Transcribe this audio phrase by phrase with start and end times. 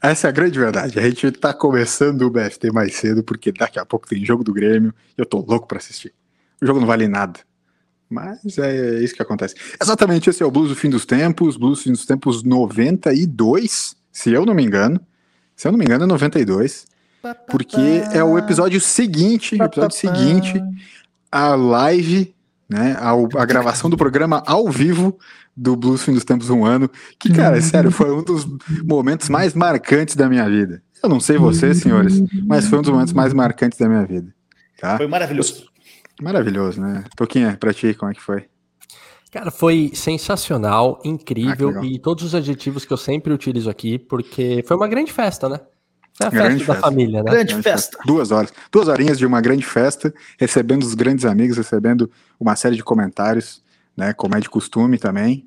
[0.00, 0.98] Essa é a grande verdade.
[0.98, 4.52] A gente tá começando o BFT mais cedo, porque daqui a pouco tem jogo do
[4.52, 6.12] Grêmio e eu tô louco para assistir.
[6.60, 7.40] O jogo não vale nada.
[8.08, 9.54] Mas é isso que acontece.
[9.80, 13.96] Exatamente, esse é o Blues do Fim dos Tempos, Blues do Fim dos Tempos 92,
[14.12, 15.00] se eu não me engano.
[15.56, 16.86] Se eu não me engano, é 92.
[17.48, 20.60] Porque é o episódio seguinte, episódio seguinte,
[21.30, 22.31] a live,
[22.72, 22.96] né?
[22.98, 23.12] A,
[23.42, 25.18] a gravação do programa ao vivo
[25.56, 26.90] do Blues Fim dos Tempos um ano.
[27.18, 28.46] Que, cara, sério, foi um dos
[28.84, 30.82] momentos mais marcantes da minha vida.
[31.02, 34.32] Eu não sei vocês, senhores, mas foi um dos momentos mais marcantes da minha vida.
[34.80, 34.96] Tá?
[34.96, 35.66] Foi maravilhoso.
[36.20, 37.04] Maravilhoso, né?
[37.16, 38.46] Toquinha, pra ti, como é que foi?
[39.30, 44.62] Cara, foi sensacional, incrível ah, e todos os adjetivos que eu sempre utilizo aqui, porque
[44.66, 45.58] foi uma grande festa, né?
[46.30, 46.88] Foi a festa grande da festa.
[46.88, 47.30] família, né?
[47.30, 47.96] Grande, grande festa.
[47.96, 47.98] festa.
[48.06, 48.52] Duas horas.
[48.70, 53.62] Duas horinhas de uma grande festa, recebendo os grandes amigos, recebendo uma série de comentários,
[53.96, 54.12] né?
[54.12, 55.46] Como é de costume também.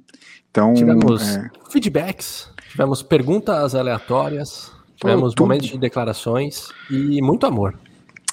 [0.50, 0.74] Então.
[0.74, 1.50] Tivemos é...
[1.70, 7.78] feedbacks, tivemos perguntas aleatórias, tivemos momentos de declarações e muito amor.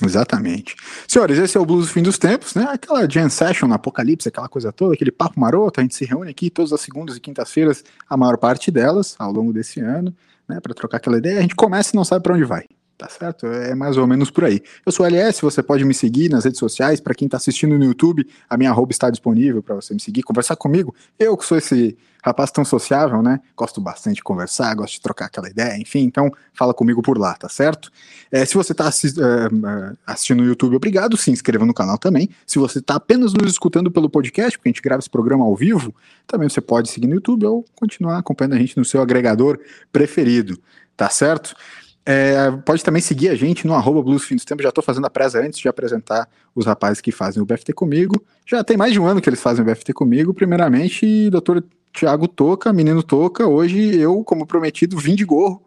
[0.04, 0.74] Exatamente.
[1.06, 2.66] Senhores, esse é o Blues do Fim dos Tempos, né?
[2.70, 6.30] Aquela jam session no Apocalipse, aquela coisa toda, aquele papo maroto, a gente se reúne
[6.30, 10.12] aqui todas as segundas e quintas-feiras, a maior parte delas, ao longo desse ano,
[10.52, 10.60] né?
[10.60, 11.38] Para trocar aquela ideia.
[11.38, 12.64] A gente começa e não sabe para onde vai.
[12.96, 13.46] Tá certo?
[13.46, 14.62] É mais ou menos por aí.
[14.86, 17.00] Eu sou o LS, você pode me seguir nas redes sociais.
[17.00, 20.22] Para quem está assistindo no YouTube, a minha arroba está disponível para você me seguir,
[20.22, 20.94] conversar comigo.
[21.18, 23.40] Eu que sou esse rapaz tão sociável, né?
[23.56, 26.00] Gosto bastante de conversar, gosto de trocar aquela ideia, enfim.
[26.00, 27.90] Então, fala comigo por lá, tá certo?
[28.30, 31.16] É, se você está assi uh, assistindo no YouTube, obrigado.
[31.16, 32.28] Se inscreva no canal também.
[32.46, 35.56] Se você está apenas nos escutando pelo podcast, porque a gente grava esse programa ao
[35.56, 35.92] vivo,
[36.24, 39.58] também você pode seguir no YouTube ou continuar acompanhando a gente no seu agregador
[39.90, 40.56] preferido,
[40.96, 41.56] tá certo?
[42.04, 44.62] É, pode também seguir a gente no arroba Blues Fim dos Tempos.
[44.62, 48.22] Já estou fazendo a presa antes de apresentar os rapazes que fazem o BFT comigo.
[48.44, 50.34] Já tem mais de um ano que eles fazem o BFT comigo.
[50.34, 53.46] Primeiramente, doutor Tiago Toca, menino Toca.
[53.46, 55.62] Hoje eu, como prometido, vim de gorro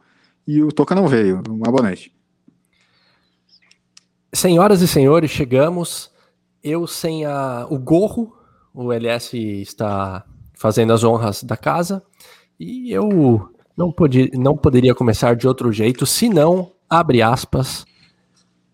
[0.46, 1.42] e o Toca não veio.
[1.48, 2.14] Uma boa noite.
[4.34, 6.12] Senhoras e senhores, chegamos.
[6.62, 8.36] Eu sem a, o gorro,
[8.74, 12.04] o LS está fazendo as honras da casa.
[12.60, 17.86] E eu não, podia, não poderia começar de outro jeito, senão, abre aspas,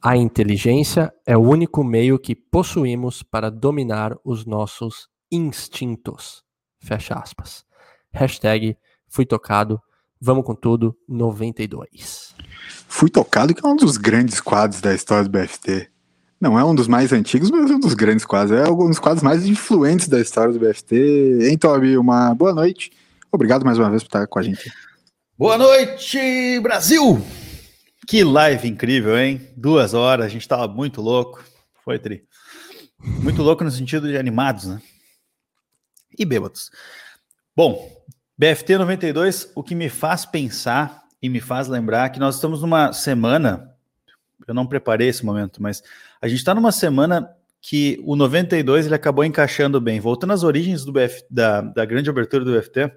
[0.01, 6.43] a inteligência é o único meio que possuímos para dominar os nossos instintos.
[6.79, 7.63] Fecha aspas.
[8.11, 8.75] Hashtag
[9.07, 9.79] fui tocado,
[10.19, 12.35] vamos com tudo, 92.
[12.87, 15.89] Fui tocado que é um dos grandes quadros da história do BFT.
[16.39, 18.59] Não é um dos mais antigos, mas é um dos grandes quadros.
[18.59, 21.55] É um dos quadros mais influentes da história do BFT.
[21.59, 21.97] Toby?
[21.97, 22.91] Uma boa noite.
[23.31, 24.71] Obrigado mais uma vez por estar com a gente.
[25.41, 27.19] Boa noite, Brasil!
[28.05, 29.41] Que live incrível, hein?
[29.57, 31.43] Duas horas, a gente tava muito louco.
[31.83, 32.23] Foi, Tri.
[32.99, 34.79] Muito louco no sentido de animados, né?
[36.15, 36.69] E bêbados.
[37.55, 37.91] Bom,
[38.37, 42.93] BFT 92, o que me faz pensar e me faz lembrar que nós estamos numa
[42.93, 43.75] semana.
[44.47, 45.81] Eu não preparei esse momento, mas
[46.21, 49.99] a gente está numa semana que o 92 ele acabou encaixando bem.
[49.99, 52.91] Voltando às origens do BF, da, da grande abertura do BFT,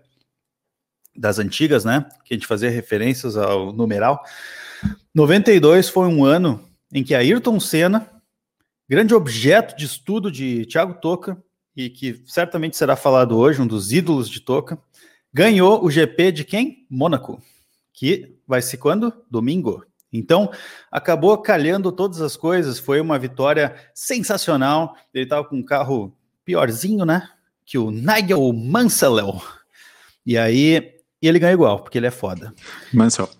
[1.16, 2.06] das antigas, né?
[2.24, 4.22] Que a gente fazia referências ao numeral.
[5.14, 8.08] 92 foi um ano em que Ayrton Senna,
[8.88, 11.42] grande objeto de estudo de Thiago Toca,
[11.76, 14.78] e que certamente será falado hoje, um dos ídolos de Toca,
[15.32, 16.86] ganhou o GP de quem?
[16.88, 17.42] Mônaco,
[17.92, 19.12] que vai ser quando?
[19.30, 19.84] Domingo.
[20.12, 20.52] Então,
[20.92, 24.96] acabou calhando todas as coisas, foi uma vitória sensacional.
[25.12, 27.28] Ele estava com um carro piorzinho, né?
[27.66, 29.42] Que o Nigel Mansell.
[30.24, 32.52] E aí e ele ganha igual, porque ele é foda.
[32.92, 33.30] Mansell.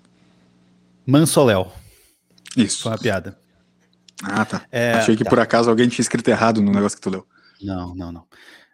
[1.07, 1.71] Mansoléu.
[2.57, 2.85] Isso.
[2.85, 3.39] Foi uma piada.
[4.23, 4.65] Ah, tá.
[4.73, 5.29] É, Achei que tá.
[5.29, 7.27] por acaso alguém tinha escrito errado no negócio que tu leu.
[7.61, 8.23] Não, não, não.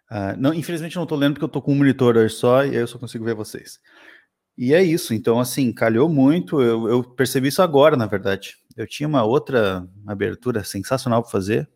[0.09, 2.75] Uh, não infelizmente não tô lendo porque eu tô com um monitor só e aí
[2.77, 3.81] eu só consigo ver vocês.
[4.57, 6.61] E é isso, então assim, calhou muito.
[6.61, 8.55] Eu, eu percebi isso agora, na verdade.
[8.77, 11.69] Eu tinha uma outra abertura sensacional para fazer.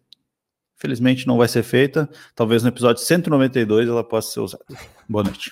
[0.77, 2.09] Felizmente não vai ser feita.
[2.33, 4.63] Talvez no episódio 192 ela possa ser usada.
[5.09, 5.51] Boa noite.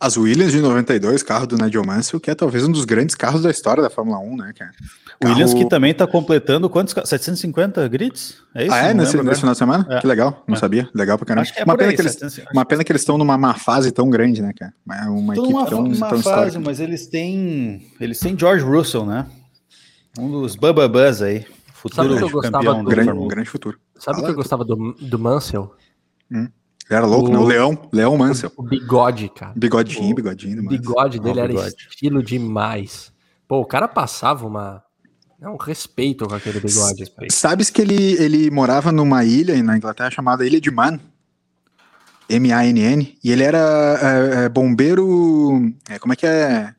[0.00, 3.42] As Williams de 92, carro do Nigel Mansell, que é talvez um dos grandes carros
[3.42, 4.70] da história da Fórmula 1, né, cara?
[5.20, 5.32] Carro...
[5.32, 6.94] Williams que também está completando quantos?
[6.94, 8.36] 750 grids?
[8.54, 8.74] É isso?
[8.74, 8.94] Ah, é?
[8.94, 9.86] Nesse, nesse final de semana?
[9.90, 10.00] É.
[10.00, 10.58] Que legal, não é.
[10.58, 10.88] sabia.
[10.94, 11.48] Legal pra caramba.
[11.56, 12.18] É uma, pena aí, que eles,
[12.52, 14.72] uma pena que eles estão numa má fase tão grande, né, cara?
[14.92, 19.06] É uma equipe uma, tão, uma tão fase, mas eles têm, eles têm George Russell,
[19.06, 19.26] né?
[20.18, 20.90] Um dos Bubba
[21.24, 21.44] aí.
[21.72, 23.78] Futuro Sabe que eu campeão do, grande, um grande futuro.
[23.98, 25.74] Sabe o que eu gostava do, do Mansell?
[26.32, 26.48] Hum.
[26.90, 27.38] Era louco, o, né?
[27.38, 28.52] O Leão, Leão Mansell.
[28.56, 29.52] O bigode, cara.
[29.56, 30.62] Bigodinho, o bigodinho.
[30.62, 31.74] O bigode dele era bigode.
[31.90, 33.12] estilo demais.
[33.48, 34.82] Pô, o cara passava uma.
[35.40, 37.04] É um respeito com aquele bigode.
[37.30, 41.00] Sabes que ele, ele morava numa ilha na Inglaterra chamada Ilha de Man?
[42.28, 43.18] M-A-N-N.
[43.22, 43.58] E ele era
[44.00, 45.72] é, é, bombeiro.
[45.88, 46.74] É, como é que é?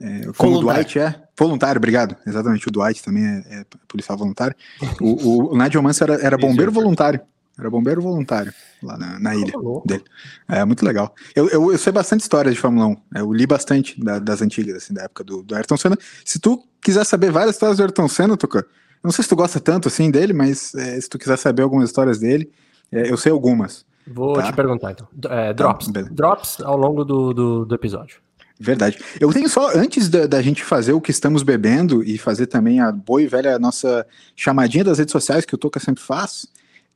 [0.00, 0.58] É, como Voluntário.
[0.58, 1.24] o Dwight é.
[1.36, 2.16] Voluntário, obrigado.
[2.24, 4.54] Exatamente, o Dwight também é, é policial voluntário.
[5.00, 7.20] O, o, o Nigel Mansell era, era bombeiro voluntário.
[7.58, 8.52] Era bombeiro voluntário
[8.82, 10.04] lá na, na ilha Tá dele.
[10.48, 11.14] É muito legal.
[11.36, 12.96] Eu, eu, eu sei bastante histórias de Fórmula 1.
[13.20, 15.96] Eu li bastante da- das antigas, assim, da época do, do Ayrton Senna.
[16.24, 18.66] Se tu quiser saber várias histórias do Ayrton Senna, Tuca,
[19.02, 21.88] não sei se tu gosta tanto assim dele, mas é, se tu quiser saber algumas
[21.90, 22.50] histórias dele,
[22.90, 23.86] é, eu sei algumas.
[24.06, 24.42] Vou Tá.
[24.42, 25.06] te perguntar então.
[25.30, 25.88] É, drops.
[25.88, 26.12] beleza.
[26.12, 28.16] drops ao longo do, do, do episódio.
[28.58, 28.98] Verdade.
[29.20, 32.80] Eu tenho só, antes da, da gente fazer o que estamos bebendo e fazer também
[32.80, 34.06] a boa e velha nossa
[34.36, 36.46] chamadinha das redes sociais que o Toca sempre faz,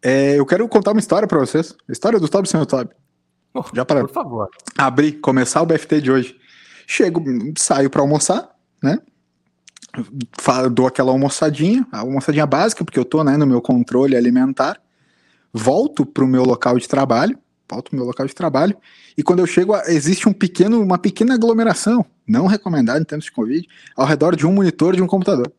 [0.02, 1.74] é, eu quero contar uma história pra vocês.
[1.88, 2.90] A história do Tob sem o Tob.
[3.54, 4.48] Oh, Já para Por favor.
[4.76, 6.36] abrir, começar o BFT de hoje.
[6.86, 7.22] Chego,
[7.58, 8.48] saio pra almoçar,
[8.82, 8.98] né?
[10.72, 14.80] Dou aquela almoçadinha, a almoçadinha básica, porque eu tô né, no meu controle alimentar.
[15.52, 18.76] Volto pro meu local de trabalho, volto pro meu local de trabalho,
[19.16, 23.32] e quando eu chego, existe um pequeno, uma pequena aglomeração, não recomendada em termos de
[23.32, 23.66] Covid,
[23.96, 25.52] ao redor de um monitor de um computador.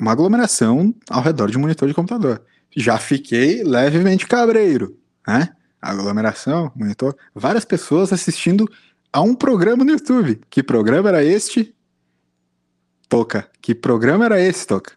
[0.00, 2.42] Uma aglomeração ao redor de um monitor de computador.
[2.76, 4.96] Já fiquei levemente cabreiro,
[5.26, 5.50] né?
[5.80, 8.68] Aglomeração, monitor, várias pessoas assistindo
[9.12, 10.40] a um programa no YouTube.
[10.50, 11.74] Que programa era este?
[13.08, 13.48] Toca.
[13.62, 14.92] Que programa era esse, Toca?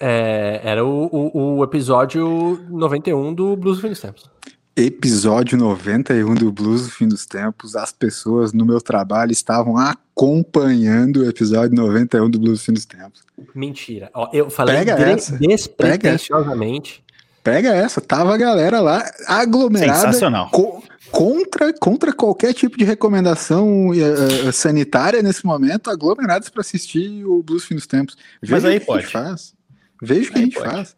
[0.00, 4.30] É, era o, o, o episódio 91 do Blues do Fim dos Tempos.
[4.74, 7.76] Episódio 91 do Blues do Fim dos Tempos.
[7.76, 12.84] As pessoas no meu trabalho estavam acompanhando o episódio 91 do Blues do Fim dos
[12.84, 13.25] Tempos.
[13.54, 14.10] Mentira.
[14.14, 15.36] Ó, eu falei Pega essa.
[15.38, 17.04] despretensiosamente.
[17.42, 20.50] Pega essa, tava a galera lá aglomerada Sensacional.
[20.50, 27.42] co- contra, contra qualquer tipo de recomendação eh, sanitária nesse momento, aglomerados para assistir o
[27.44, 28.16] Blues Fim dos Tempos.
[28.48, 29.02] Mas aí o que a pode.
[29.02, 29.54] gente faz.
[30.02, 30.70] Veja o que Aí a gente pode.
[30.70, 30.96] faz.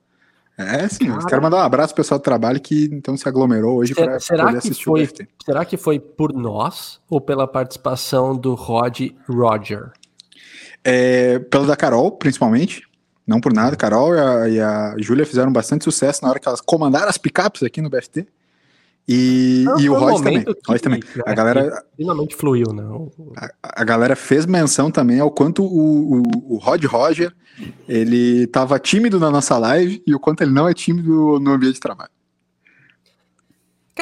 [0.57, 1.07] É, sim.
[1.07, 1.27] Cara.
[1.27, 4.51] Quero mandar um abraço pro pessoal do trabalho que então se aglomerou hoje para poder
[4.53, 5.29] que assistir foi- o BFT.
[5.45, 9.91] Será que foi por nós ou pela participação do Rod Roger?
[10.85, 12.83] É, pelo da Carol, principalmente.
[13.27, 16.49] Não por nada, Carol e a, e a Júlia fizeram bastante sucesso na hora que
[16.49, 18.27] elas comandaram as picapes aqui no BFT.
[19.07, 20.45] E, Não, e o Rod também.
[20.67, 21.03] Rod também.
[21.27, 23.11] A galera, Finalmente fluiu, não.
[23.37, 26.23] a, a galera fez menção também ao quanto o, o,
[26.55, 27.35] o Rod Roger
[27.89, 31.75] ele tava tímido na nossa live e o quanto ele não é tímido no ambiente
[31.75, 32.11] de trabalho.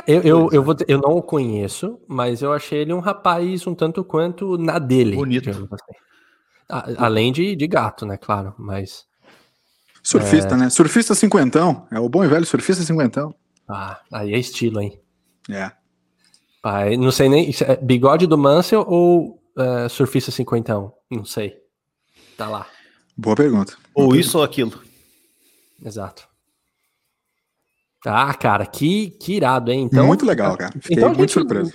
[0.06, 3.66] Eu, eu, eu, vou, dizer- eu não o conheço, mas eu achei ele um rapaz
[3.66, 5.16] um tanto quanto na dele.
[5.16, 5.48] Bonito.
[5.50, 5.66] assim.
[6.68, 8.16] A- além de, de gato, né?
[8.16, 9.04] Claro, mas.
[10.02, 10.70] Surfista, né?
[10.70, 11.86] Surfista cinquentão.
[11.90, 13.34] É o bom e velho surfista cinquentão.
[13.68, 15.00] Ah, aí é estilo, hein?
[15.50, 15.72] É.
[16.62, 17.52] Pai, não sei nem.
[17.52, 20.92] se é Bigode do Mansell ou é, surfista cinquentão?
[21.10, 21.56] Não sei.
[22.36, 22.66] Tá lá,
[23.16, 23.76] Boa pergunta.
[23.94, 24.82] Ou isso ou aquilo.
[25.84, 26.28] exato.
[28.08, 29.88] Ah, cara, que, que irado, hein?
[29.90, 30.72] Então, muito legal, cara.
[30.80, 31.72] Fiquei Então, muito gente- surpreso.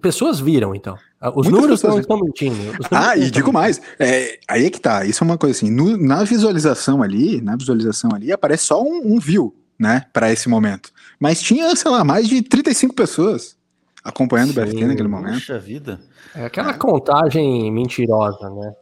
[0.00, 0.96] Pessoas viram, então.
[1.20, 2.56] Ah, Os Muitas números não estão mentindo.
[2.90, 5.70] Ah, não e digo mais, é, aí é que tá, isso é uma coisa assim,
[5.70, 10.48] no- na visualização ali, na visualização ali, aparece só um, um view, né, para esse
[10.48, 10.90] momento.
[11.20, 13.56] Mas tinha, sei lá, mais de 35 pessoas
[14.02, 14.60] acompanhando o Sim.
[14.60, 15.34] BFT naquele momento.
[15.34, 16.00] Puxa vida.
[16.34, 18.72] É aquela contagem mentirosa, né?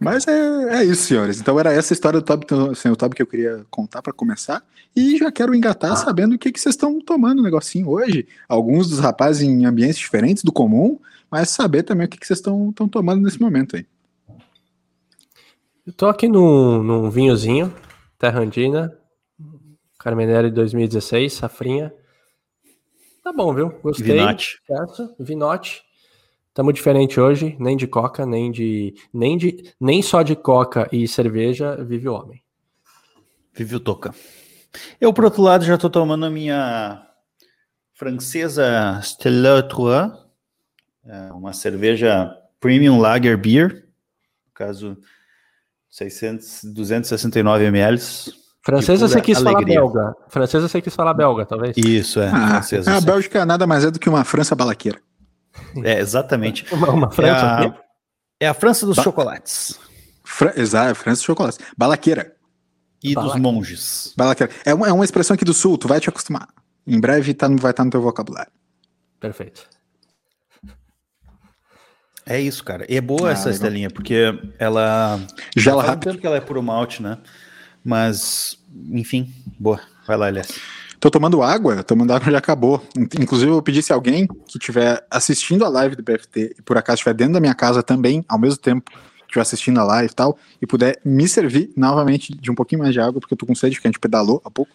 [0.00, 1.40] Mas é, é isso, senhores.
[1.40, 4.62] Então era essa história do Top sem o Top que eu queria contar para começar.
[4.94, 8.26] E já quero engatar sabendo o que, que vocês estão tomando um negocinho hoje.
[8.48, 10.98] Alguns dos rapazes em ambientes diferentes do comum,
[11.30, 13.86] mas saber também o que, que vocês estão estão tomando nesse momento aí.
[15.86, 17.74] Eu tô aqui num, num vinhozinho,
[18.18, 18.94] Terra Andina,
[19.98, 21.92] Carmenere 2016, safrinha.
[23.22, 23.70] Tá bom, viu?
[23.82, 24.12] Gostei.
[24.12, 24.60] Vinote.
[25.18, 25.82] Vinote.
[26.58, 31.06] Tamo diferente hoje, nem de coca, nem de nem de nem só de coca e
[31.06, 32.42] cerveja vive o homem.
[33.54, 34.12] Vive o Toca.
[35.00, 37.00] Eu, por outro lado, já estou tomando a minha
[37.94, 40.10] francesa Stella Trois,
[41.06, 43.86] é uma cerveja Premium Lager Beer,
[44.44, 44.98] no caso
[45.88, 48.00] 600, 269 ml.
[48.62, 49.76] Francesa você quis falar alegria.
[49.76, 50.16] belga.
[50.28, 51.76] Francesa você quis falar belga, talvez.
[51.76, 52.28] Isso, é.
[52.34, 52.60] Ah,
[52.96, 53.00] a.
[53.00, 55.00] Bélgica nada mais é do que uma França balaqueira.
[55.84, 56.66] É, exatamente.
[56.74, 57.46] Uma, uma É França.
[57.46, 57.74] a,
[58.40, 59.78] é a França dos Ba- chocolates
[60.24, 61.58] Fra Exato, França de chocolate.
[61.76, 62.34] Balaqueira.
[63.02, 64.12] e dos Balac- monges.
[64.16, 64.52] Balaqueira.
[64.64, 66.48] É uma, é uma expressão aqui do sul, tu vai te acostumar.
[66.86, 68.50] Em breve tá, no- vai estar no teu vocabulário.
[69.20, 69.66] Perfeito.
[72.26, 72.84] É isso, cara.
[72.90, 73.52] E é boa Ah, essa legal.
[73.54, 75.18] estelinha, porque ela.
[75.56, 76.10] Gela rápido.
[76.10, 77.16] tempo que ela é puro malte, né?
[77.82, 78.58] Mas,
[78.90, 79.80] enfim, boa.
[80.06, 80.48] Vai lá, Elias.
[81.00, 82.82] Tô tomando água, tomando água já acabou.
[82.96, 86.76] In- Inclusive, eu pedi se alguém que estiver assistindo a live do BFT e por
[86.76, 90.10] acaso estiver dentro da minha casa também, ao mesmo tempo que estiver assistindo a live
[90.10, 93.38] e tal, e puder me servir novamente de um pouquinho mais de água, porque eu
[93.38, 94.72] tô com sede, porque a gente pedalou há pouco.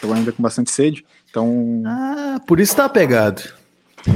[0.00, 1.04] Tô ainda com bastante sede.
[1.30, 3.42] Então, Ah, por isso tá pegado.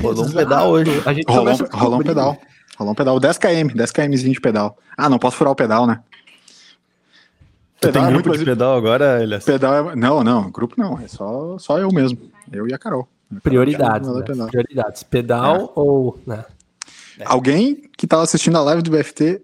[0.03, 1.03] Rolou um pedal hoje.
[1.05, 2.39] A gente Rolou, rolou um pedal.
[2.79, 4.77] Rolou um pedal, 10 km, 10 kmzinho de pedal.
[4.97, 6.01] Ah, não posso furar o pedal, né?
[7.81, 9.45] Tu tem é grupo muito de pedal agora, Elias?
[9.45, 9.97] Pedal é...
[9.97, 12.19] Não, não, grupo não, é só, só eu mesmo.
[12.51, 13.09] Eu e a Carol.
[13.43, 14.25] Prioridades, Pedal, né?
[14.27, 14.47] pedal.
[14.49, 15.03] Prioridades.
[15.03, 16.19] Pedal ou.
[16.27, 16.45] Né?
[17.25, 19.43] Alguém que tava assistindo a live do BFT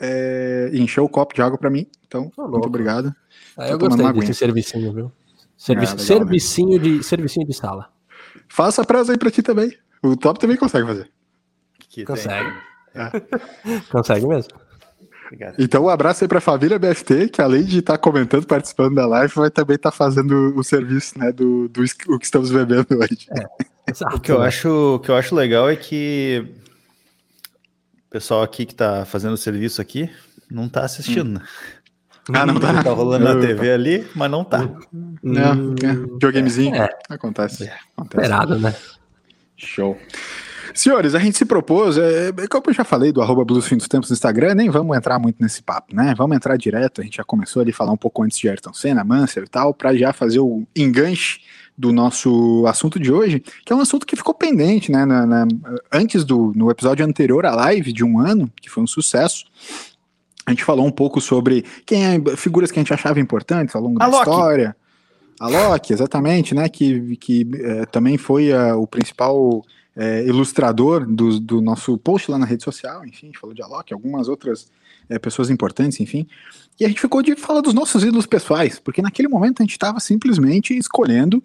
[0.00, 3.14] é, encheu o copo de água pra mim, então, Ô, muito obrigado.
[3.56, 4.34] Ah, eu gostei uma desse aguinha.
[4.34, 5.12] servicinho, viu?
[5.56, 7.88] Servi É, legal, servicinho, de, servicinho de sala.
[8.48, 9.72] Faça a presa aí pra ti também.
[10.02, 11.10] O Top também consegue fazer.
[11.78, 12.52] Que Consegue.
[13.90, 14.52] Consegue mesmo.
[15.32, 15.54] Obrigado.
[15.58, 19.32] Então, um abraço aí pra família BFT, que além de estar comentando, participando da live,
[19.34, 23.26] vai também estar fazendo o serviço, né, do, do o que estamos bebendo hoje.
[23.88, 26.44] Exato, O que eu acho, o que eu acho legal é que
[28.06, 30.10] o pessoal aqui que tá fazendo o serviço aqui
[30.50, 31.40] não tá assistindo, né?
[32.34, 32.74] Ah, não tá?
[32.84, 34.68] Tá rolando na Eu- TV ali, mas não tá.
[34.92, 35.14] Hum,
[35.82, 36.76] É, videogamezinho.
[36.76, 36.90] É.
[37.08, 37.70] Acontece.
[37.96, 38.22] Acontece.
[38.22, 38.74] Esperado, né?
[39.56, 39.98] Show.
[40.74, 43.76] Senhores, a gente se propôs, é, é, como eu já falei do arroba Blues Fim
[43.76, 46.14] dos Tempos no Instagram, nem vamos entrar muito nesse papo, né?
[46.16, 48.72] Vamos entrar direto, a gente já começou ali a falar um pouco antes de Ayrton
[48.72, 51.40] Senna, Mansell e tal, para já fazer o enganche
[51.76, 55.04] do nosso assunto de hoje, que é um assunto que ficou pendente, né?
[55.04, 55.46] na- na-
[55.90, 59.44] antes do no episódio anterior à live de um ano, que foi um sucesso.
[60.44, 63.82] A gente falou um pouco sobre quem é, figuras que a gente achava importantes ao
[63.82, 64.30] longo A da Loki.
[64.30, 64.76] história.
[65.40, 66.68] A Loki, exatamente, né?
[66.68, 69.64] Que, que eh, também foi ah, o principal
[69.96, 73.62] eh, ilustrador do, do nosso post lá na rede social, enfim, a gente falou de
[73.62, 74.70] Alok, algumas outras
[75.08, 76.26] eh, pessoas importantes, enfim.
[76.80, 79.72] E a gente ficou de falar dos nossos ídolos pessoais, porque naquele momento a gente
[79.72, 81.42] estava simplesmente escolhendo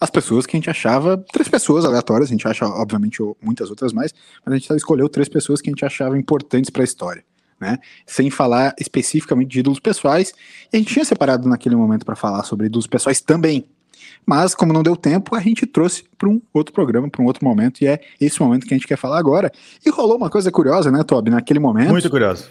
[0.00, 3.92] as pessoas que a gente achava, três pessoas aleatórias, a gente acha, obviamente, muitas outras
[3.92, 4.14] mais,
[4.44, 7.22] mas a gente escolheu três pessoas que a gente achava importantes para a história,
[7.60, 7.78] né?
[8.06, 10.32] Sem falar especificamente de ídolos pessoais,
[10.72, 13.66] e a gente tinha separado naquele momento para falar sobre ídolos pessoais também.
[14.26, 17.44] Mas, como não deu tempo, a gente trouxe para um outro programa, para um outro
[17.44, 19.50] momento, e é esse momento que a gente quer falar agora.
[19.84, 21.30] E rolou uma coisa curiosa, né, Toby?
[21.30, 22.48] Naquele momento, Muito curioso.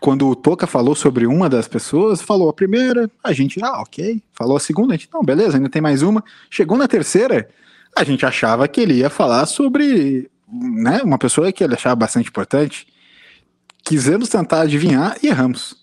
[0.00, 4.22] quando o Toca falou sobre uma das pessoas, falou a primeira, a gente, ah, ok.
[4.32, 6.22] Falou a segunda, a gente, não, beleza, ainda tem mais uma.
[6.50, 7.48] Chegou na terceira,
[7.96, 12.28] a gente achava que ele ia falar sobre né, uma pessoa que ele achava bastante
[12.28, 12.86] importante.
[13.84, 15.77] Quisemos tentar adivinhar e erramos.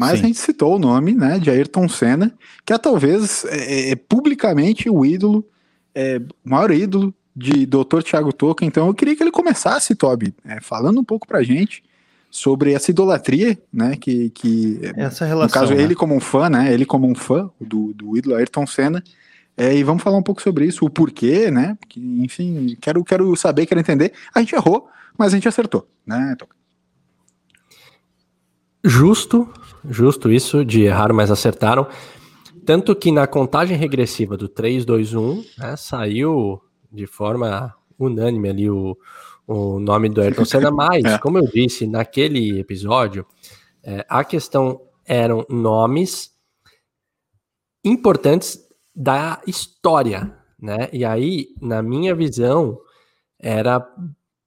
[0.00, 0.24] Mas Sim.
[0.24, 2.32] a gente citou o nome né, de Ayrton Senna,
[2.64, 5.46] que é talvez é, é, publicamente o ídolo,
[5.94, 8.00] é, o maior ídolo de Dr.
[8.02, 8.64] Tiago Toca.
[8.64, 11.82] Então eu queria que ele começasse, Toby, é, falando um pouco pra gente
[12.30, 13.94] sobre essa idolatria, né?
[13.94, 15.60] Que, que Essa no relação.
[15.60, 15.82] caso, né?
[15.82, 16.72] ele como um fã, né?
[16.72, 19.04] Ele como um fã do, do ídolo Ayrton Senna.
[19.54, 21.76] É, e vamos falar um pouco sobre isso, o porquê, né?
[21.90, 24.14] Que, enfim, quero, quero saber, quero entender.
[24.34, 24.88] A gente errou,
[25.18, 26.34] mas a gente acertou, né?
[26.38, 26.59] Toca?
[28.84, 29.48] Justo,
[29.88, 31.86] justo isso de errar, mas acertaram.
[32.64, 36.60] Tanto que na contagem regressiva do 3, 2, 1, né, saiu
[36.90, 38.96] de forma unânime ali o,
[39.46, 41.18] o nome do Ayrton Senna, mas, É.
[41.18, 43.26] como eu disse naquele episódio,
[43.82, 46.30] é, a questão eram nomes
[47.84, 48.58] importantes
[48.94, 50.88] da história, né?
[50.92, 52.78] E aí, na minha visão,
[53.38, 53.86] era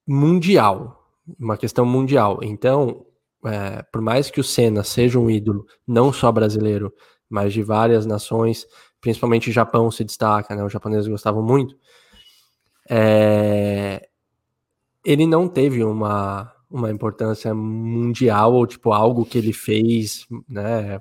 [0.08, 1.10] mundial,
[1.40, 2.40] uma questão mundial.
[2.44, 3.06] Então,
[3.46, 6.94] é, por mais que o Senna seja um ídolo não só brasileiro,
[7.30, 8.66] mas de várias nações,
[9.02, 10.64] principalmente o Japão se destaca, né?
[10.64, 11.76] Os japoneses gostavam muito.
[12.90, 14.08] é,
[15.06, 21.00] ele não teve uma, uma importância mundial ou tipo algo que ele fez, né?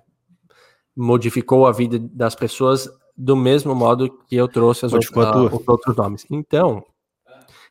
[0.94, 5.50] Modificou a vida das pessoas do mesmo modo que eu trouxe as Modificou a outra-
[5.50, 5.61] tua.
[5.61, 6.26] os outros nomes.
[6.30, 6.84] Então,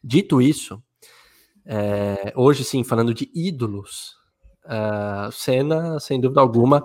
[0.04, 0.82] dito isso,
[1.66, 4.16] é, hoje sim, falando de ídolos,
[4.72, 6.84] uh, Senna, sem dúvida alguma,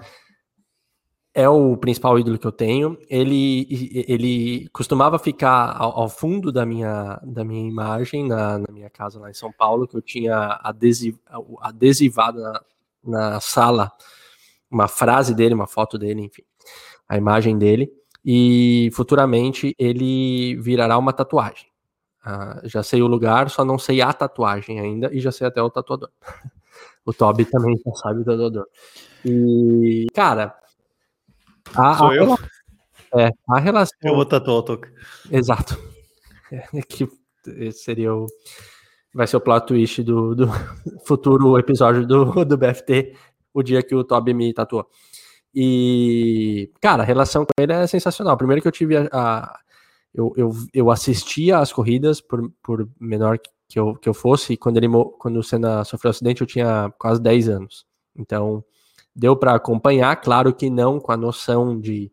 [1.37, 2.99] é o principal ídolo que eu tenho.
[3.11, 8.89] Ele, ele costumava ficar ao, ao fundo da minha, da minha imagem na, na minha
[8.89, 11.19] casa lá em São Paulo, que eu tinha adesiv,
[11.61, 12.63] adesivado na,
[13.05, 13.93] na sala
[14.71, 16.43] uma frase dele, uma foto dele, enfim,
[17.07, 17.93] a imagem dele.
[18.25, 21.69] E futuramente ele virará uma tatuagem.
[22.27, 25.63] Uh, já sei o lugar, só não sei a tatuagem ainda, e já sei até
[25.63, 26.11] o tatuador.
[27.07, 28.67] o Toby também já sabe o tatuador.
[29.25, 30.55] E, cara,
[31.75, 32.35] a, Sou a, eu?
[33.17, 33.97] É, a relação.
[34.03, 34.93] Eu vou tatuar o Toca.
[35.31, 35.79] Exato.
[36.53, 37.09] É, que
[37.47, 38.27] esse seria o.
[39.15, 40.47] Vai ser o plot twist do, do
[41.07, 43.17] futuro episódio do, do BFT,
[43.55, 44.87] o dia que o Toby me tatuou.
[45.55, 48.37] E, cara, a relação com ele é sensacional.
[48.37, 49.09] Primeiro que eu tive a.
[49.13, 49.59] a
[50.13, 54.57] eu, eu, eu assistia às corridas, por, por menor que eu, que eu fosse, e
[54.57, 57.87] quando, ele, quando o Senna sofreu acidente, eu tinha quase 10 anos.
[58.15, 58.65] Então,
[59.15, 62.13] deu para acompanhar, claro que não com a noção de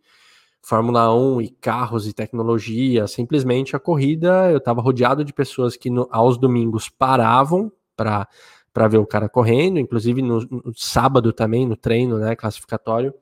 [0.62, 5.90] Fórmula 1 e carros e tecnologia, simplesmente a corrida, eu estava rodeado de pessoas que
[5.90, 8.28] no, aos domingos paravam para
[8.74, 13.14] para ver o cara correndo, inclusive no, no, sábado também, no treino, né, classificatório.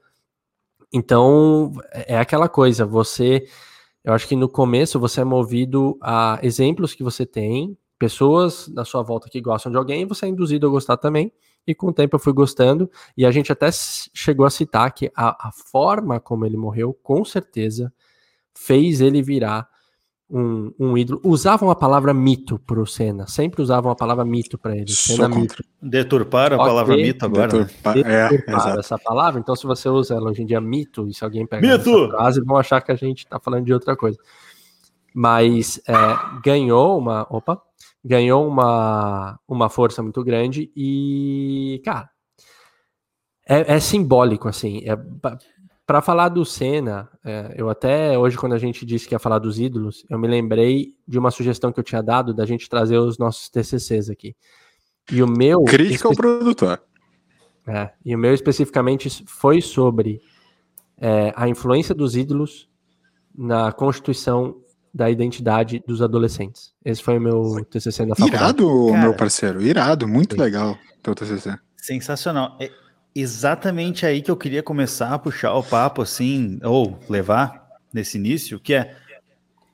[0.94, 3.46] Então, é aquela coisa, você,
[4.02, 8.84] eu acho que no começo você é movido a exemplos que você tem, pessoas na
[8.84, 11.32] sua volta que gostam de alguém, você é induzido a gostar também,
[11.68, 15.12] e com o tempo eu fui gostando, e a gente até chegou a citar que
[15.16, 17.94] a, a forma como ele morreu, com certeza,
[18.56, 19.70] fez ele virar
[20.28, 21.22] um, um ídolo.
[21.24, 24.90] Usavam a palavra mito pro Senna, sempre usavam a palavra mito para ele.
[24.92, 25.64] Senna mito.
[25.80, 27.54] Deturparam a palavra mito agora.
[27.54, 27.70] Né?
[27.94, 31.24] Deturpa, é, essa palavra, então se você usa ela hoje em dia mito, e se
[31.24, 31.88] alguém pega mito!
[31.88, 34.18] essa frase, vão achar que a gente tá falando de outra coisa.
[35.14, 35.94] Mas é,
[36.44, 37.28] ganhou uma.
[37.30, 37.62] Opa!
[38.04, 42.10] Ganhou uma, uma força muito grande e, cara,
[43.48, 44.82] é, é simbólico, assim.
[44.86, 44.98] É,
[45.86, 49.40] para falar do Senna, é, eu até hoje, quando a gente disse que ia falar
[49.40, 52.98] dos ídolos, eu me lembrei de uma sugestão que eu tinha dado da gente trazer
[52.98, 54.36] os nossos TCCs aqui.
[55.12, 55.64] E o meu.
[55.66, 56.82] Crítica ao produtor.
[57.68, 60.22] É, e o meu especificamente foi sobre
[60.98, 62.70] é, a influência dos ídolos
[63.36, 64.62] na constituição
[64.94, 66.74] da identidade dos adolescentes.
[66.84, 68.44] Esse foi o meu TCC na faculdade.
[68.44, 70.42] Irado, Cara, meu parceiro, irado, muito sim.
[70.42, 71.58] legal teu TCC.
[71.78, 72.58] Sensacional.
[72.60, 72.70] É,
[73.16, 77.62] exatamente aí que eu queria começar a puxar o papo, assim, ou levar
[77.94, 78.96] nesse início, que é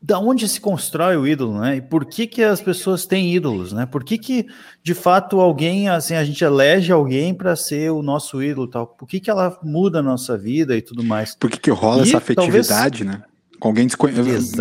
[0.02, 1.78] da onde se constrói o ídolo, né?
[1.78, 3.86] E por que que as pessoas têm ídolos, né?
[3.86, 4.46] Por que que,
[4.84, 8.86] de fato, alguém, assim, a gente elege alguém para ser o nosso ídolo tal?
[8.86, 11.36] Por que que ela muda a nossa vida e tudo mais?
[11.36, 13.20] Por que que rola e essa afetividade, talvez...
[13.20, 13.24] né?
[13.60, 14.14] Com alguém desconhe...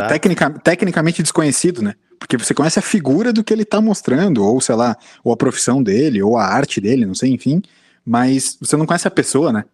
[0.08, 0.50] Tecnica...
[0.50, 1.94] tecnicamente desconhecido, né?
[2.18, 5.36] Porque você conhece a figura do que ele está mostrando, ou sei lá, ou a
[5.36, 7.62] profissão dele, ou a arte dele, não sei, enfim
[8.06, 9.64] mas você não conhece a pessoa, né?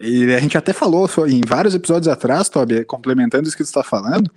[0.00, 3.82] E a gente até falou em vários episódios atrás, Toby, complementando isso que você está
[3.82, 4.30] falando,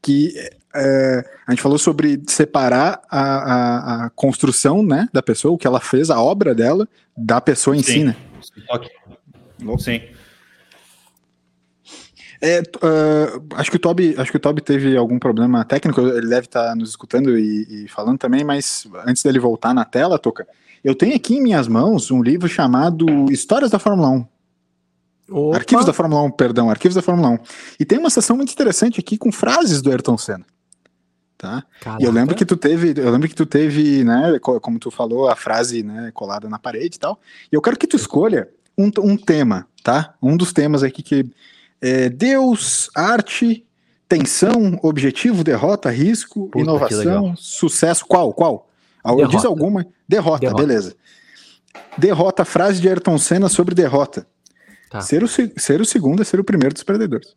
[0.00, 0.32] que
[0.74, 5.66] é, a gente falou sobre separar a, a, a, construção né, da pessoa, o que
[5.66, 7.92] ela fez, a obra dela, da pessoa em Sim.
[7.92, 8.16] si, né?
[9.78, 10.02] Sim.
[12.40, 16.00] É, uh, acho que o Toby, acho que o Toby teve algum problema técnico.
[16.00, 19.84] Ele deve estar tá nos escutando e, e, falando também, mas antes dele voltar na
[19.84, 20.46] tela, Toca,
[20.84, 24.26] eu tenho aqui em minhas mãos um livro chamado Histórias da Fórmula 1.
[25.30, 25.56] Opa.
[25.56, 27.38] Arquivos da Fórmula 1, perdão, Arquivos da Fórmula 1.
[27.80, 30.46] E tem uma seção muito interessante aqui com frases do Ayrton Senna.
[31.36, 31.64] Tá?
[32.00, 35.28] E eu lembro que tu teve, eu lembro que tu teve, né, como tu falou,
[35.28, 37.20] a frase, né, colada na parede e tal.
[37.52, 40.14] E eu quero que tu escolha um, um tema, tá?
[40.20, 41.24] Um dos temas aqui que
[41.80, 43.64] é Deus, arte,
[44.08, 48.04] tensão, objetivo, derrota, risco, Puta, inovação, sucesso.
[48.06, 48.32] Qual?
[48.32, 48.68] Qual?
[49.04, 49.28] Derrota.
[49.28, 49.86] Diz alguma?
[50.08, 50.96] Derrota, derrota, beleza.
[51.96, 54.26] Derrota, frase de Ayrton Senna sobre derrota.
[54.90, 55.00] Tá.
[55.00, 57.36] Ser, o, ser o segundo é ser o primeiro dos perdedores.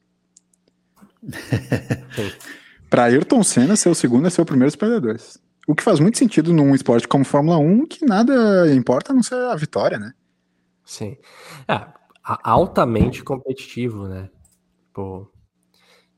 [2.90, 5.38] Para Ayrton Senna, ser o segundo é ser o primeiro dos perdedores.
[5.68, 9.22] O que faz muito sentido num esporte como Fórmula 1, que nada importa a não
[9.22, 10.14] ser a vitória, né?
[10.84, 11.16] Sim.
[11.68, 11.86] É,
[12.44, 14.30] altamente competitivo, né?
[14.94, 15.32] Pô,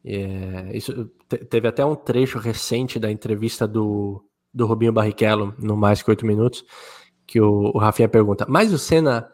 [0.05, 1.09] é, isso,
[1.49, 4.23] teve até um trecho recente da entrevista do,
[4.53, 6.65] do Rubinho Barrichello no Mais Que Oito Minutos,
[7.25, 9.29] que o, o Rafinha pergunta, mas o Senna,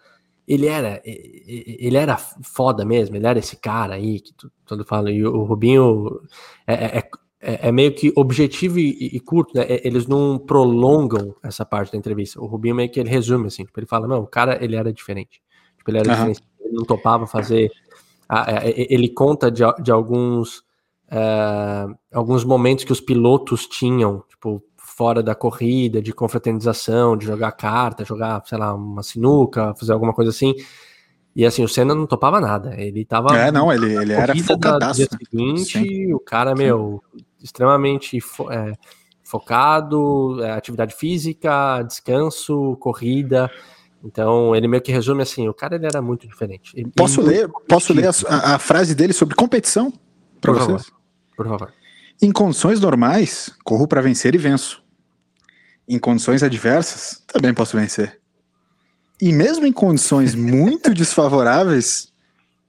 [0.47, 4.31] ele era, ele era foda mesmo, ele era esse cara aí, que
[4.65, 6.21] todo fala, e o Rubinho
[6.67, 7.09] é, é, é,
[7.41, 9.65] é, é meio que objetivo e, e, curto, né?
[9.83, 12.41] Eles não prolongam essa parte da entrevista.
[12.41, 14.91] O Rubinho meio que ele resume assim, tipo, ele fala, não, o cara ele era
[14.91, 15.41] diferente.
[15.77, 16.15] Tipo, ele era uhum.
[16.15, 17.71] diferente, ele não topava fazer.
[18.89, 20.67] ele conta de, de alguns.
[21.11, 27.53] Uh, alguns momentos que os pilotos tinham, tipo, fora da corrida, de confraternização, de jogar
[27.53, 30.53] carta, jogar, sei lá, uma sinuca, fazer alguma coisa assim.
[31.35, 32.75] E assim, o Senna não topava nada.
[32.77, 33.37] Ele tava.
[33.37, 34.97] É, não, ele, ele era focadaço.
[34.97, 36.13] Dia seguinte, Sim.
[36.13, 37.01] o cara, meu,
[37.41, 38.73] extremamente fo é,
[39.23, 43.49] focado, é, atividade física, descanso, corrida.
[44.03, 46.71] Então, ele meio que resume assim: o cara ele era muito diferente.
[46.75, 49.91] Ele, posso ele ler, posso ler a, a, frase dele sobre competição
[50.39, 50.85] para vocês?
[50.85, 50.99] Favor.
[51.35, 51.73] Por favor.
[52.21, 54.83] Em condições normais, corro para vencer e venço
[55.89, 58.19] em condições adversas, também posso vencer.
[59.19, 62.13] E mesmo em condições muito desfavoráveis,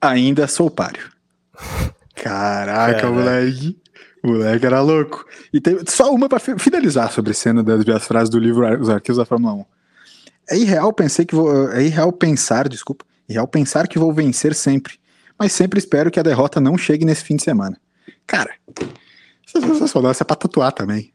[0.00, 1.10] ainda sou páreo.
[2.16, 3.78] Caraca, moleque.
[4.24, 5.24] O moleque era louco.
[5.52, 8.88] E tem só uma para finalizar sobre a cena das, das frases do livro Os
[8.88, 9.64] Arquivos da Fórmula 1.
[10.50, 14.98] É irreal pensar que vou, é irreal pensar, desculpa, irreal pensar que vou vencer sempre,
[15.38, 17.80] mas sempre espero que a derrota não chegue nesse fim de semana.
[18.26, 18.54] Cara,
[19.46, 21.12] essa é pra tatuar também.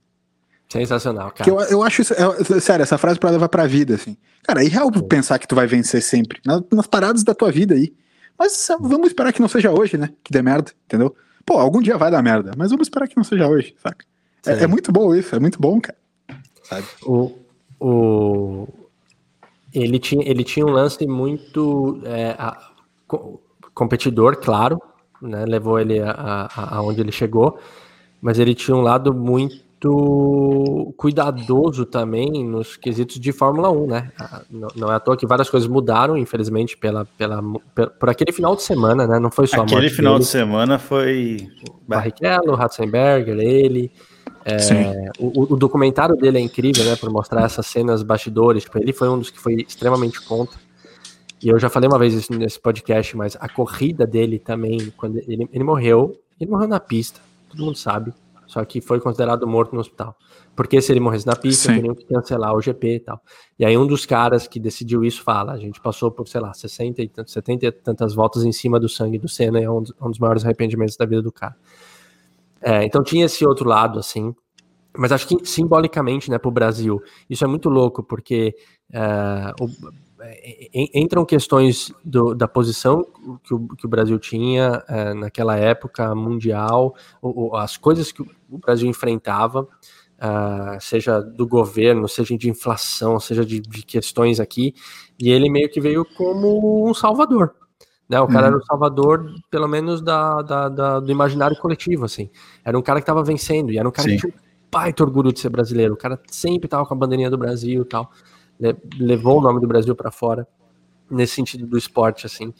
[0.69, 1.43] Sensacional, cara.
[1.43, 4.17] Que eu, eu acho isso, é, sério, essa frase pra levar pra vida, assim.
[4.43, 6.39] Cara, é irreal pensar que tu vai vencer sempre.
[6.45, 7.93] Nas, nas paradas da tua vida aí.
[8.38, 10.10] Mas vamos esperar que não seja hoje, né?
[10.24, 11.15] Que dê merda, entendeu?
[11.45, 14.04] Pô, algum dia vai dar merda, mas vamos esperar que não seja hoje, saca?
[14.45, 15.98] É, é, muito bom isso, é muito bom, cara.
[16.63, 16.86] Sabe?
[17.04, 17.32] O,
[17.80, 18.67] o...
[19.76, 22.58] Ele, tinha, ele tinha um lance muito é, a,
[23.74, 24.82] competidor, claro,
[25.22, 25.46] né?
[25.46, 27.60] Levou ele aonde ele chegou,
[28.22, 29.66] mas ele tinha um lado muito
[30.98, 34.12] cuidadoso também nos quesitos de Fórmula 1, né?
[34.20, 37.42] Ah, não, é à toa que várias coisas mudaram, infelizmente, pela, pela,
[38.00, 39.20] por aquele final de semana, né?
[39.20, 40.24] Não foi só Aquele final dele.
[40.24, 41.48] de semana foi.
[41.88, 43.92] Barrichello, Ratzenberger, ele.
[44.45, 46.95] É, o, o, documentário dele é incrível, né?
[46.95, 48.63] Por mostrar essas cenas bastidores.
[48.63, 50.60] Tipo, ele foi um dos que foi extremamente contra.
[51.41, 55.17] E eu já falei uma vez isso nesse podcast, mas a corrida dele também, quando
[55.17, 58.13] ele, ele morreu, ele morreu na pista, todo mundo sabe.
[58.45, 60.15] Só que foi considerado morto no hospital.
[60.55, 63.19] Porque se ele morresse na pista, teriam que cancelar o GP e tal.
[63.60, 66.53] E aí um dos caras que decidiu isso fala, a gente passou por, sei lá,
[66.53, 69.93] 60 e 70 e tantas voltas em cima do sangue do Senna, é um dos,
[69.99, 71.55] um dos maiores arrependimentos da vida do cara.
[72.62, 74.34] É, então tinha esse outro lado, assim,
[74.98, 78.56] mas acho que simbolicamente, né, para o Brasil, isso é muito louco, porque
[78.91, 79.70] é, o,
[80.74, 83.04] entram questões do, da posição
[83.44, 88.58] que o, que o Brasil tinha é, naquela época mundial, o, as coisas que o
[88.58, 89.68] Brasil enfrentava,
[90.15, 94.74] uh, seja do governo, seja de inflação, seja de, de, questões aqui,
[95.20, 97.54] e ele meio que veio como um salvador.
[98.08, 98.20] Né?
[98.20, 98.48] O cara uhum.
[98.48, 102.06] era o salvador, pelo menos, da, da, da, do imaginário coletivo.
[102.06, 102.30] assim.
[102.63, 104.15] Era um cara que estava vencendo, e era um cara Sim.
[104.15, 104.39] que tinha um
[104.72, 105.94] baita orgulho de ser brasileiro.
[105.94, 108.12] O cara sempre estava com a bandeirinha do Brasil e tal
[108.98, 110.48] levou o nome do Brasil para fora
[111.10, 112.54] nesse sentido do esporte, assim.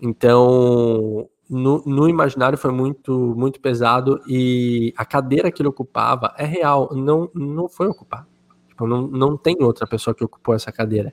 [0.00, 6.44] Então, no, no, imaginário foi muito muito pesado e a cadeira que ele ocupava é
[6.44, 8.26] real, não, não foi ocupar.
[8.68, 11.12] Tipo, não, não tem outra pessoa que ocupou essa cadeira.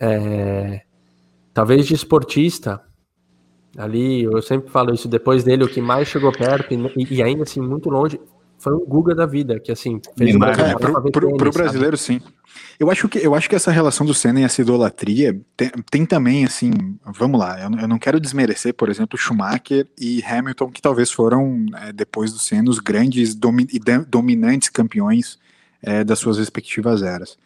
[0.00, 0.82] É,
[1.52, 2.80] talvez de esportista,
[3.76, 7.42] ali, eu sempre falo isso, depois dele, o que mais chegou perto e, e ainda
[7.42, 8.20] assim muito longe
[8.62, 12.20] foi um Guga da vida, que assim, fez Neymar, é, pro, pro, pro brasileiro, sim.
[12.78, 16.06] Eu acho, que, eu acho que essa relação do Senna e essa idolatria tem, tem
[16.06, 16.70] também, assim,
[17.18, 21.66] vamos lá, eu, eu, não quero desmerecer, por exemplo, Schumacher e Hamilton, que talvez foram,
[21.82, 23.66] é, depois do Senna, os grandes domi
[24.08, 25.38] dominantes campeões
[25.82, 27.36] é, das suas respectivas eras.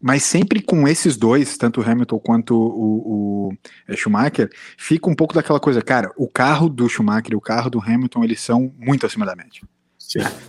[0.00, 3.52] Mas sempre com esses dois, tanto o Hamilton quanto o, o,
[3.88, 7.70] é, Schumacher, fica um pouco daquela coisa, cara, o carro do Schumacher e o carro
[7.70, 9.62] do Hamilton, eles são muito acima da média.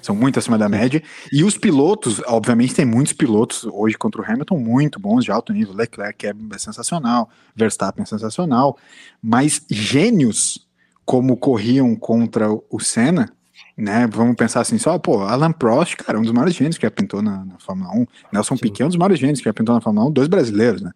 [0.02, 1.02] São muito acima da média.
[1.32, 5.52] E os pilotos, obviamente, tem muitos pilotos hoje contra o Hamilton muito bons de alto
[5.52, 5.74] nível.
[5.74, 8.78] Leclerc é sensacional, Verstappen é sensacional.
[9.22, 10.68] Mas gênios
[11.04, 13.32] como corriam contra o Senna,
[13.78, 14.08] né?
[14.08, 17.46] Vamos pensar assim, só, pô, Alan Prost, cara, um dos maiores gênios que apitou na,
[17.46, 18.08] na Fórmula 1.
[18.34, 18.62] Nelson Sim.
[18.62, 20.92] Piquet, um dos maiores gênios que apitou na Fórmula 1, dois brasileiros, né?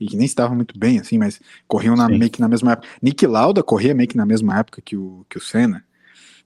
[0.00, 2.88] E que nem estavam muito bem, assim, mas corriam na, meio que na mesma época.
[3.00, 5.84] Nick Lauda corria meio que na mesma época que o, que o Senna.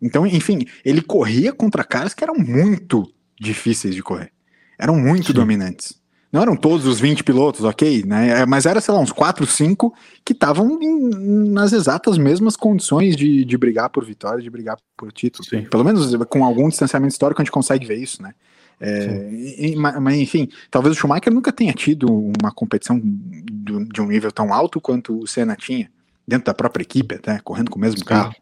[0.01, 4.31] Então, enfim, ele corria contra caras que eram muito difíceis de correr.
[4.79, 5.33] Eram muito Sim.
[5.33, 5.99] dominantes.
[6.31, 8.41] Não eram todos os 20 pilotos, ok, né?
[8.41, 13.45] É, mas era, sei lá, uns 4, 5 que estavam nas exatas mesmas condições de,
[13.45, 15.49] de brigar por vitória, de brigar por título.
[15.49, 15.63] Sim.
[15.63, 18.35] Pelo menos com algum distanciamento histórico a gente consegue ver isso, né?
[18.81, 22.07] É, e, mas enfim, talvez o Schumacher nunca tenha tido
[22.41, 25.91] uma competição de um nível tão alto quanto o Senna tinha,
[26.27, 28.05] dentro da própria equipe, até, correndo com o mesmo Sim.
[28.05, 28.35] carro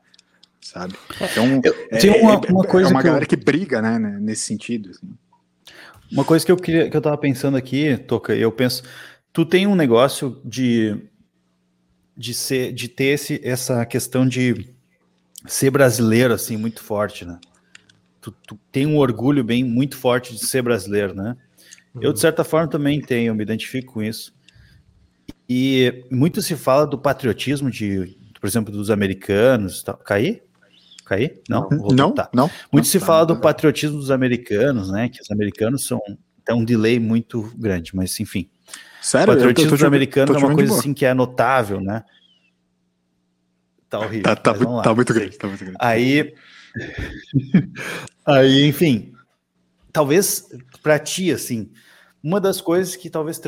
[0.66, 0.94] sabe?
[1.20, 3.28] Então, é, tem uma, uma é, coisa é uma que galera eu...
[3.28, 4.90] que briga, né, nesse sentido.
[4.90, 5.06] Assim.
[6.10, 8.82] Uma coisa que eu queria, que eu tava pensando aqui, Toca, eu penso,
[9.32, 11.10] tu tem um negócio de
[12.16, 14.74] de ser, de ter esse, essa questão de
[15.46, 17.38] ser brasileiro assim muito forte, né?
[18.20, 21.36] Tu, tu tem um orgulho bem muito forte de ser brasileiro, né?
[21.94, 22.02] Uhum.
[22.02, 24.34] Eu de certa forma também tenho, me identifico com isso.
[25.48, 29.92] E muito se fala do patriotismo de, por exemplo, dos americanos, tá?
[29.92, 30.42] Caí?
[31.06, 31.40] Cair?
[31.48, 32.50] Não, não, não.
[32.72, 35.08] Muito se fala do patriotismo dos americanos, né?
[35.08, 36.00] Que os americanos são
[36.46, 38.48] tem um delay muito grande, mas enfim.
[39.02, 39.32] Sério?
[39.32, 42.04] O patriotismo dos americanos é uma coisa assim que é notável, né?
[43.90, 44.22] Tá horrível.
[44.22, 45.76] Tá, tá, tá muito grande, tá muito grande.
[45.80, 46.34] Aí,
[48.24, 49.12] aí, enfim,
[49.92, 50.48] talvez
[50.82, 51.70] para ti, assim,
[52.22, 53.40] uma das coisas que talvez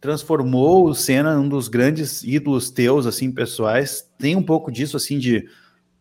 [0.00, 5.18] transformou o Senna num dos grandes ídolos teus, assim, pessoais, tem um pouco disso, assim,
[5.18, 5.48] de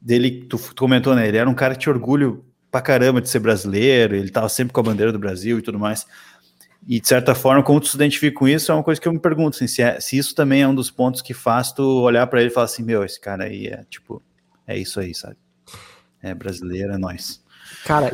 [0.04, 1.28] dele, tu, comentou, né?
[1.28, 4.74] Ele era um cara que tinha orgulho pra caramba de ser brasileiro, ele tava sempre
[4.74, 6.06] com a bandeira do Brasil e tudo mais.
[6.86, 9.14] E de certa forma, como tu se identifica com isso, é uma coisa que eu
[9.14, 12.02] me pergunto, assim, se, é, se isso também é um dos pontos que faz tu
[12.02, 14.22] olhar para ele e falar assim, meu, esse cara aí é tipo,
[14.68, 15.38] é isso aí, sabe?
[16.22, 17.42] É brasileiro, é nós.
[17.86, 18.12] Cara,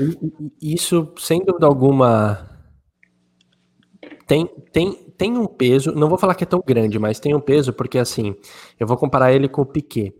[0.61, 2.47] isso, sem dúvida alguma,
[4.27, 7.39] tem, tem, tem um peso, não vou falar que é tão grande, mas tem um
[7.39, 8.35] peso, porque assim,
[8.79, 10.13] eu vou comparar ele com o Piquet.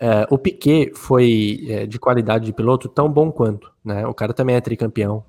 [0.00, 4.06] É, o Piquet foi é, de qualidade de piloto tão bom quanto, né?
[4.06, 5.24] O cara também é tricampeão.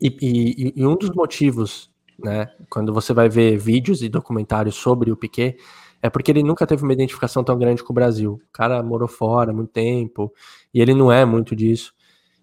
[0.00, 5.12] E, e, e, um dos motivos, né, quando você vai ver vídeos e documentários sobre
[5.12, 5.56] o Piquet,
[6.02, 8.40] é porque ele nunca teve uma identificação tão grande com o Brasil.
[8.48, 10.32] O cara morou fora muito tempo,
[10.72, 11.92] e ele não é muito disso.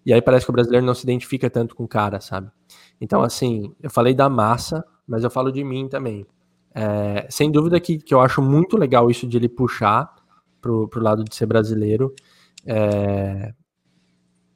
[0.06, 2.50] E aí parece que o brasileiro não se identifica tanto com o cara, sabe?
[3.00, 6.26] Então, assim, eu falei da massa, mas eu falo de mim também.
[6.74, 10.12] É, sem dúvida que, que eu acho muito legal isso de ele puxar
[10.62, 12.14] pro, pro lado de ser brasileiro.
[12.64, 13.52] É,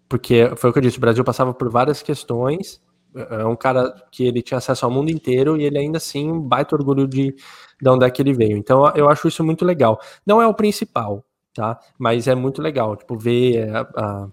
[0.09, 2.81] porque foi o que eu disse, o Brasil passava por várias questões.
[3.15, 6.77] É um cara que ele tinha acesso ao mundo inteiro e ele ainda assim baita
[6.77, 7.35] orgulho de,
[7.81, 8.57] de onde é que ele veio.
[8.57, 9.99] Então eu acho isso muito legal.
[10.25, 11.79] Não é o principal, tá?
[11.99, 14.29] Mas é muito legal, tipo, ver a, a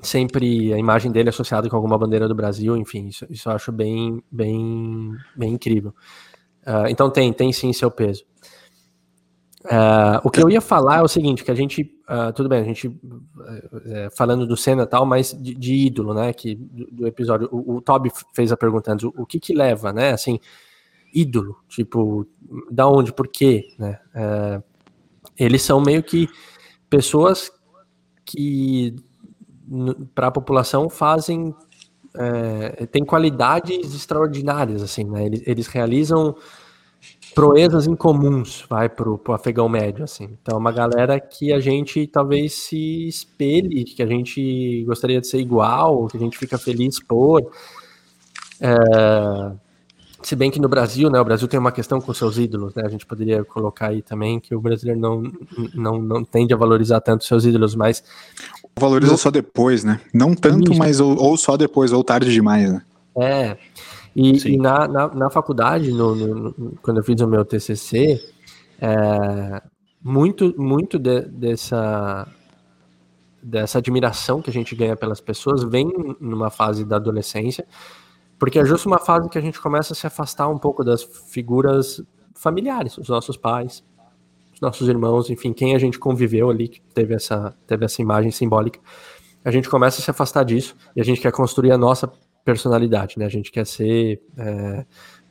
[0.00, 3.72] sempre a imagem dele associada com alguma bandeira do Brasil, enfim, isso, isso eu acho
[3.72, 5.92] bem, bem, bem incrível.
[6.66, 8.24] Uh, então tem, tem sim seu peso.
[9.68, 12.60] Uh, o que eu ia falar é o seguinte, que a gente, uh, tudo bem,
[12.60, 12.96] a gente uh,
[14.16, 17.76] falando do Senna e tal, mas de, de, ídolo, né, que do, do episódio, o,
[17.76, 20.40] o Toby fez a pergunta antes, o, o, que que leva, né, assim,
[21.12, 22.26] ídolo, tipo,
[22.70, 24.00] da onde, por quê, né,
[25.36, 26.28] eles são meio que
[26.88, 27.52] pessoas
[28.24, 28.96] que
[30.14, 31.54] para a população fazem
[32.14, 35.26] é, tem qualidades extraordinárias assim né?
[35.26, 36.34] eles, eles realizam
[37.34, 40.28] proezas incomuns vai para o afegão médio assim.
[40.42, 45.26] Então é uma galera que a gente talvez se espelhe que a gente gostaria de
[45.26, 47.50] ser igual que a gente fica feliz por.
[48.60, 49.52] É,
[50.22, 52.82] se bem que no Brasil, né, o Brasil tem uma questão com seus ídolos, né,
[52.84, 55.22] a gente poderia colocar aí também que o brasileiro não,
[55.74, 58.02] não, não tende a valorizar tanto seus ídolos, mas...
[58.78, 59.18] Valoriza no...
[59.18, 62.82] só depois, né, não tanto, mas ou, ou, só depois, ou tarde demais, né.
[63.16, 63.56] É,
[64.20, 68.20] e, e na, na, na, faculdade, no, no, quando eu fiz o meu TCC,
[68.80, 69.62] é,
[70.02, 72.26] muito, muito de, dessa,
[73.40, 75.88] dessa admiração que a gente ganha pelas pessoas vem
[76.20, 77.64] numa fase da adolescência,
[78.40, 81.04] porque é justo uma fase que a gente começa a se afastar um pouco das
[81.04, 82.02] figuras
[82.34, 83.84] familiares, os nossos pais,
[84.52, 88.32] os nossos irmãos, enfim, quem a gente conviveu ali, que teve essa, teve essa imagem
[88.32, 88.80] simbólica.
[89.44, 92.12] A gente começa a se afastar disso e a gente quer construir a nossa
[92.44, 93.26] personalidade, né?
[93.26, 94.86] A gente quer ser é,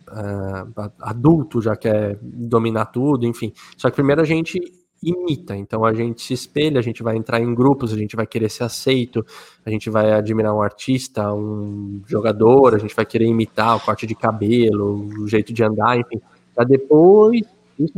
[0.10, 3.54] é, adulto, já quer dominar tudo, enfim.
[3.76, 4.60] Só que primeiro a gente
[5.02, 5.56] imita.
[5.56, 8.50] Então a gente se espelha, a gente vai entrar em grupos, a gente vai querer
[8.50, 9.26] ser aceito,
[9.66, 14.08] a gente vai admirar um artista, um jogador, a gente vai querer imitar o corte
[14.08, 16.20] de cabelo, o jeito de andar, enfim.
[16.56, 17.42] Para depois
[17.78, 17.94] isso,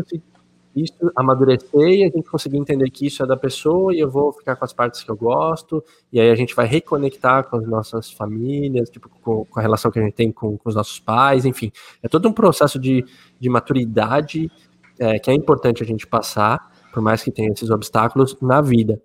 [0.75, 4.31] isso amadurecer e a gente conseguir entender que isso é da pessoa e eu vou
[4.31, 7.67] ficar com as partes que eu gosto, e aí a gente vai reconectar com as
[7.67, 10.99] nossas famílias, tipo, com, com a relação que a gente tem com, com, os nossos
[10.99, 11.71] pais, enfim.
[12.03, 13.03] É todo um processo de,
[13.39, 14.51] de maturidade
[14.99, 19.01] é, que é importante a gente passar por mais que tenha esses obstáculos na vida.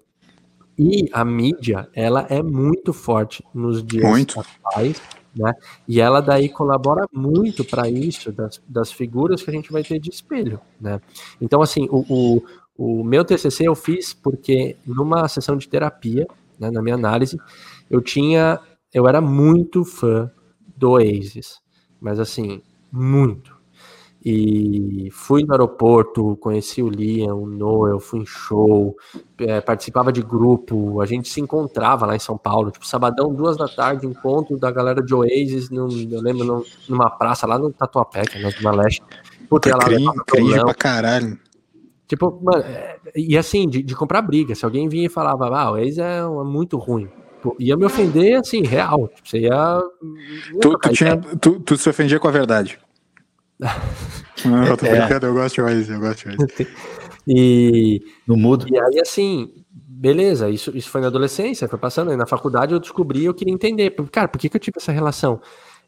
[0.76, 4.40] E a mídia, ela é muito forte nos dias muito.
[4.40, 5.00] atuais,
[5.34, 5.52] né?
[5.86, 9.98] E ela daí colabora muito para isso, das, das figuras que a gente vai ter
[9.98, 11.00] de espelho, né?
[11.40, 12.42] Então, assim, o, o,
[13.00, 16.26] o meu TCC eu fiz porque numa sessão de terapia,
[16.58, 17.38] né, na minha análise,
[17.90, 18.60] eu tinha,
[18.92, 20.30] eu era muito fã
[20.76, 21.60] do Oasis,
[22.00, 23.53] mas assim, muito.
[24.24, 28.96] E fui no aeroporto, conheci o Liam, o Noel, fui em show,
[29.38, 33.54] é, participava de grupo, a gente se encontrava lá em São Paulo, tipo, sabadão, duas
[33.58, 38.22] da tarde, encontro da galera de Oasis, num, eu lembro, numa praça lá no Tatuapé,
[38.22, 39.02] que é na Zona Leste.
[39.46, 41.38] Puta, cringe, cringe pra caralho.
[42.08, 45.72] Tipo, mano, é, e assim, de, de, comprar briga, se alguém vinha e falava, ah,
[45.72, 47.10] o Oasis é, é muito ruim,
[47.58, 49.82] ia me ofender, assim, real, tipo, você ia...
[50.50, 52.78] ia tu, tu, tinha, tu, tu se ofendia com a verdade.
[54.44, 54.98] Não, eu tô é.
[54.98, 56.38] brincando, eu gosto mais, eu gosto mais.
[57.26, 58.66] e, no mudo.
[58.68, 62.80] E aí, assim, beleza, isso, isso foi na adolescência, foi passando, aí na faculdade eu
[62.80, 65.40] descobri, eu queria entender, cara, por que, que eu tive essa relação?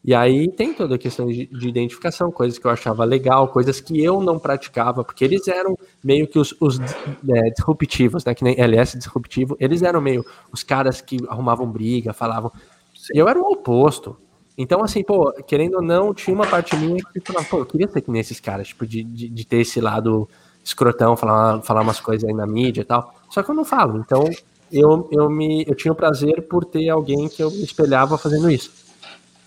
[0.07, 3.81] E aí tem toda a questão de, de, identificação, coisas que eu achava legal, coisas
[3.81, 8.33] que eu não praticava, porque eles eram meio que os, os é, disruptivos, né?
[8.33, 12.53] Que nem LS disruptivo, eles eram meio os caras que arrumavam briga, falavam.
[12.95, 13.15] Sim.
[13.17, 14.17] Eu era o oposto.
[14.59, 17.89] Então, assim, pô, querendo ou não, tinha uma parte minha que falava, pô, eu queria
[17.89, 20.29] ser que nem esses caras, tipo, de, de, de, ter esse lado
[20.65, 23.15] escrotão, falar, falar umas coisas aí na mídia e tal.
[23.29, 23.99] Só que eu não falo.
[23.99, 24.25] Então,
[24.73, 28.73] eu, eu, me, eu tinha o prazer por ter alguém que eu espelhava fazendo isso.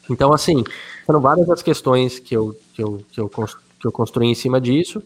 [0.10, 0.63] Então, assim,
[1.06, 4.62] foram várias as questões que eu, que eu, que eu, que eu construí em cima
[4.62, 5.02] disso.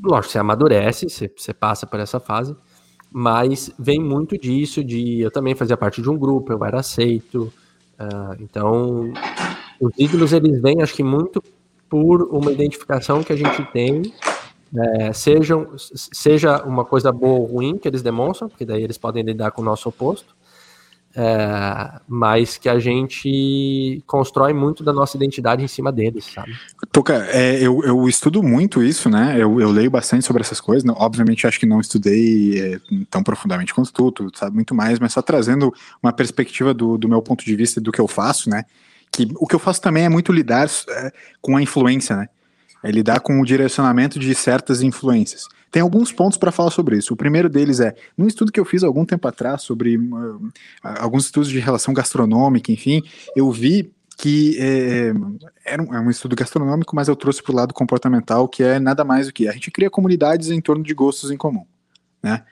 [0.00, 2.54] Lógico, você amadurece, você, você passa por essa fase,
[3.10, 7.52] mas vem muito disso de eu também fazia parte de um grupo, eu era aceito,
[7.98, 9.12] Uh, então,
[9.80, 11.42] os ídolos eles vêm, acho que muito
[11.88, 14.02] por uma identificação que a gente tem,
[14.76, 19.22] é, sejam, seja uma coisa boa ou ruim que eles demonstram, porque daí eles podem
[19.22, 20.35] lidar com o nosso oposto,
[21.18, 26.54] é, mas que a gente constrói muito da nossa identidade em cima deles, sabe?
[26.92, 29.34] Toca, é, eu, eu estudo muito isso, né?
[29.38, 30.86] Eu, eu leio bastante sobre essas coisas.
[30.94, 35.14] Obviamente, acho que não estudei é, tão profundamente quanto tu, tu sabe muito mais, mas
[35.14, 38.64] só trazendo uma perspectiva do, do meu ponto de vista do que eu faço, né?
[39.10, 42.28] Que o que eu faço também é muito lidar é, com a influência, né?
[42.82, 45.44] É lidar com o direcionamento de certas influências.
[45.70, 47.12] Tem alguns pontos para falar sobre isso.
[47.12, 51.26] O primeiro deles é, num estudo que eu fiz algum tempo atrás sobre uh, alguns
[51.26, 53.02] estudos de relação gastronômica, enfim,
[53.34, 55.12] eu vi que é,
[55.64, 58.78] era um, é um, estudo gastronômico, mas eu trouxe para o lado comportamental, que é
[58.80, 61.66] nada mais do que a gente cria comunidades em torno de gostos em comum,
[62.22, 62.42] né?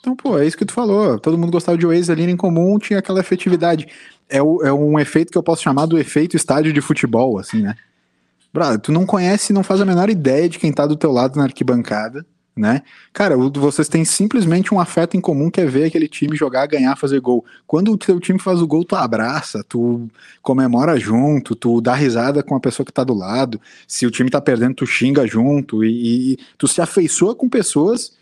[0.00, 1.16] Então, pô, é isso que tu falou.
[1.20, 3.86] Todo mundo gostava de Oasis ali em comum, tinha aquela efetividade.
[4.28, 7.62] É, o, é um efeito que eu posso chamar do efeito estádio de futebol, assim,
[7.62, 7.76] né?
[8.52, 11.36] Brother, tu não conhece, não faz a menor ideia de quem tá do teu lado
[11.36, 12.82] na arquibancada, né?
[13.12, 16.94] Cara, vocês têm simplesmente um afeto em comum que é ver aquele time jogar, ganhar,
[16.96, 17.44] fazer gol.
[17.66, 20.06] Quando o teu time faz o gol, tu abraça, tu
[20.42, 23.58] comemora junto, tu dá risada com a pessoa que tá do lado.
[23.88, 28.12] Se o time tá perdendo, tu xinga junto e, e tu se afeiçoa com pessoas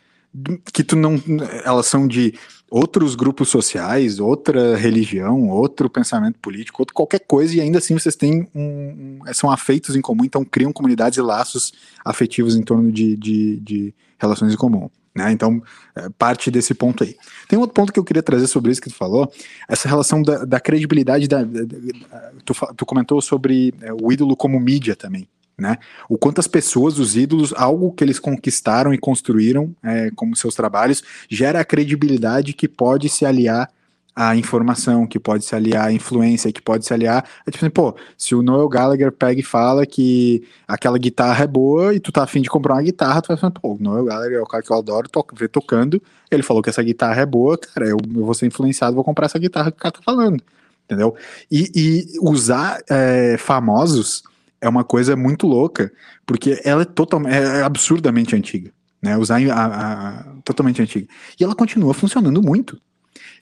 [0.73, 1.21] que tu não,
[1.65, 2.35] elas são de
[2.71, 8.15] outros grupos sociais, outra religião, outro pensamento político, outro, qualquer coisa, e ainda assim vocês
[8.15, 11.73] têm um, um, são afeitos em comum, então criam comunidades e laços
[12.05, 14.89] afetivos em torno de, de, de relações em comum.
[15.13, 15.33] Né?
[15.33, 15.61] Então,
[15.97, 17.17] é, parte desse ponto aí.
[17.49, 19.31] Tem outro ponto que eu queria trazer sobre isso que tu falou,
[19.69, 24.37] essa relação da, da credibilidade, da, da, da tu, tu, comentou sobre é, o ídolo
[24.37, 25.29] como mídia também
[25.61, 25.77] né?
[26.09, 30.55] O quanto as pessoas, os ídolos, algo que eles conquistaram e construíram é, como seus
[30.55, 33.71] trabalhos, gera a credibilidade que pode se aliar
[34.15, 37.25] à informação, que pode se aliar à influência, que pode se aliar.
[37.47, 41.47] É tipo assim, pô, se o Noel Gallagher pega e fala que aquela guitarra é
[41.47, 44.05] boa e tu tá afim de comprar uma guitarra, tu vai falar, pô, o Noel
[44.05, 47.23] Gallagher é o cara que eu adoro to ver tocando, ele falou que essa guitarra
[47.23, 49.93] é boa, cara, eu, eu vou ser influenciado, vou comprar essa guitarra que o cara
[49.93, 50.43] tá falando,
[50.85, 51.15] entendeu?
[51.51, 54.23] E, e usar é, famosos
[54.61, 55.93] é uma coisa muito louca,
[56.27, 58.71] porque ela é totalmente, é absurdamente antiga,
[59.03, 59.17] né?
[59.17, 61.07] Usar a, a, totalmente antiga.
[61.39, 62.81] E ela continua funcionando muito.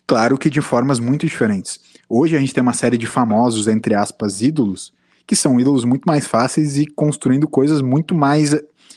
[0.07, 1.81] Claro que de formas muito diferentes.
[2.09, 4.93] Hoje a gente tem uma série de famosos, entre aspas, ídolos,
[5.27, 8.55] que são ídolos muito mais fáceis e construindo coisas muito mais,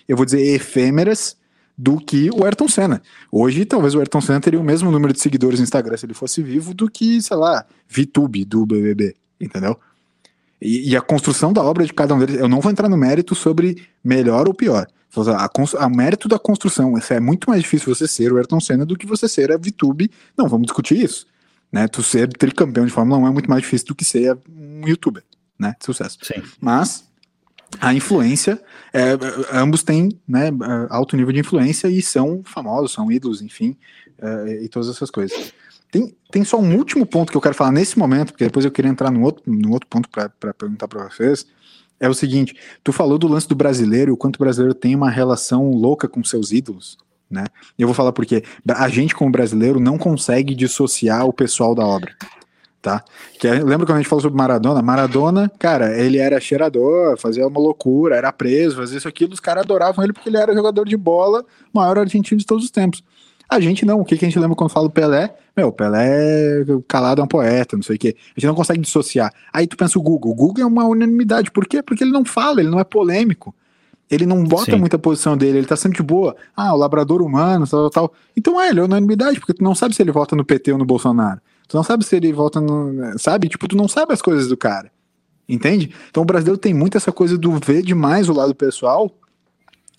[0.08, 1.36] eu vou dizer, efêmeras
[1.78, 3.02] do que o Ayrton Senna.
[3.32, 6.14] Hoje, talvez o Ayrton Senna teria o mesmo número de seguidores no Instagram se ele
[6.14, 9.78] fosse vivo do que, sei lá, VTube do BBB, entendeu?
[10.62, 12.96] E, e, a construção da obra de cada um deles, eu não vou entrar no
[12.96, 14.86] mérito sobre melhor ou pior.
[15.36, 18.86] A, a, a mérito da construção, é muito mais difícil você ser o Ayrton Senna
[18.86, 20.12] do que você ser a VTube.
[20.38, 21.26] Não, vamos discutir isso.
[21.72, 21.88] Né?
[21.88, 25.24] Tu ser tricampeão de Fórmula 1 é muito mais difícil do que ser um youtuber,
[25.58, 25.76] né?
[25.80, 26.18] Sucesso.
[26.22, 26.44] Sim.
[26.60, 27.06] Mas
[27.80, 28.62] a influência,
[28.94, 29.18] é,
[29.54, 30.50] ambos têm né,
[30.90, 33.78] alto nível de influência e são famosos, são ídolos, enfim,
[34.20, 35.54] é, e todas essas coisas.
[35.92, 38.72] Tem, tem só um último ponto que eu quero falar nesse momento, porque depois eu
[38.72, 41.46] queria entrar no outro, no outro ponto para perguntar para vocês.
[42.00, 45.10] É o seguinte: tu falou do lance do brasileiro, o quanto o brasileiro tem uma
[45.10, 46.98] relação louca com seus ídolos,
[47.30, 47.44] né?
[47.78, 52.16] Eu vou falar porque a gente, como brasileiro, não consegue dissociar o pessoal da obra.
[52.82, 53.04] Tá?
[53.40, 54.82] Que é, lembra quando a gente falou sobre Maradona?
[54.82, 59.64] Maradona, cara, ele era cheirador, fazia uma loucura, era preso, fazia isso aquilo, os caras
[59.64, 63.04] adoravam ele porque ele era jogador de bola, maior argentino de todos os tempos.
[63.52, 64.00] A gente não.
[64.00, 65.36] O que, que a gente lembra quando fala do Pelé?
[65.58, 68.16] Meu, Pelé calado é um poeta, não sei o quê.
[68.18, 69.30] A gente não consegue dissociar.
[69.52, 70.32] Aí tu pensa o Google.
[70.32, 71.52] O Google é uma unanimidade.
[71.52, 71.84] Por quê?
[71.84, 73.54] Porque ele não fala, ele não é polêmico.
[74.10, 74.78] Ele não bota Sim.
[74.78, 76.34] muita posição dele, ele tá sempre de boa.
[76.56, 78.14] Ah, o labrador humano, tal, tal.
[78.38, 80.78] Então é, ele é unanimidade, porque tu não sabe se ele vota no PT ou
[80.78, 81.42] no Bolsonaro.
[81.68, 83.20] Tu não sabe se ele vota no.
[83.20, 83.50] Sabe?
[83.50, 84.90] Tipo, tu não sabe as coisas do cara.
[85.48, 85.94] Entende?
[86.10, 89.12] Então o brasileiro tem muito essa coisa do ver demais o lado pessoal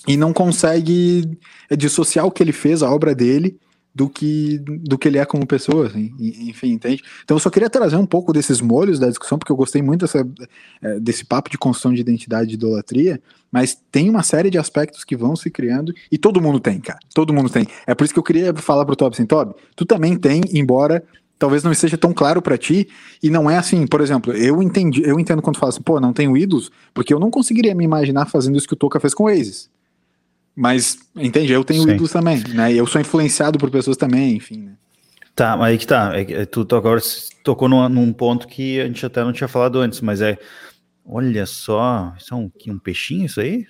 [0.07, 1.39] e não consegue
[1.71, 3.59] é, dissociar o que ele fez, a obra dele,
[3.95, 7.03] do que, do que ele é como pessoa, assim, enfim, entende?
[7.25, 10.01] Então eu só queria trazer um pouco desses molhos da discussão, porque eu gostei muito
[10.01, 10.27] dessa,
[10.81, 15.05] é, desse papo de construção de identidade de idolatria, mas tem uma série de aspectos
[15.05, 17.67] que vão se criando, e todo mundo tem, cara, todo mundo tem.
[17.87, 21.05] É por isso que eu queria falar pro Tob assim, Tob, tu também tem, embora
[21.39, 22.89] talvez não esteja tão claro para ti,
[23.23, 26.13] e não é assim, por exemplo, eu entendi, eu entendo quando fala assim, pô, não
[26.13, 29.25] tenho ídolos, porque eu não conseguiria me imaginar fazendo isso que o Toca fez com
[29.25, 29.69] o Oasis.
[30.55, 31.53] Mas, entende?
[31.53, 31.91] Eu tenho Sim.
[31.93, 32.73] ídolos também, né?
[32.73, 34.77] E eu sou influenciado por pessoas também, enfim, né?
[35.35, 36.13] Tá, mas aí que tá.
[36.15, 37.01] É, tu agora
[37.43, 40.39] tocou num, num, ponto que a gente até não tinha falado antes, mas é.
[41.05, 43.67] Olha só, isso é um, um peixinho isso aí?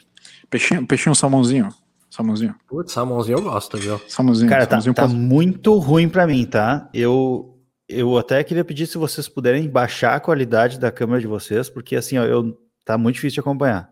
[0.50, 1.68] Peixinho, peixinho salmãozinho.
[2.10, 2.54] Salmãozinho.
[2.68, 3.98] Putz, salmãozinho eu gosto, viu?
[4.06, 4.50] Salmãozinho.
[4.50, 6.90] Cara, tá, salmãozinho tá, tá muito ruim para mim, tá?
[6.92, 7.58] Eu,
[7.88, 11.96] eu até queria pedir se vocês puderem baixar a qualidade da câmera de vocês, porque
[11.96, 12.54] assim, ó, eu,
[12.84, 13.91] tá muito difícil de acompanhar.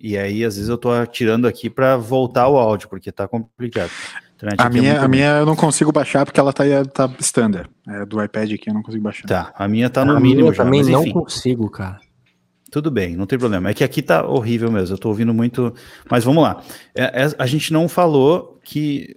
[0.00, 3.90] E aí, às vezes, eu tô tirando aqui para voltar o áudio, porque tá complicado.
[4.56, 7.68] A é minha, é a minha eu não consigo baixar porque ela tá, tá standard.
[7.88, 9.26] É, do iPad aqui eu não consigo baixar.
[9.26, 10.62] Tá, a minha tá no a mínimo já.
[10.62, 11.98] Também não consigo, cara.
[12.70, 13.70] Tudo bem, não tem problema.
[13.70, 14.94] É que aqui tá horrível mesmo.
[14.94, 15.74] Eu tô ouvindo muito.
[16.08, 16.62] Mas vamos lá.
[16.94, 19.16] É, é, a gente não falou que.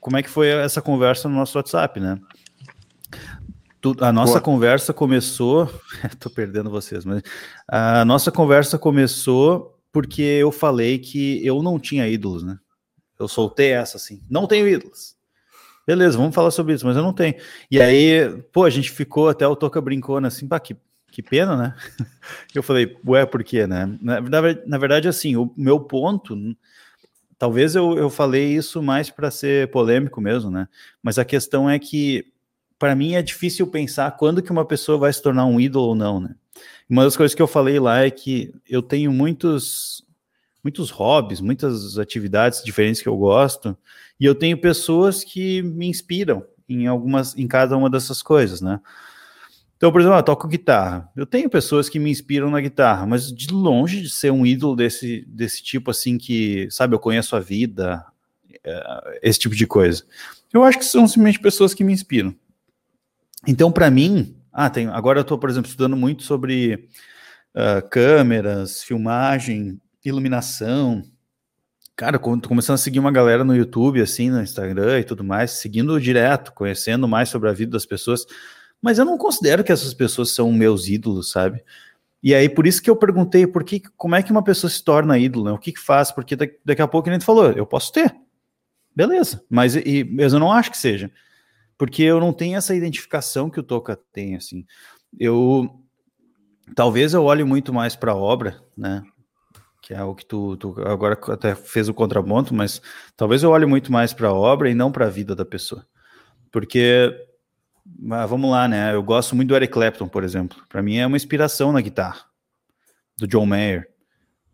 [0.00, 2.18] Como é que foi essa conversa no nosso WhatsApp, né?
[4.00, 4.40] a nossa Boa.
[4.40, 5.70] conversa começou.
[6.18, 7.22] tô perdendo vocês, mas.
[7.68, 12.58] A nossa conversa começou porque eu falei que eu não tinha ídolos, né?
[13.18, 14.22] Eu soltei essa assim.
[14.28, 15.16] Não tenho ídolos.
[15.86, 17.34] Beleza, vamos falar sobre isso, mas eu não tenho.
[17.70, 20.76] E aí, pô, a gente ficou até o Toca brincando assim, pá, que
[21.10, 21.74] que pena, né?
[22.54, 23.86] Eu falei, ué, por quê, né?
[24.02, 26.36] Na, na, na verdade, assim, o meu ponto,
[27.38, 30.68] talvez eu, eu falei isso mais para ser polêmico mesmo, né?
[31.02, 32.26] Mas a questão é que,
[32.78, 35.94] para mim, é difícil pensar quando que uma pessoa vai se tornar um ídolo ou
[35.94, 36.34] não, né?
[36.88, 40.04] Uma das coisas que eu falei lá é que eu tenho muitos
[40.62, 43.76] muitos hobbies, muitas atividades diferentes que eu gosto,
[44.18, 48.80] e eu tenho pessoas que me inspiram em algumas em cada uma dessas coisas, né?
[49.76, 51.10] Então, por exemplo, eu toco guitarra.
[51.14, 54.74] Eu tenho pessoas que me inspiram na guitarra, mas de longe de ser um ídolo
[54.74, 58.04] desse, desse tipo, assim, que, sabe, eu conheço a vida,
[58.64, 60.02] é, esse tipo de coisa.
[60.52, 62.34] Eu acho que são simplesmente pessoas que me inspiram.
[63.46, 64.34] Então, para mim,
[64.64, 66.88] ah, tem, agora eu estou, por exemplo, estudando muito sobre
[67.54, 71.02] uh, câmeras, filmagem, iluminação.
[71.94, 75.52] Cara, tô começando a seguir uma galera no YouTube, assim, no Instagram e tudo mais,
[75.52, 78.26] seguindo direto, conhecendo mais sobre a vida das pessoas
[78.80, 81.62] mas eu não considero que essas pessoas são meus ídolos, sabe?
[82.22, 84.82] E aí, por isso que eu perguntei por que, como é que uma pessoa se
[84.82, 85.52] torna ídolo, né?
[85.52, 86.10] O que, que faz?
[86.10, 88.14] Porque daqui, a pouco a gente falou, eu posso ter.
[88.94, 91.10] Beleza, mas, e, mas eu não acho que seja.
[91.78, 94.64] Porque eu não tenho essa identificação que o Toca tem, assim.
[95.18, 95.82] Eu
[96.74, 99.02] talvez eu olhe muito mais para a obra, né?
[99.82, 102.82] Que é o que tu, tu, agora até fez o contraponto, mas
[103.16, 105.86] talvez eu olhe muito mais para a obra e não para a vida da pessoa.
[106.50, 107.14] Porque
[107.98, 108.94] mas vamos lá, né?
[108.94, 110.58] Eu gosto muito do Eric Clapton, por exemplo.
[110.68, 112.24] Para mim é uma inspiração na guitarra,
[113.16, 113.88] do John Mayer.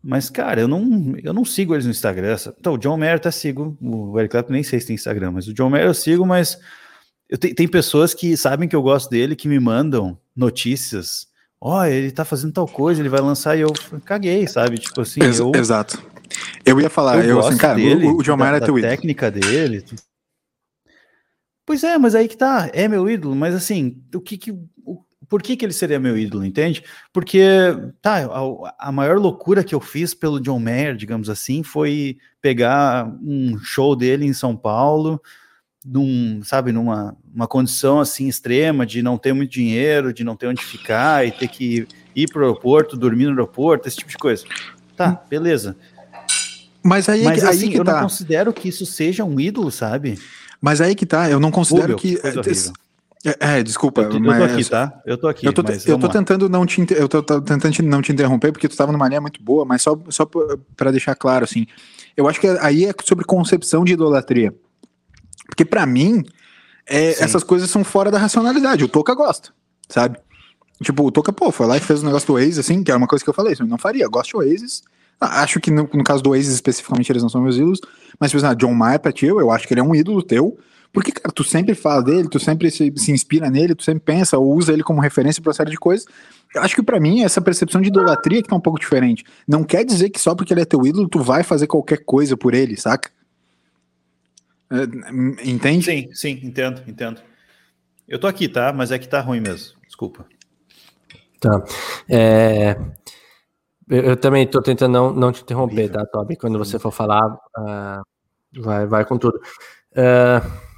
[0.03, 2.35] Mas, cara, eu não, eu não sigo eles no Instagram.
[2.59, 5.47] Então, o John Mayer até sigo, o Eric Clapton nem sei se tem Instagram, mas
[5.47, 6.59] o John Mayer eu sigo, mas
[7.33, 11.27] eu te, tem pessoas que sabem que eu gosto dele, que me mandam notícias.
[11.59, 13.73] Ó, oh, ele tá fazendo tal coisa, ele vai lançar e eu
[14.05, 14.77] caguei, sabe?
[14.77, 15.23] Tipo assim.
[15.23, 15.99] Ex eu, exato.
[16.63, 18.93] Eu ia falar, eu, eu assim, cara, dele, o, o John Mayer é teu ídolo.
[18.93, 19.83] técnica dele,
[21.65, 24.51] Pois é, mas aí que tá, é meu ídolo, mas assim, o que que,
[24.85, 26.83] o, por que que ele seria meu ídolo, entende?
[27.11, 27.41] Porque,
[27.99, 33.07] tá, a, a, maior loucura que eu fiz pelo John Mayer, digamos assim, foi pegar
[33.23, 35.19] um show dele em São Paulo,
[35.85, 40.47] num, sabe, numa uma condição assim extrema de não ter muito dinheiro, de não ter
[40.47, 44.43] onde ficar e ter que ir pro aeroporto, dormir no aeroporto, esse tipo de coisa.
[44.95, 45.75] Tá, beleza.
[46.83, 47.93] Mas aí, mas, aí assim, que eu tá.
[47.93, 50.19] não considero que isso seja um ídolo, sabe?
[50.61, 52.19] Mas aí que tá, eu não considero que.
[53.25, 54.37] É, é, desculpa, eu tô, mas...
[54.37, 55.01] eu tô aqui, tá?
[55.05, 55.45] Eu tô aqui.
[55.45, 58.67] Eu tô, eu tô tentando não te eu tô, tô, tentando não te interromper porque
[58.67, 60.29] tu tava numa linha muito boa, mas só, só
[60.75, 61.65] para deixar claro assim,
[62.17, 64.53] eu acho que aí é sobre concepção de idolatria.
[65.47, 66.23] Porque para mim,
[66.87, 68.83] é, essas coisas são fora da racionalidade.
[68.83, 69.49] O Toca gosta,
[69.89, 70.17] sabe?
[70.81, 72.91] Tipo, o Toca, pô, foi lá e fez o um negócio do Oasis, assim, que
[72.91, 74.03] era uma coisa que eu falei, eu não faria.
[74.03, 74.83] Eu gosto de Oasis,
[75.19, 77.79] Acho que no, no, caso do Oasis especificamente eles não são meus ídolos,
[78.19, 80.57] mas por exemplo, John Mayer pra ti, eu acho que ele é um ídolo teu,
[80.91, 84.37] porque, cara, tu sempre fala dele, tu sempre se, se inspira nele, tu sempre pensa
[84.37, 86.05] ou usa ele como referência para uma série de coisas.
[86.53, 89.23] Eu acho que para mim essa percepção de idolatria que tá um pouco diferente.
[89.47, 92.37] Não quer dizer que só porque ele é teu ídolo tu vai fazer qualquer coisa
[92.37, 93.09] por ele, saca?
[94.73, 95.85] É, entende?
[95.85, 97.21] Sim, sim, entendo, entendo.
[98.07, 98.73] Eu tô aqui, tá?
[98.73, 99.79] Mas é que tá ruim mesmo.
[99.85, 100.25] Desculpa.
[101.39, 101.63] Tá.
[102.09, 102.75] É,
[103.87, 106.35] eu, eu também estou tentando não, não te interromper, tá, Toby?
[106.35, 107.21] Quando você for falar,
[107.57, 109.37] uh, vai, vai com tudo.
[109.91, 110.73] Uh,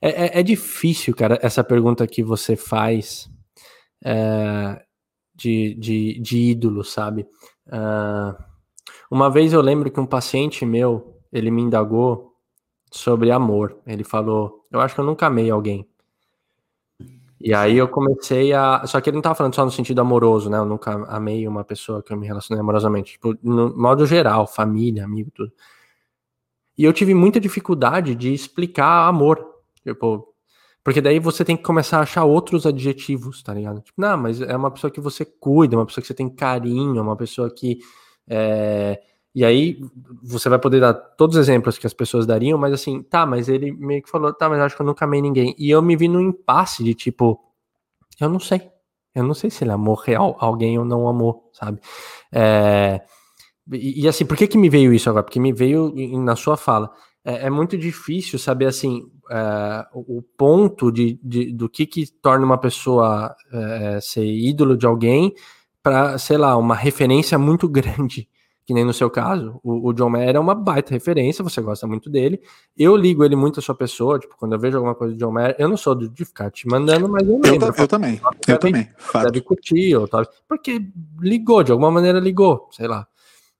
[0.00, 3.30] é, é, difícil, cara, essa pergunta que você faz
[4.04, 4.78] uh,
[5.34, 7.26] de, de, de ídolo, sabe?
[9.10, 12.31] uma vez eu lembro que um paciente meu, ele me indagou
[12.92, 13.78] sobre amor.
[13.86, 15.88] Ele falou, eu acho que eu nunca amei alguém.
[17.40, 18.86] E aí eu comecei a.
[18.86, 20.58] Só que ele não tava falando só no sentido amoroso, né?
[20.58, 23.12] Eu nunca amei uma pessoa que eu me relacionei amorosamente.
[23.12, 25.52] Tipo, no modo geral, família, amigo, tudo.
[26.78, 29.44] E eu tive muita dificuldade de explicar amor.
[29.84, 30.32] Tipo,
[30.84, 33.80] porque daí você tem que começar a achar outros adjetivos, tá ligado?
[33.80, 37.02] Tipo, não, mas é uma pessoa que você cuida, uma pessoa que você tem carinho,
[37.02, 37.80] uma pessoa que.
[38.28, 39.00] É,
[39.34, 39.80] e aí
[40.22, 43.48] você vai poder dar todos os exemplos que as pessoas dariam, mas assim, tá, mas
[43.48, 45.54] ele meio que falou, tá, mas acho que eu nunca amei ninguém.
[45.58, 47.40] E eu me vi num impasse de tipo,
[48.20, 48.70] eu não sei.
[49.14, 51.80] Eu não sei se ele amou real alguém ou não amou, sabe?
[52.32, 53.02] É,
[53.72, 55.24] E, e, assim, por que, que me veio isso agora?
[55.24, 56.90] Porque me veio na sua fala.
[57.24, 62.44] É, é muito difícil saber assim é, o ponto de, de, do que, que torna
[62.44, 65.34] uma pessoa é, ser ídolo de alguém
[65.82, 68.28] para, sei lá, uma referência muito grande
[68.64, 71.86] que nem no seu caso, o, o, John Mayer é uma baita referência, você gosta
[71.86, 72.40] muito dele.
[72.76, 75.32] Eu ligo ele muito à sua pessoa, tipo, quando eu vejo alguma coisa do John
[75.32, 77.68] Mayer, eu não sou de, de ficar te mandando, mas eu lembro.
[77.68, 78.88] Eu, eu também, eu também.
[79.24, 80.80] Deve curtir, ou tal, porque
[81.20, 83.06] ligou, de alguma maneira ligou, sei lá.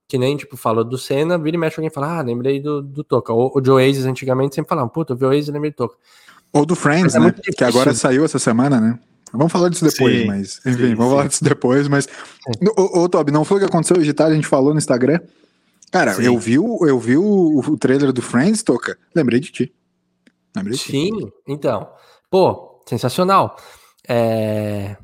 [0.06, 3.02] Que nem, tipo, falou do Senna, vira e mexe alguém fala, ah, lembrei do, do
[3.02, 3.32] Toca.
[3.32, 5.76] O, o Joe Aces antigamente sempre falava, puta, eu vi o Aces e lembrei do
[5.76, 5.96] Toca.
[6.52, 7.34] Ou do Friends, é né?
[7.56, 8.98] Que agora saiu essa semana, né?
[9.32, 10.60] Vamos falar disso depois, sim, mas.
[10.66, 11.10] Enfim, sim, vamos sim.
[11.10, 12.08] falar disso depois, mas.
[12.76, 14.78] Ô, ô, Toby, não foi o que aconteceu hoje de tarde, a gente falou no
[14.78, 15.20] Instagram.
[15.90, 18.96] Cara, eu vi, o, eu vi o, o trailer do Friends, Toca.
[19.14, 19.74] Lembrei de ti.
[20.56, 21.32] Lembrei de Sim, ti.
[21.46, 21.88] então.
[22.30, 23.56] Pô, sensacional.
[24.08, 24.96] É...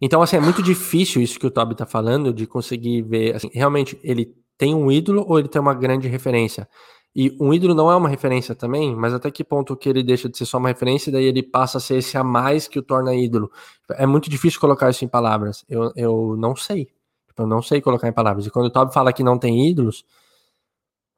[0.00, 3.36] Então, assim, é muito difícil isso que o Toby tá falando, de conseguir ver.
[3.36, 6.68] Assim, realmente, ele tem um ídolo ou ele tem uma grande referência?
[7.14, 10.28] E um ídolo não é uma referência também, mas até que ponto que ele deixa
[10.28, 12.78] de ser só uma referência e daí ele passa a ser esse a mais que
[12.78, 13.50] o torna ídolo?
[13.92, 15.64] É muito difícil colocar isso em palavras.
[15.68, 16.86] Eu, eu não sei.
[17.26, 18.46] Tipo, eu não sei colocar em palavras.
[18.46, 20.04] E quando o Toby fala que não tem ídolos,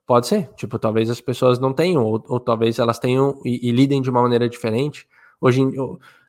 [0.07, 0.49] pode ser.
[0.57, 4.11] Tipo, talvez as pessoas não tenham, ou, ou talvez elas tenham e, e, lidem de
[4.11, 5.07] uma maneira diferente.
[5.41, 5.63] Hoje,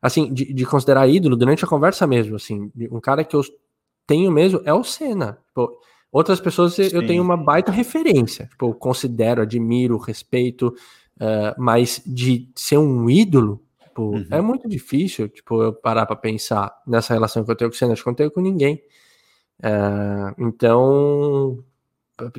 [0.02, 3.42] assim, de, de, considerar ídolo durante a conversa mesmo, assim, um cara que eu
[4.08, 5.40] tenho mesmo é o Senna.
[5.48, 5.80] Tipo,
[6.12, 6.90] Outras pessoas Sim.
[6.92, 8.46] eu tenho uma baita referência.
[8.48, 10.76] Tipo, eu considero, admiro, respeito,
[11.18, 14.28] uh, mas de ser um ídolo, tipo, uhum.
[14.30, 17.78] é muito difícil, tipo, eu parar para pensar nessa relação que eu tenho com o
[17.78, 18.82] Senna, acho que eu não tenho com ninguém.
[19.60, 21.64] Uh, então,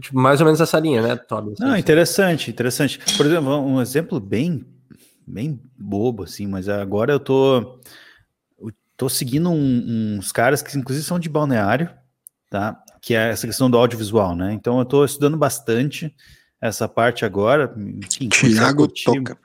[0.01, 1.55] tipo, mais ou menos essa linha, né, Toby?
[1.59, 2.99] Não, interessante, interessante.
[3.17, 4.67] Por exemplo, um exemplo bem,
[5.27, 7.81] bem bobo, assim, mas agora eu tô,
[8.61, 11.89] eu tô seguindo um, uns caras que inclusive são de balneário,
[12.51, 12.83] tá?
[13.03, 14.55] Que é essa questão do audiovisual, né?
[14.55, 16.15] Então eu estou estudando bastante
[16.61, 17.75] essa parte agora.
[18.21, 19.37] Enfim, Tiago toca.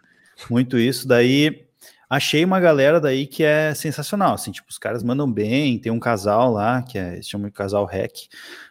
[0.49, 1.05] Muito isso.
[1.05, 1.67] Daí
[2.09, 5.99] achei uma galera daí que é sensacional, assim, tipo, os caras mandam bem, tem um
[5.99, 8.13] casal lá, que é, se chama de casal Rec,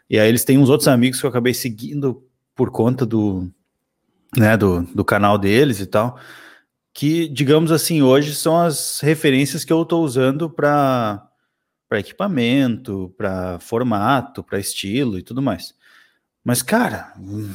[0.09, 2.25] e aí eles têm uns outros amigos que eu acabei seguindo
[2.55, 3.51] por conta do,
[4.37, 6.19] né, do, do canal deles e tal,
[6.95, 11.29] que, digamos assim, hoje são as referências que eu estou usando para
[11.89, 15.75] para equipamento, para formato, para estilo e tudo mais.
[16.45, 17.13] Mas, cara,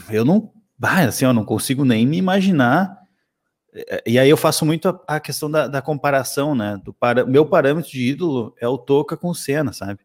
[0.10, 0.52] eu não.
[0.82, 3.00] Ah, assim, eu não consigo nem me imaginar.
[4.06, 6.80] E aí eu faço muito a, a questão da, da, comparação, né?
[6.84, 10.00] Do para, meu parâmetro de ídolo é o Toca com o Senna, sabe?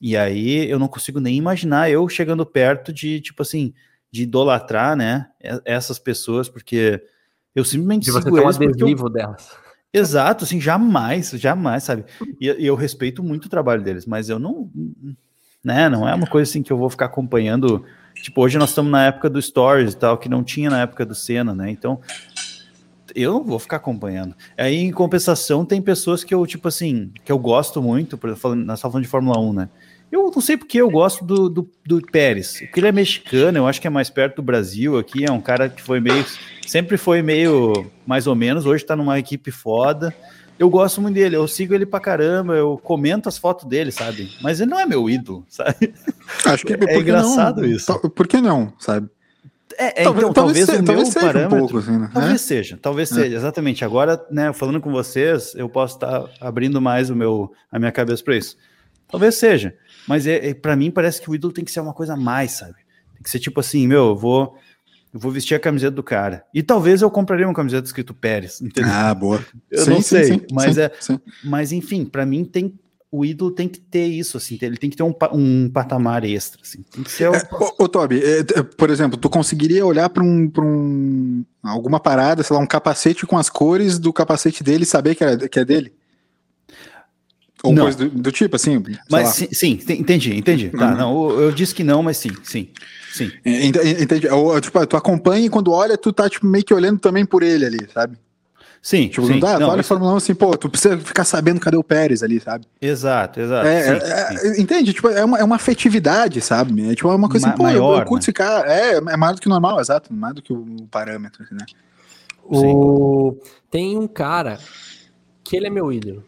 [0.00, 3.72] E aí eu não consigo nem imaginar eu chegando perto de, tipo assim,
[4.10, 5.30] de idolatrar, né?
[5.64, 7.00] Essas pessoas, porque
[7.54, 9.10] eu simplesmente de você sigo ter um adesivo eu...
[9.10, 9.61] delas.
[9.92, 12.04] Exato, assim, jamais, jamais, sabe?
[12.40, 14.70] E, e, eu respeito muito o trabalho deles, mas eu não,
[15.62, 17.84] né, não é uma coisa assim que eu vou ficar acompanhando.
[18.14, 21.04] Tipo, hoje nós estamos na época do Stories e tal, que não tinha na época
[21.04, 21.70] do Senna, né?
[21.70, 22.00] Então,
[23.14, 24.34] eu não vou ficar acompanhando.
[24.56, 28.54] Aí, em compensação, tem pessoas que eu, tipo assim, que eu gosto muito, por exemplo,
[28.54, 29.68] nós estamos falando de Fórmula 1, né?
[30.12, 32.58] Eu não sei porque eu gosto do, do, do Pérez.
[32.58, 35.24] Porque ele é mexicano, eu acho que é mais perto do Brasil aqui.
[35.24, 36.22] É um cara que foi meio.
[36.66, 38.66] Sempre foi meio mais ou menos.
[38.66, 40.14] Hoje tá numa equipe foda.
[40.58, 44.30] Eu gosto muito dele, eu sigo ele pra caramba, eu comento as fotos dele, sabe?
[44.42, 45.92] Mas ele não é meu ídolo, sabe?
[46.44, 47.68] Acho que é engraçado não?
[47.68, 47.98] isso.
[48.10, 49.08] Por que não, sabe?
[49.78, 51.56] É, é talvez, então, talvez, talvez, o meu talvez parâmetro.
[51.56, 52.10] Um pouco, assim, né?
[52.12, 53.14] Talvez seja, talvez é.
[53.14, 53.84] seja, exatamente.
[53.84, 57.90] Agora, né, falando com vocês, eu posso estar tá abrindo mais o meu, a minha
[57.90, 58.56] cabeça para isso.
[59.08, 59.74] Talvez seja.
[60.06, 62.16] Mas é, é para mim parece que o ídolo tem que ser uma coisa a
[62.16, 62.74] mais, sabe?
[63.14, 64.56] Tem que ser tipo assim, meu, eu vou,
[65.12, 66.44] eu vou vestir a camiseta do cara.
[66.52, 68.90] E talvez eu compraria uma camiseta escrito Pérez, entendeu?
[68.92, 69.44] Ah, boa.
[69.70, 70.80] Eu sim, não sei, sim, mas sim,
[71.14, 72.78] é, mas enfim, para mim tem
[73.12, 76.62] o ídolo tem que ter isso, assim, ele tem que ter um, um patamar extra,
[76.62, 76.82] assim.
[76.90, 77.28] Tem que ser.
[77.28, 77.34] O...
[77.34, 81.44] É, ô, ô, Toby, é, é, por exemplo, tu conseguiria olhar para um, pra um
[81.62, 85.22] alguma parada, sei lá, um capacete com as cores do capacete dele e saber que
[85.22, 85.92] é, que é dele?
[87.62, 87.84] Ou não.
[87.84, 88.82] coisa do, do, tipo, assim.
[89.10, 90.70] Mas sim, sim, entendi, entendi.
[90.70, 90.96] Tá, uhum.
[90.96, 92.68] não, eu, eu, disse que não, mas sim, sim,
[93.12, 93.30] sim.
[93.44, 94.28] Entendi.
[94.28, 97.42] Ou, tipo, tu acompanha e quando olha, tu tá tipo, meio que olhando também por
[97.42, 98.16] ele ali, sabe?
[98.82, 99.34] Sim, tipo, sim.
[99.34, 101.76] Não dá, não, tu olha a Fórmula 1 assim, pô, tu precisa ficar sabendo cadê
[101.76, 102.66] o Pérez ali, sabe?
[102.80, 103.64] Exato, exato.
[103.64, 104.60] É, sim, é, sim.
[104.60, 104.92] Entende?
[104.92, 106.90] Tipo, é uma, é uma afetividade, sabe?
[106.90, 108.24] É tipo é uma coisa Ma assim, pô, maior, eu, eu curto né?
[108.24, 108.72] esse cara.
[108.72, 111.64] É, é mais do que normal, exato, mais do que o parâmetro, assim, né?
[112.44, 113.36] O...
[113.70, 114.58] Tem um cara
[115.44, 116.24] que ele é meu ídolo.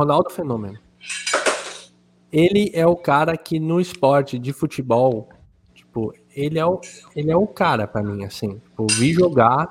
[0.00, 0.78] Ronaldo Fenômeno.
[2.32, 5.28] Ele é o cara que no esporte de futebol,
[5.74, 6.80] tipo, ele é o,
[7.14, 8.58] ele é o cara para mim, assim.
[8.58, 9.70] Tipo, vi jogar,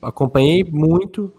[0.00, 1.32] acompanhei muito.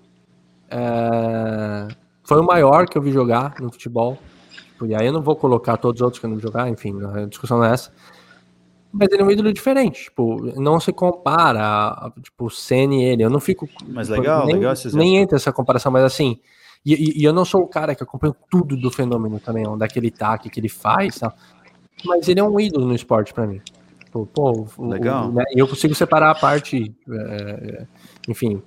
[0.70, 1.88] É,
[2.24, 4.18] foi o maior que eu vi jogar no futebol.
[4.52, 6.68] Tipo, e aí eu não vou colocar todos os outros que eu não vou jogar,
[6.68, 7.94] enfim, a discussão não é essa.
[8.92, 13.24] Mas ele é um ídolo diferente, tipo, não se compara, tipo, o Senna e ele.
[13.24, 13.70] Eu não fico.
[13.88, 14.74] Mas tipo, legal, nem, legal.
[14.94, 16.42] Nem entra essa comparação, mas assim.
[16.86, 19.84] E, e- e eu não sou o cara que acompanha tudo do fenômeno também, onde
[19.86, 21.34] é que ele tá, que, faz, tal.
[22.06, 23.62] mas ele é um ídolo no esporte pra mim.
[24.12, 25.30] Pô, o- Legal.
[25.30, 27.86] o- né, E eu consigo separar a parte, é,
[28.28, 28.62] enfim,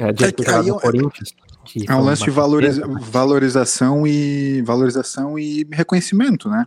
[0.00, 1.34] é, de É eu- Corinthians.
[1.64, 6.66] que É um lance de valoriza- valorização e valorização e reconhecimento, né?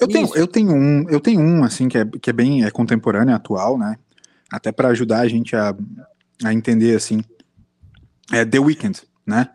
[0.00, 2.70] Eu tenho, eu tenho um, eu tenho um assim que é, que é bem é
[2.70, 3.96] contemporâneo, atual, né?
[4.50, 5.74] Até para ajudar a gente a,
[6.44, 7.22] a entender assim.
[8.32, 9.50] É The Weeknd, né?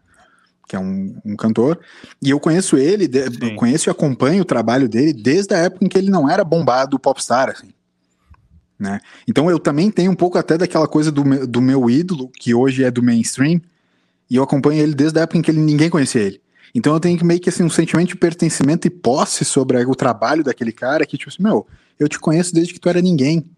[0.68, 1.80] Que é um, um cantor.
[2.22, 3.56] E eu conheço ele, de- Sim.
[3.56, 7.00] conheço e acompanho o trabalho dele desde a época em que ele não era bombado
[7.00, 7.70] popstar, assim.
[8.78, 9.00] Né?
[9.28, 12.54] Então eu também tenho um pouco até daquela coisa do meu, do meu ídolo, que
[12.54, 13.62] hoje é do mainstream,
[14.30, 16.42] e eu acompanho ele desde a época em que ele, ninguém conhecia ele.
[16.76, 19.96] Então eu tenho que meio que assim, um sentimento de pertencimento e posse sobre o
[19.96, 21.66] trabalho daquele cara que, tipo assim, meu,
[21.98, 23.50] eu te conheço desde que tu era ninguém.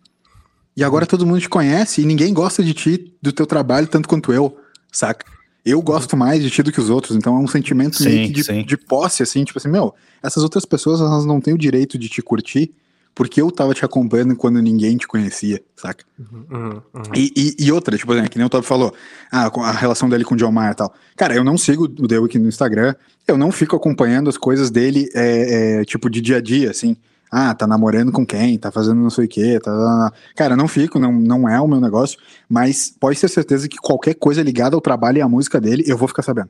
[0.78, 4.08] E agora todo mundo te conhece e ninguém gosta de ti, do teu trabalho, tanto
[4.08, 4.58] quanto eu,
[4.92, 5.26] saca?
[5.70, 8.28] Eu gosto mais de ti do que os outros, então é um sentimento Sim, meio
[8.34, 9.94] que de, de posse, assim, tipo assim, meu,
[10.24, 12.72] essas outras pessoas elas não têm o direito de te curtir
[13.16, 16.06] porque eu tava te acompanhando quando ninguém te conhecia, saca?
[16.18, 17.04] Uhum, uhum, uhum.
[17.14, 18.94] E, e- e outra, tipo, né, que nem o Toby falou,
[19.30, 20.94] ah, a relação dele com o John Mayer e tal.
[21.18, 22.96] Cara, eu não sigo o The Weeknd no Instagram,
[23.28, 26.96] eu não fico acompanhando as coisas dele, é, é, tipo, de dia a dia, assim.
[27.32, 29.72] Ah, tá namorando com quem, tá fazendo não sei o quê, tá...
[29.72, 30.14] tá, tá.
[30.36, 33.78] Cara, eu não fico, não, não é o meu negócio, mas pode ter certeza que
[33.78, 36.50] qualquer coisa ligada ao trabalho e à música dele, eu vou ficar sabendo.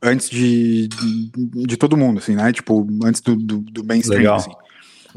[0.00, 1.30] Antes de, de,
[1.66, 2.52] de todo mundo, assim, né?
[2.52, 4.36] Tipo, antes do, do, do mainstream, Legal.
[4.36, 4.50] assim.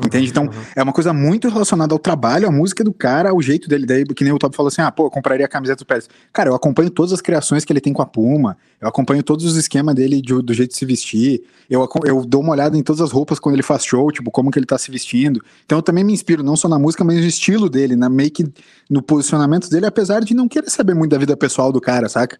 [0.03, 0.27] Entende?
[0.29, 0.51] Então, Uhum.
[0.75, 3.85] é uma coisa muito relacionada ao trabalho, à música do cara, ao jeito dele.
[3.85, 6.09] Daí, que nem o Top falou assim: ah, pô, eu compraria a camiseta do Pérez.
[6.33, 9.45] Cara, eu acompanho todas as criações que ele tem com a Puma, eu acompanho todos
[9.45, 12.83] os esquemas dele de- do jeito de se vestir, eu, eu dou uma olhada em
[12.83, 15.41] todas as roupas quando ele faz show, tipo, como que ele tá se vestindo.
[15.65, 18.31] Então eu também me inspiro, não só na música, mas no estilo dele, na meio
[18.31, 18.45] que
[18.89, 22.37] no posicionamento dele, apesar de não querer saber muito da vida pessoal do cara, saca?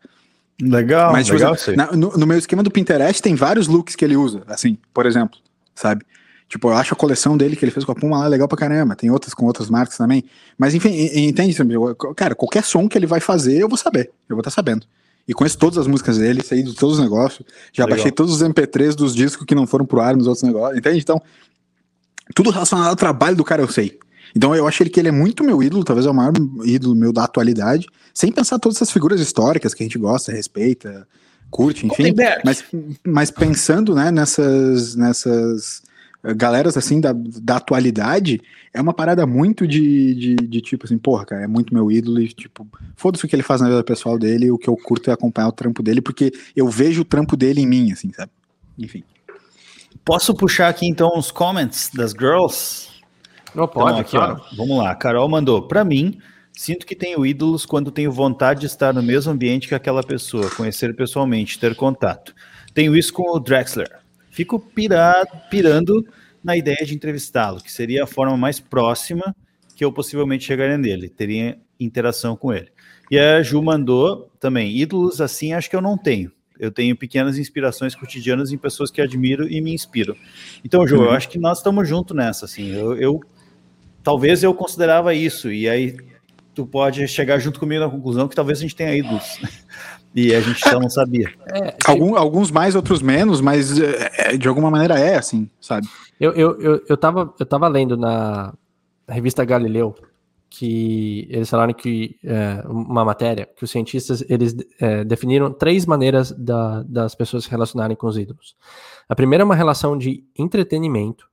[0.61, 1.75] Legal, Mas, tipo, legal assim, isso aí.
[1.77, 5.05] na- no, no meu esquema do Pinterest tem vários looks que ele usa, assim, por
[5.05, 5.37] exemplo,
[5.73, 6.05] sabe?
[6.47, 8.57] Tipo, eu acho a coleção dele que ele fez com a Puma lá legal pra
[8.57, 8.95] caramba.
[8.95, 10.23] Tem outras com outras marcas também.
[10.57, 11.55] Mas enfim, entende?
[12.15, 14.11] Cara, qualquer som que ele vai fazer, eu vou saber.
[14.29, 14.85] Eu vou estar sabendo.
[15.27, 17.47] E conheço todas as músicas dele, sei de todos os negócios.
[17.73, 17.97] Já Legal.
[17.97, 20.77] baixei todos os MP3 dos discos que não foram pro ar nos outros negócios.
[20.77, 20.99] Entende?
[20.99, 21.19] Então,
[22.35, 23.97] tudo relacionado ao trabalho do cara eu sei.
[24.35, 26.33] Então eu acho ele que ele é muito meu ídolo, talvez é o maior
[26.65, 31.07] ídolo meu da atualidade, sem pensar todas essas figuras históricas que a gente gosta, respeita,
[31.49, 32.13] curte, enfim.
[32.43, 32.65] Mas,
[33.05, 35.81] mas pensando né, nessas, nessas
[36.33, 38.41] galeras assim da, da atualidade,
[38.73, 42.21] é uma parada muito de, de, de tipo assim, porra, cara, é muito meu ídolo
[42.21, 45.09] e tipo, foda-se o que ele faz na vida pessoal dele, o que eu curto
[45.09, 48.31] é acompanhar o trampo dele, porque eu vejo o trampo dele em mim, assim, sabe?
[48.77, 49.03] Enfim.
[50.03, 52.89] Posso puxar aqui então os comments das girls?
[53.55, 54.41] Não pode, Então, aqui, claro.
[54.51, 54.91] ó, vamos lá.
[54.91, 55.61] A Carol mandou.
[55.61, 56.19] Pra mim,
[56.51, 60.49] sinto que tenho ídolos quando tenho vontade de estar no mesmo ambiente que aquela pessoa,
[60.51, 62.35] conhecer pessoalmente, ter contato.
[62.73, 64.04] Tenho isso com o Drexler.
[64.35, 66.05] Fico pirado, pirando
[66.43, 69.33] na ideia de entrevistá-lo, que seria a forma mais próxima
[69.77, 72.67] que eu possivelmente chegaria nele, teria interação com ele.
[73.09, 76.31] E a Ju mandou também, ídolos assim acho que eu não tenho.
[76.59, 80.15] Eu tenho pequenas inspirações cotidianas em pessoas que admiro e me inspiram.
[80.65, 82.71] Então, Ju, eu acho que nós estamos juntos nessa, assim.
[82.73, 83.21] Eu, eu-
[84.03, 85.95] talvez eu considerava isso, e aí
[86.53, 89.39] tu pode chegar junto comigo na conclusão que talvez a gente tenha ídolos.
[90.15, 91.31] E a gente só não sabia.
[91.53, 95.87] É, Algum- alguns mais, outros menos, mas é, é, de alguma maneira é assim, sabe?
[96.19, 98.53] Eu, eu, eu, eu, tava, eu tava lendo na
[99.07, 99.93] revista Galileu
[100.49, 106.31] que eles falaram que é, uma matéria que os cientistas eles é, definiram três maneiras
[106.31, 108.55] da, das pessoas se relacionarem com os ídolos.
[109.09, 111.27] A primeira é uma relação de entretenimento.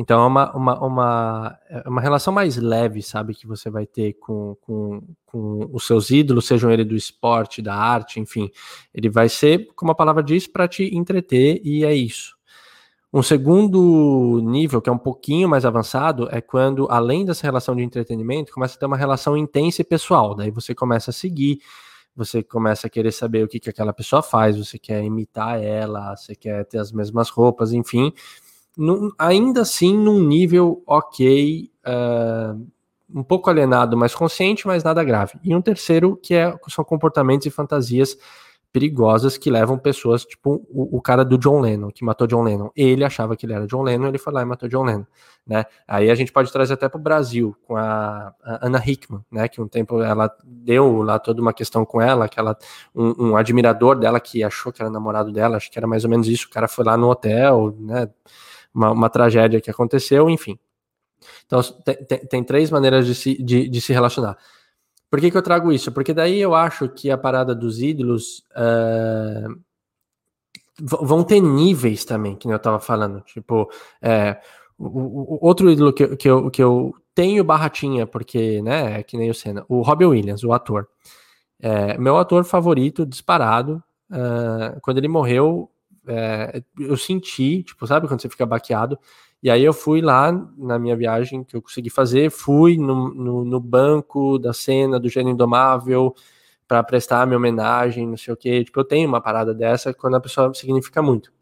[0.00, 4.14] Então é uma, uma, uma, é uma relação mais leve, sabe, que você vai ter
[4.14, 8.50] com, com, com os seus ídolos, sejam ele do esporte, da arte, enfim.
[8.94, 12.34] Ele vai ser, como a palavra diz, para te entreter e é isso.
[13.12, 17.82] Um segundo nível, que é um pouquinho mais avançado, é quando, além dessa relação de
[17.82, 20.34] entretenimento, começa a ter uma relação intensa e pessoal.
[20.34, 21.58] Daí você começa a seguir,
[22.16, 26.16] você começa a querer saber o que, que aquela pessoa faz, você quer imitar ela,
[26.16, 28.14] você quer ter as mesmas roupas, enfim.
[28.80, 32.56] Num- ainda assim, num nível ok, ah,
[33.14, 35.34] um pouco alienado, mas consciente, mas nada grave.
[35.44, 38.16] E um terceiro, que é, são comportamentos e fantasias
[38.72, 42.70] perigosas que levam pessoas, tipo o, o, cara do John Lennon, que matou John Lennon.
[42.74, 45.04] Ele achava que ele era John Lennon, ele foi lá e matou John Lennon,
[45.46, 45.66] né?
[45.86, 49.46] Aí a gente pode trazer até para o Brasil, com a, a, Anna Hickman, né?
[49.46, 52.56] Que um tempo ela deu lá toda uma questão com ela, que ela,
[52.94, 56.10] um, um, admirador dela que achou que era namorado dela, acho que era mais ou
[56.10, 58.08] menos isso, o cara foi lá no hotel, né?
[58.74, 60.58] Uma, uma tragédia que aconteceu, enfim.
[61.46, 64.36] Então, tem, tem, três maneiras de se, de, de se relacionar.
[65.10, 65.90] Por que, que eu trago isso?
[65.90, 69.60] Porque daí eu acho que a parada dos ídolos uh,
[70.80, 73.20] vão ter níveis também, que eu estava falando.
[73.22, 73.68] Tipo,
[74.00, 74.40] é,
[74.78, 79.16] o, o, outro ídolo que, que, eu, que eu tenho barratinha, porque, né, é que
[79.16, 80.88] nem o Senna, o Robbie Williams, o ator.
[81.60, 83.82] É, meu ator favorito, disparado.
[84.10, 85.70] Uh, quando ele morreu,
[86.06, 88.98] é, eu senti, tipo, sabe quando você fica baqueado?
[89.42, 93.44] E aí eu fui lá na minha viagem que eu consegui fazer, fui no, no,
[93.44, 96.14] no banco da cena do Gênio Indomável
[96.68, 98.62] para prestar minha homenagem, não sei o quê.
[98.64, 101.32] Tipo, eu tenho uma parada dessa quando a pessoa significa muito.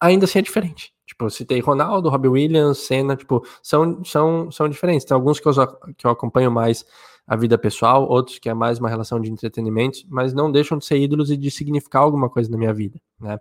[0.00, 0.92] Ainda assim é diferente.
[1.06, 5.04] Tipo, eu citei Ronaldo, Robbie Williams, Senna, tipo, são, são, são diferentes.
[5.04, 5.52] Tem alguns que eu,
[5.96, 6.84] que eu acompanho mais
[7.26, 10.84] a vida pessoal, outros que é mais uma relação de entretenimento, mas não deixam de
[10.84, 13.38] ser ídolos e de significar alguma coisa na minha vida, né?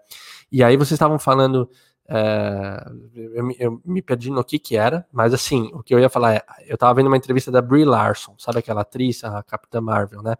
[0.52, 1.70] E aí vocês estavam falando
[2.14, 6.10] é, eu, eu, me perdi no que que era, mas assim, o que eu ia
[6.10, 9.80] falar é, eu tava vendo uma entrevista da Brie Larson, sabe aquela atriz, a Capitã
[9.80, 10.36] Marvel, né?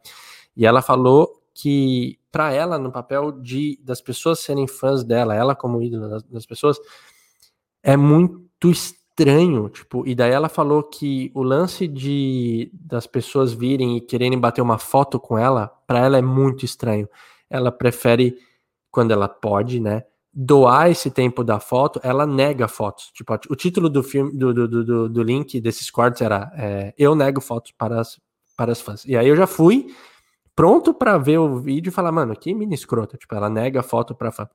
[0.56, 5.56] E ela falou que para ela, no papel de das pessoas serem fãs dela, ela
[5.56, 6.78] como ídolo das, das pessoas,
[7.82, 9.01] é muito estranho,
[9.70, 14.62] tipo, e daí ela falou que o lance de das pessoas virem e quererem bater
[14.62, 17.08] uma foto com ela, para ela é muito estranho.
[17.50, 18.38] Ela prefere
[18.90, 20.04] quando ela pode, né?
[20.34, 23.12] doar esse tempo da foto, ela nega fotos.
[23.14, 27.16] Tipo, o título do filme, do, do, do, do link desses cortes era é, Eu
[27.16, 28.20] nego fotos para as,
[28.56, 29.04] para as fãs.
[29.06, 29.94] E aí eu já fui
[30.56, 33.18] pronto para ver o vídeo e falar, mano, que mini escrota.
[33.18, 34.50] Tipo, ela nega foto para fã.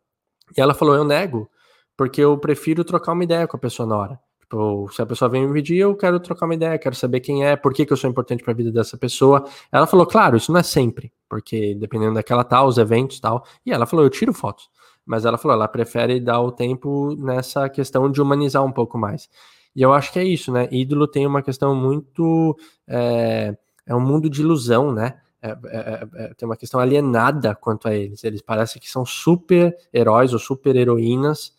[0.56, 1.50] E ela falou, eu nego,
[1.96, 4.20] porque eu prefiro trocar uma ideia com a pessoa na hora.
[4.49, 7.44] Tipo, se a pessoa vem me pedir, eu quero trocar uma ideia, quero saber quem
[7.44, 9.44] é, por que, que eu sou importante para a vida dessa pessoa.
[9.72, 13.44] Ela falou, claro, isso não é sempre, porque dependendo daquela tal, os eventos tal.
[13.64, 14.70] E ela falou, eu tiro fotos
[15.07, 19.30] mas ela falou, ela prefere dar o tempo nessa questão de humanizar um pouco mais.
[19.74, 20.68] E eu acho que é isso, né?
[20.70, 22.59] Ídolo tem uma questão muito.
[22.88, 25.20] É, é um mundo de ilusão, né?
[25.40, 28.24] É, é, é, é tem uma questão alienada quanto a eles.
[28.24, 31.55] Eles parecem que são super heróis ou super heroínas,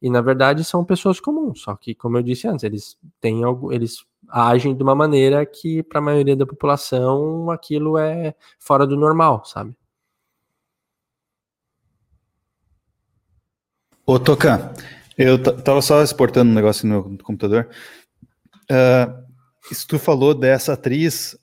[0.00, 1.62] e na verdade são pessoas comuns.
[1.62, 5.82] Só que, como eu disse antes, eles têm algo, eles agem de uma maneira que,
[5.82, 9.74] para a maioria da população, aquilo é fora do normal, sabe?
[14.06, 14.72] Ô, Tocan,
[15.16, 17.68] eu tava só exportando um negócio no meu computador.
[18.70, 19.30] Uh,
[19.70, 21.38] isso tu falou dessa atriz,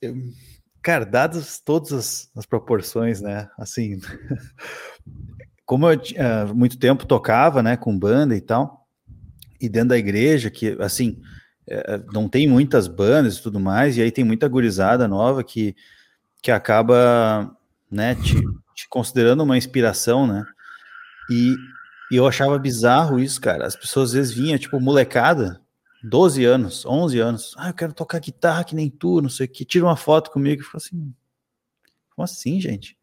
[0.82, 3.50] cara, dadas todas as, as, proporções, né?
[3.58, 4.00] Assim,
[5.68, 8.88] como eu uh, muito tempo tocava, né, com banda e tal,
[9.62, 11.22] e dentro da igreja, que assim,
[11.70, 15.76] uh, não tem muitas bandas e tudo mais, e aí tem muita gurizada nova que,
[16.42, 17.56] que acaba,
[17.92, 18.34] né, te,
[18.74, 20.44] te considerando uma inspiração, né?
[21.30, 21.56] E
[22.10, 23.66] e eu achava bizarro isso, cara.
[23.66, 25.62] As pessoas às vezes vinham, tipo, molecada,
[26.04, 27.54] 12 anos, 11 anos.
[27.58, 29.66] Ah, eu quero tocar guitarra que nem tu, não sei o que.
[29.66, 31.14] Tira uma foto comigo e fala assim:
[32.16, 32.97] como assim, gente?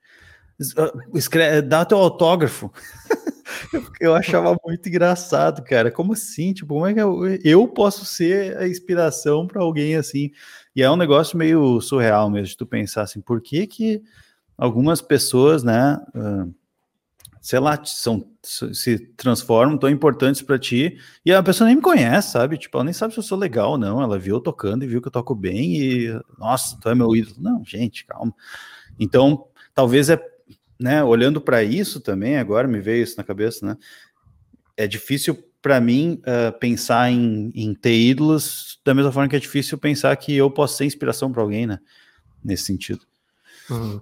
[0.77, 2.73] Ah, escreve, dá teu autógrafo.
[4.01, 5.91] eu achava muito engraçado, cara.
[5.91, 6.53] Como assim?
[6.53, 10.31] Tipo, como é que eu, eu posso ser a inspiração para alguém assim?
[10.75, 14.03] E é um negócio meio surreal mesmo, de tu pensar assim, por que que
[14.57, 16.55] algumas pessoas, né, uh,
[17.41, 22.33] sei lá, são, se transformam tão importantes para ti, e a pessoa nem me conhece,
[22.33, 22.57] sabe?
[22.57, 24.01] Tipo, ela nem sabe se eu sou legal ou não.
[24.01, 27.15] Ela viu eu tocando e viu que eu toco bem, e nossa, tu é meu
[27.15, 27.37] ídolo.
[27.41, 28.35] Não, gente, calma.
[28.99, 30.17] Então, talvez é,
[30.85, 33.75] né, olhando para isso também, agora me veio isso na cabeça, né?
[34.77, 39.39] É difícil para mim uh, pensar em, em ter ídolos da mesma forma que é
[39.39, 41.79] difícil pensar que eu posso ser inspiração para alguém, né?
[42.45, 43.01] Nesse sentido.
[43.71, 43.99] Uhum.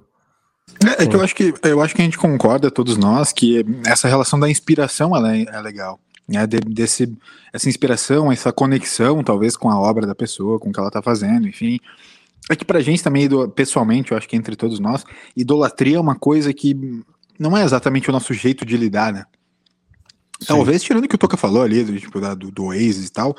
[0.85, 3.65] É, é, que eu acho que eu acho que a gente concorda, todos nós, que
[3.87, 6.01] essa relação da inspiração ela é, é legal.
[6.29, 6.45] Né?
[6.49, 7.17] De, desse,
[7.53, 11.01] essa inspiração, essa conexão, talvez, com a obra da pessoa, com o que ela está
[11.01, 11.79] fazendo, enfim.
[12.51, 15.05] É que pra gente também, pessoalmente, eu acho que entre todos nós,
[15.37, 16.75] idolatria é uma coisa que
[17.39, 19.25] não é exatamente o nosso jeito de lidar, né?
[20.41, 20.49] Sim.
[20.49, 23.13] Talvez, tirando o que o Toca falou ali, do, tipo, da, do, do Oasis e
[23.13, 23.37] tal,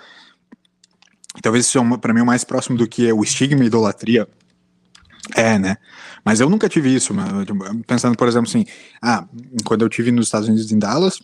[1.41, 4.28] talvez isso é para mim o mais próximo do que é o estigma e idolatria
[5.36, 5.78] é, né?
[6.24, 7.14] Mas eu nunca tive isso,
[7.88, 8.66] pensando, por exemplo, assim,
[9.01, 9.26] ah,
[9.64, 11.22] quando eu tive nos Estados Unidos em Dallas,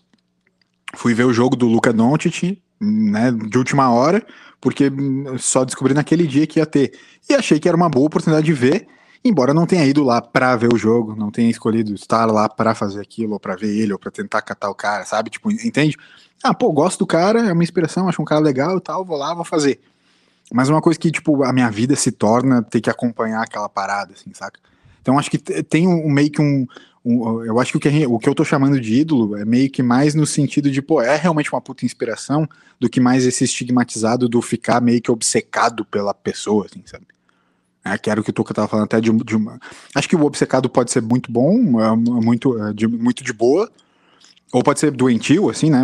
[0.96, 4.26] fui ver o jogo do Luca Doncic, né, de última hora,
[4.62, 4.92] porque
[5.38, 6.94] só descobri naquele dia que ia ter.
[7.30, 8.88] E achei que era uma boa oportunidade de ver,
[9.24, 12.74] embora não tenha ido lá pra ver o jogo, não tenha escolhido estar lá pra
[12.74, 15.30] fazer aquilo, ou pra ver ele, ou pra tentar catar o cara, sabe?
[15.30, 15.98] Tipo, entende?
[16.44, 19.18] Ah, pô, gosto do cara, é uma inspiração, acho um cara legal e tal, vou
[19.18, 19.80] lá, vou fazer.
[20.52, 24.14] Mas uma coisa que, tipo, a minha vida se torna ter que acompanhar aquela parada,
[24.14, 24.60] assim, saca?
[25.02, 26.68] Então acho que tem um, meio que um,
[27.04, 29.70] um, eu acho que o que, o que eu tô chamando de ídolo é meio
[29.70, 32.48] que mais no sentido de, pô, é realmente uma puta inspiração
[32.80, 37.06] do que mais esse estigmatizado do ficar meio que obcecado pela pessoa, assim, sabe?
[37.84, 39.60] É, que era o que o Tuca tava falando até de, de uma.
[39.96, 43.72] Acho que o obcecado pode ser muito bom, é, muito, é, de, muito de boa,
[44.52, 45.84] ou pode ser doentio, assim, né?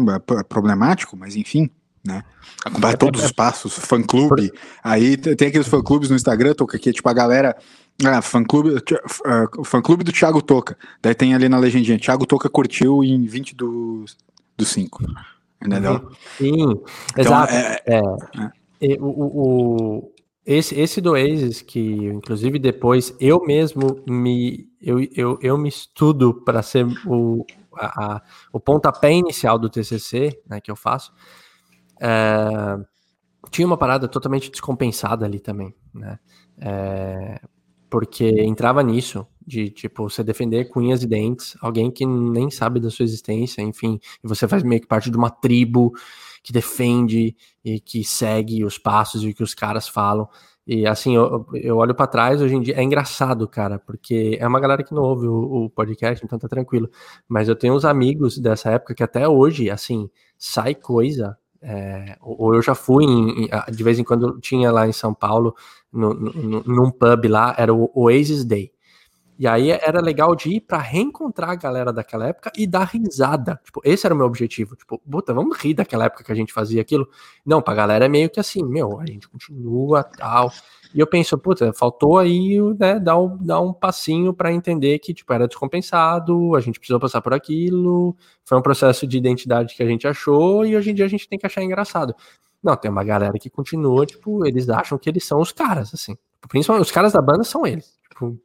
[0.49, 1.69] Problemático, mas enfim,
[2.05, 2.23] né?
[2.65, 4.51] Acompanhar todos os passos, fã-clube.
[4.83, 7.55] Aí tem aqueles fã-clubes no Instagram, Tuca, que é tipo a galera
[8.03, 10.77] ah, fã-clube uh, fã -clube do Thiago Toca.
[11.01, 14.05] Daí tem ali na legendinha, Thiago Toca curtiu em 20 do,
[14.57, 15.03] do 5.
[15.65, 15.93] Entendeu?
[15.93, 16.09] Uhum.
[16.37, 16.63] Sim,
[17.11, 17.53] então, exato.
[17.53, 18.01] É, é,
[18.81, 18.97] é.
[18.99, 20.11] O, o,
[20.45, 26.33] esse, esse do Oasis, que inclusive depois eu mesmo me, eu, eu, eu me estudo
[26.33, 28.21] para ser o, a, a,
[28.51, 31.11] o pontapé inicial do TCC, né, que eu faço,
[31.99, 32.77] é,
[33.49, 36.19] tinha uma parada totalmente descompensada ali também, né?
[36.59, 37.41] É,
[37.89, 42.89] porque entrava nisso, de tipo, você defender com e dentes alguém que nem sabe da
[42.89, 45.93] sua existência, enfim, e você faz meio que parte de uma tribo
[46.43, 50.27] que defende e que segue os passos e o que os caras falam.
[50.67, 54.47] E assim, eu, eu olho para trás hoje em dia, é engraçado, cara, porque é
[54.47, 56.89] uma galera que não ouve o, o, podcast, então tá tranquilo.
[57.27, 61.37] Mas eu tenho uns amigos dessa época que até hoje, assim, sai coisa.
[61.67, 65.55] É, ou eu já fui, em, de vez em quando tinha lá em São Paulo,
[65.91, 68.71] no, no, num pub lá, era o Oasis Day.
[69.37, 73.59] E aí era legal de ir para reencontrar a galera daquela época e dar risada.
[73.65, 74.75] Tipo, esse era o meu objetivo.
[74.75, 77.07] Tipo, puta, vamos rir daquela época que a gente fazia aquilo.
[77.45, 80.51] Não, pra galera é meio que assim, meu, a gente continua tal.
[80.93, 85.13] E eu penso, puta, faltou aí, né, dar um, dar um passinho para entender que,
[85.13, 88.15] tipo, era descompensado, a gente precisou passar por aquilo,
[88.45, 91.27] foi um processo de identidade que a gente achou e hoje em dia a gente
[91.27, 92.15] tem que achar engraçado.
[92.63, 96.17] Não, tem uma galera que continua, tipo, eles acham que eles são os caras, assim.
[96.47, 97.93] Principalmente os caras da banda são eles.
[98.09, 98.39] Tipo,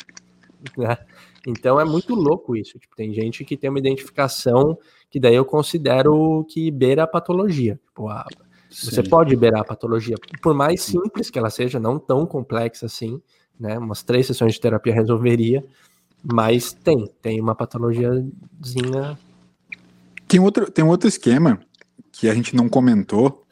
[0.77, 0.99] né?
[1.47, 2.79] Então é muito louco isso.
[2.79, 4.79] Tipo, tem gente que tem uma identificação
[5.11, 7.81] que daí eu considero que beira a patologia.
[7.87, 8.27] Tipo, a,
[8.71, 13.21] você pode beirar a patologia, por mais simples que ela seja, não tão complexa assim,
[13.59, 13.77] né?
[13.77, 15.65] Umas três sessões de terapia resolveria,
[16.23, 19.19] mas tem, tem uma patologiazinha.
[20.29, 21.61] Tem outro, tem outro esquema
[22.13, 23.45] que a gente não comentou,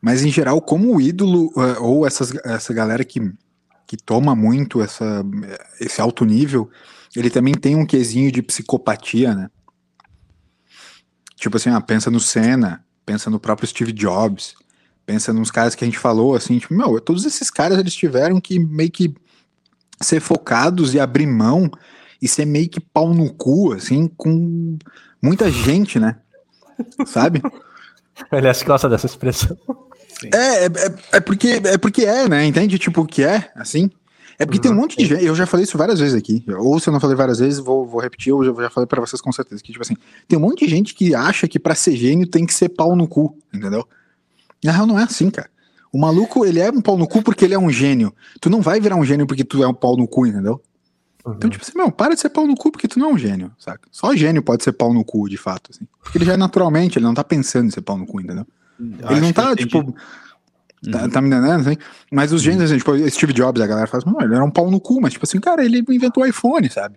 [0.00, 3.20] mas em geral, como o ídolo, eh, ou essas, essa galera que,
[3.92, 5.22] que toma muito essa,
[5.78, 6.70] esse alto nível,
[7.14, 9.50] ele também tem um quesinho de psicopatia, né?
[11.36, 14.54] Tipo assim, ah, pensa no Senna, pensa no próprio Steve Jobs,
[15.04, 18.40] pensa nos caras que a gente falou, assim, tipo, meu, todos esses caras eles tiveram
[18.40, 19.14] que meio que
[20.00, 21.70] ser focados e abrir mão
[22.20, 24.78] e ser meio que pau no cu, assim, com
[25.20, 26.16] muita gente, né?
[27.04, 27.42] Sabe?
[28.32, 29.54] Aliás, gosta dessa expressão.
[30.32, 32.44] É, é, é, é, porque, é porque é, né?
[32.44, 32.78] Entende?
[32.78, 33.90] Tipo, o que é, assim.
[34.38, 34.62] É porque uhum.
[34.62, 36.92] tem um monte de gente, eu já falei isso várias vezes aqui, ou se eu
[36.92, 39.62] não falei várias vezes, vou, vou repetir, eu já, já falei para vocês com certeza,
[39.62, 39.96] que tipo assim,
[40.26, 42.96] tem um monte de gente que acha que para ser gênio tem que ser pau
[42.96, 43.86] no cu, entendeu?
[44.64, 45.50] Na real não é assim, cara.
[45.92, 48.14] O maluco, ele é um pau no cu porque ele é um gênio.
[48.40, 50.60] Tu não vai virar um gênio porque tu é um pau no cu, entendeu?
[51.24, 51.34] Uhum.
[51.34, 53.18] Então, tipo assim, meu, para de ser pau no cu porque tu não é um
[53.18, 53.86] gênio, saca?
[53.90, 55.86] Só gênio pode ser pau no cu, de fato, assim.
[56.02, 58.46] Porque ele já é naturalmente, ele não tá pensando em ser pau no cu, entendeu?
[59.10, 59.94] Ele não tá, tipo.
[60.90, 61.10] Tá, uhum.
[61.10, 61.76] tá, me entendendo, assim?
[62.10, 64.68] Mas os gênios, assim, tipo, Steve Jobs, a galera fala assim, ele era um pau
[64.68, 66.96] no cu, mas, tipo assim, cara, ele inventou o iPhone, sabe?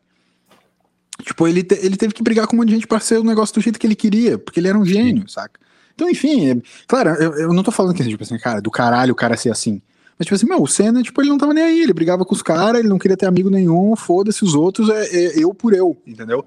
[1.24, 3.24] Tipo, ele, te, ele teve que brigar com um monte de gente pra ser o
[3.24, 5.28] negócio do jeito que ele queria, porque ele era um gênio, Sim.
[5.28, 5.60] saca?
[5.94, 6.58] Então, enfim, é,
[6.88, 9.52] claro, eu, eu não tô falando que, tipo assim, cara, do caralho o cara ser
[9.52, 9.82] assim.
[10.18, 12.34] Mas, tipo assim, meu, o Senna, tipo, ele não tava nem aí, ele brigava com
[12.34, 15.74] os caras, ele não queria ter amigo nenhum, foda-se os outros, é, é, eu por
[15.74, 16.46] eu, entendeu?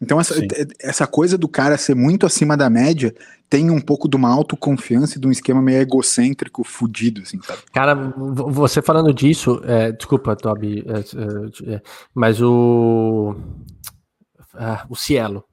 [0.00, 0.34] Então, essa,
[0.80, 3.14] essa coisa do cara ser muito acima da média
[3.50, 7.62] tem um pouco de uma autoconfiança e de um esquema meio egocêntrico, fudido, assim, sabe?
[7.72, 11.82] Cara, você falando disso, é, desculpa, Toby, é, é, é
[12.14, 13.34] mas o.
[14.54, 15.44] Ah, o Cielo,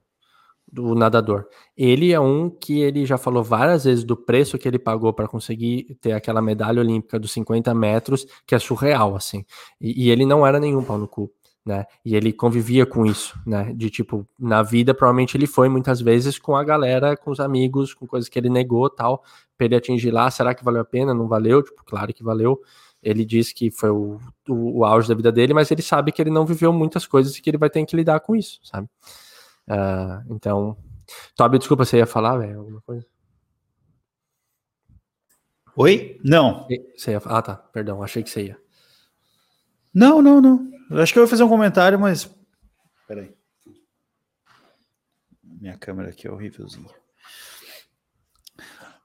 [0.70, 1.46] do nadador.
[1.76, 5.28] Ele é um que ele já falou várias vezes do preço que ele pagou para
[5.28, 9.44] conseguir ter aquela medalha olímpica dos 50 metros, que é surreal, assim.
[9.80, 11.32] E, e ele não era nenhum pau no cu
[11.66, 11.84] né?
[12.04, 13.72] E ele convivia com isso, né?
[13.74, 17.92] De tipo, na vida, provavelmente ele foi muitas vezes com a galera, com os amigos,
[17.92, 19.24] com coisas que ele negou tal,
[19.58, 20.30] para ele atingir lá.
[20.30, 21.12] Será que valeu a pena?
[21.12, 21.64] Não valeu?
[21.64, 22.60] Tipo, claro que valeu.
[23.02, 26.22] Ele disse que foi o, o, o auge da vida dele, mas ele sabe que
[26.22, 28.88] ele não viveu muitas coisas e que ele vai ter que lidar com isso, sabe?
[29.68, 30.76] Uh, então,
[31.34, 33.04] Tobi, desculpa, você ia falar, velho, alguma coisa?
[35.76, 36.18] Oi?
[36.24, 36.66] Não.
[36.96, 37.22] Você ia...
[37.24, 38.58] Ah, tá, perdão, achei que você ia.
[39.92, 40.75] Não, não, não.
[40.90, 42.30] Eu acho que eu vou fazer um comentário, mas.
[43.08, 43.32] Peraí.
[45.42, 46.88] Minha câmera aqui é horrívelzinha.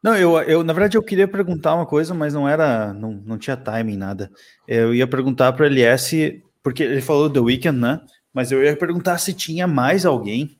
[0.03, 3.38] Não, eu, eu na verdade eu queria perguntar uma coisa, mas não era, não, não
[3.38, 4.32] tinha timing nada.
[4.67, 8.01] Eu ia perguntar para o LS, porque ele falou The Weeknd, né?
[8.34, 10.57] Mas eu ia perguntar se tinha mais alguém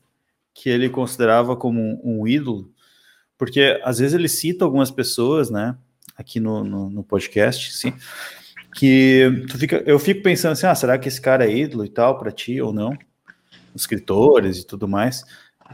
[0.54, 2.72] que ele considerava como um, um ídolo,
[3.38, 5.76] porque às vezes ele cita algumas pessoas, né?
[6.16, 7.94] Aqui no, no, no podcast, sim,
[8.76, 11.90] que tu fica, eu fico pensando assim, ah, será que esse cara é ídolo e
[11.90, 12.98] tal para ti ou não?
[13.76, 15.24] Escritores e tudo mais.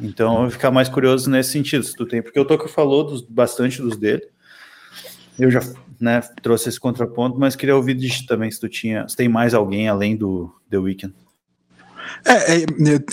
[0.02, 3.04] Então eu vou ficar mais curioso nesse sentido, se tu tem, porque o Toca falou
[3.04, 4.28] dos, bastante dos dele.
[5.38, 5.62] Eu já
[6.00, 9.28] né, trouxe esse contraponto, mas queria ouvir de ti também se tu tinha, se tem
[9.28, 11.14] mais alguém além do The Weeknd.
[12.26, 12.66] É, é,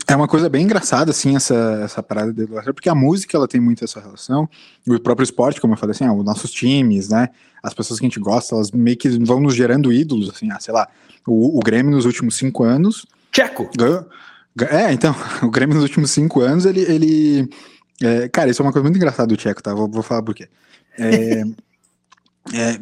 [0.08, 3.48] é, uma coisa bem engraçada, assim, essa, essa parada de idolatria, porque a música, ela
[3.48, 4.48] tem muito essa relação,
[4.86, 7.28] o próprio esporte, como eu falei, assim, ah, os nossos times, né,
[7.62, 10.58] as pessoas que a gente gosta, elas meio que vão nos gerando ídolos, assim, ah,
[10.60, 10.88] sei lá,
[11.26, 13.06] o, o Grêmio nos últimos cinco anos...
[13.32, 13.68] Tcheco!
[13.76, 14.06] Ganhou,
[14.70, 16.80] é, então, o Grêmio nos últimos cinco anos, ele.
[16.82, 17.50] ele
[18.02, 19.74] é, cara, isso é uma coisa muito engraçada do Tcheco, tá?
[19.74, 20.48] Vou, vou falar por quê.
[20.98, 21.42] É,
[22.54, 22.80] é,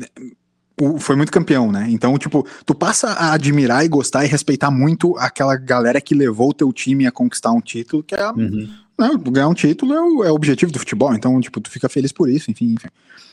[0.81, 1.87] o, foi muito campeão, né?
[1.91, 6.51] Então, tipo, tu passa a admirar e gostar e respeitar muito aquela galera que levou
[6.51, 8.31] o teu time a conquistar um título, que é.
[8.31, 8.68] Uhum.
[8.99, 11.89] Né, ganhar um título é o, é o, objetivo do futebol, então, tipo, tu fica
[11.89, 12.89] feliz por isso, enfim, enfim.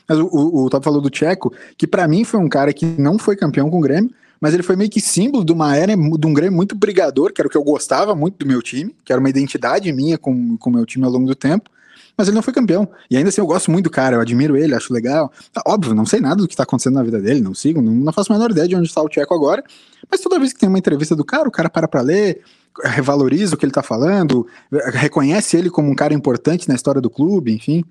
[0.08, 2.86] Mas o, o, o Top falou do Tcheco, que para mim foi um cara que
[2.86, 4.10] não foi campeão com o Grêmio,
[4.40, 7.40] mas ele foi meio que símbolo de uma era de um Grêmio muito brigador, que
[7.40, 10.56] era o que eu gostava muito do meu time, que era uma identidade minha com
[10.58, 11.70] o meu time ao longo do tempo.
[12.16, 12.88] Mas ele não foi campeão.
[13.10, 15.32] E ainda assim eu gosto muito do cara, eu admiro ele, acho legal.
[15.52, 17.92] Tá, óbvio, não sei nada do que tá acontecendo na vida dele, não sigo, não,
[17.92, 19.62] não faço a menor ideia de onde está o Tcheco agora.
[20.10, 22.42] Mas toda vez que tem uma entrevista do cara, o cara para pra ler,
[22.84, 24.46] revaloriza o que ele tá falando,
[24.92, 27.84] reconhece ele como um cara importante na história do clube, enfim.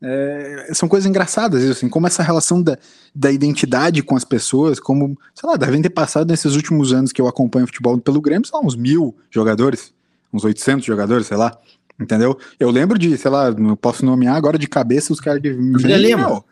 [0.00, 2.76] É, são coisas engraçadas, assim, como essa relação da,
[3.14, 7.20] da identidade com as pessoas, como, sei lá, devem ter passado nesses últimos anos que
[7.20, 9.94] eu acompanho futebol pelo Grêmio, sei lá, uns mil jogadores,
[10.32, 11.56] uns 800 jogadores, sei lá,
[12.00, 12.38] entendeu?
[12.58, 15.48] Eu lembro de, sei lá, não posso nomear agora de cabeça os caras que...
[15.48, 16.44] André Lima.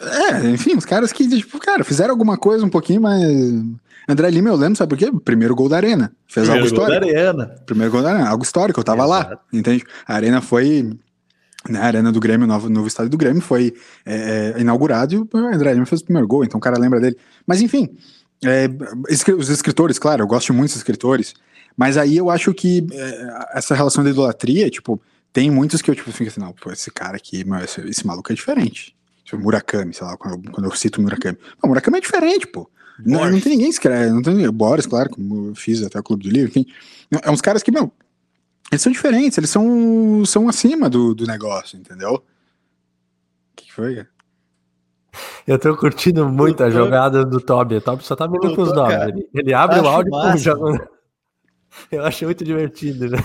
[0.00, 3.22] É, enfim, os caras que, tipo, cara, fizeram alguma coisa um pouquinho, mas...
[4.08, 5.12] André Lima, eu lembro, sabe por quê?
[5.24, 6.12] Primeiro gol da Arena.
[6.26, 7.04] Fez Primeiro algo histórico.
[7.04, 7.46] Gol da Arena.
[7.66, 9.30] Primeiro gol da Arena, algo histórico, eu tava Exato.
[9.30, 9.84] lá, entende?
[10.06, 10.90] A Arena foi
[11.68, 13.74] né, a arena do Grêmio, o novo, novo estádio do Grêmio, foi
[14.06, 17.00] é, é, inaugurado e o André Lima fez o primeiro gol, então o cara lembra
[17.00, 17.16] dele.
[17.46, 17.90] Mas enfim,
[18.44, 18.68] é,
[19.36, 21.34] os escritores, claro, eu gosto muito dos escritores,
[21.78, 25.00] mas aí eu acho que é, essa relação da idolatria, tipo,
[25.32, 28.32] tem muitos que eu tipo, fico assim, não, pô, esse cara aqui, esse, esse maluco
[28.32, 28.96] é diferente.
[29.22, 31.38] Tipo, Murakami, sei lá, quando eu, quando eu cito Murakami.
[31.62, 32.68] Não, Murakami é diferente, pô.
[32.98, 36.02] Não, não, tem ninguém que escreve, não tem Boris, claro, como eu fiz até o
[36.02, 36.66] Clube do Livro, enfim.
[37.22, 37.92] É uns caras que, meu,
[38.72, 42.14] eles são diferentes, eles são, são acima do, do negócio, entendeu?
[42.14, 42.22] O
[43.54, 44.08] que foi, cara?
[45.46, 47.76] Eu tô curtindo muito a jogada do Toby.
[47.76, 48.96] O Toby só tá vendo com os nomes.
[49.08, 50.88] Ele, ele abre o áudio e joga.
[51.90, 53.18] Eu acho muito divertido, né?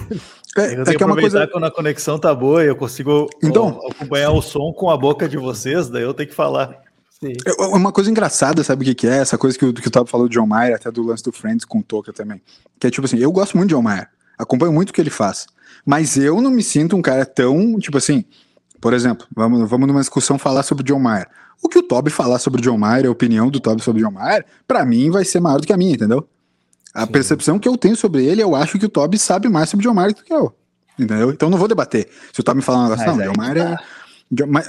[0.56, 1.48] É, eu tenho é que é uma coisa...
[1.48, 5.28] quando a conexão tá boa e eu consigo então, acompanhar o som com a boca
[5.28, 6.80] de vocês, daí eu tenho que falar.
[7.10, 7.34] Sim.
[7.46, 9.18] É, é uma coisa engraçada, sabe o que, que é?
[9.18, 11.66] Essa coisa que o, que o falou do John Mayer, até do lance do Friends
[11.66, 12.41] com o Toca também.
[12.80, 14.08] Que é tipo assim, eu gosto muito de John Mayer.
[14.38, 15.48] Acompanho muito o que ele faz.
[15.86, 18.24] Mas eu não me sinto um cara tão, tipo assim,
[18.80, 21.28] por exemplo, vamos, vamos numa discussão falar sobre o John Mayer.
[21.64, 24.06] O que o Toby falar sobre o John Mayer, a opinião do Toby sobre o
[24.06, 26.28] John Mayer, pra mim vai ser maior do que a minha, entendeu?
[26.94, 27.12] A Sim.
[27.12, 29.89] percepção que eu tenho sobre ele, eu acho que o Toby sabe mais sobre o
[29.89, 30.54] John Mayer do que eu.
[30.98, 31.32] Entendeu?
[31.32, 32.08] Então não vou debater.
[32.32, 33.76] Se o Toby falar um negócio, não, John Mayer é.
[33.76, 33.84] Tá.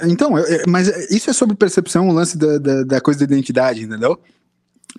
[0.03, 3.83] Então, eu, mas isso é sobre percepção, o lance da, da, da coisa da identidade,
[3.83, 4.19] entendeu?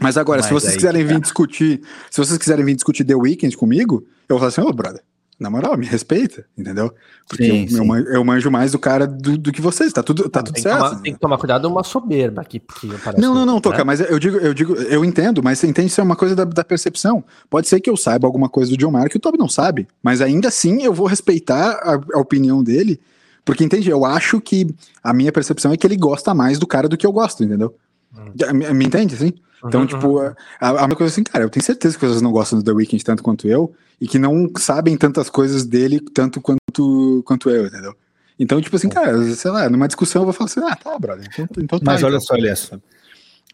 [0.00, 1.20] Mas agora, mas se vocês quiserem vir tá.
[1.20, 4.72] discutir, se vocês quiserem vir discutir The Weeknd comigo, eu vou falar assim, ô, oh,
[4.72, 5.02] brother,
[5.38, 6.92] na moral, me respeita, entendeu?
[7.28, 7.76] Porque sim, eu, sim.
[7.76, 10.54] Eu, manjo, eu, manjo, mais do cara do, do que vocês, tá tudo, tá tudo
[10.54, 10.76] tem certo.
[10.76, 13.84] Que tomar, tem que tomar cuidado uma soberba aqui, porque Não, não, não, Toca, né?
[13.84, 16.44] mas eu digo, eu digo, eu entendo, mas você entende isso é uma coisa da,
[16.44, 17.22] da, percepção.
[17.50, 19.86] Pode ser que eu saiba alguma coisa do John Mayer que o Toby não sabe,
[20.02, 22.98] mas ainda assim eu vou respeitar a, a opinião dele,
[23.44, 24.74] porque entende, eu acho que
[25.04, 27.74] a minha percepção é que ele gosta mais do cara do que eu gosto, entendeu?
[28.16, 28.32] Hum.
[28.54, 29.34] Me, me entende, assim?
[29.64, 29.86] Então, uhum.
[29.86, 32.64] tipo, a, a minha coisa assim, cara, eu tenho certeza que vocês não gostam do
[32.64, 37.50] The Weeknd tanto quanto eu, e que não sabem tantas coisas dele tanto quanto, quanto
[37.50, 37.94] eu, entendeu?
[38.38, 41.26] Então, tipo assim, cara, sei lá, numa discussão eu vou falar assim, ah, tá, brother.
[41.32, 42.20] Então, então tá, Mas olha então.
[42.20, 42.82] só, Alessa,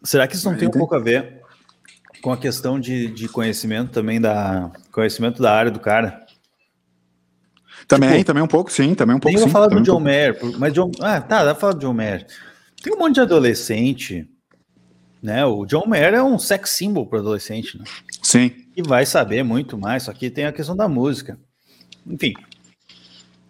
[0.03, 1.41] será que isso não tem um pouco a ver
[2.21, 6.27] com a questão de, de conhecimento também da conhecimento da área do cara?
[7.87, 9.37] Também, tipo, também um pouco, sim, também um pouco.
[9.37, 11.81] Nem vou falar do John um Mayer, mas John, ah, tá, dá pra falar do
[11.81, 12.27] John Mayer.
[12.83, 14.29] Tem um monte de adolescente
[15.23, 15.45] né?
[15.47, 17.85] O John Mayer é um sex symbol para adolescente, né?
[18.23, 18.51] Sim.
[18.77, 21.39] E vai saber muito mais, só que tem a questão da música.
[22.07, 22.35] Enfim.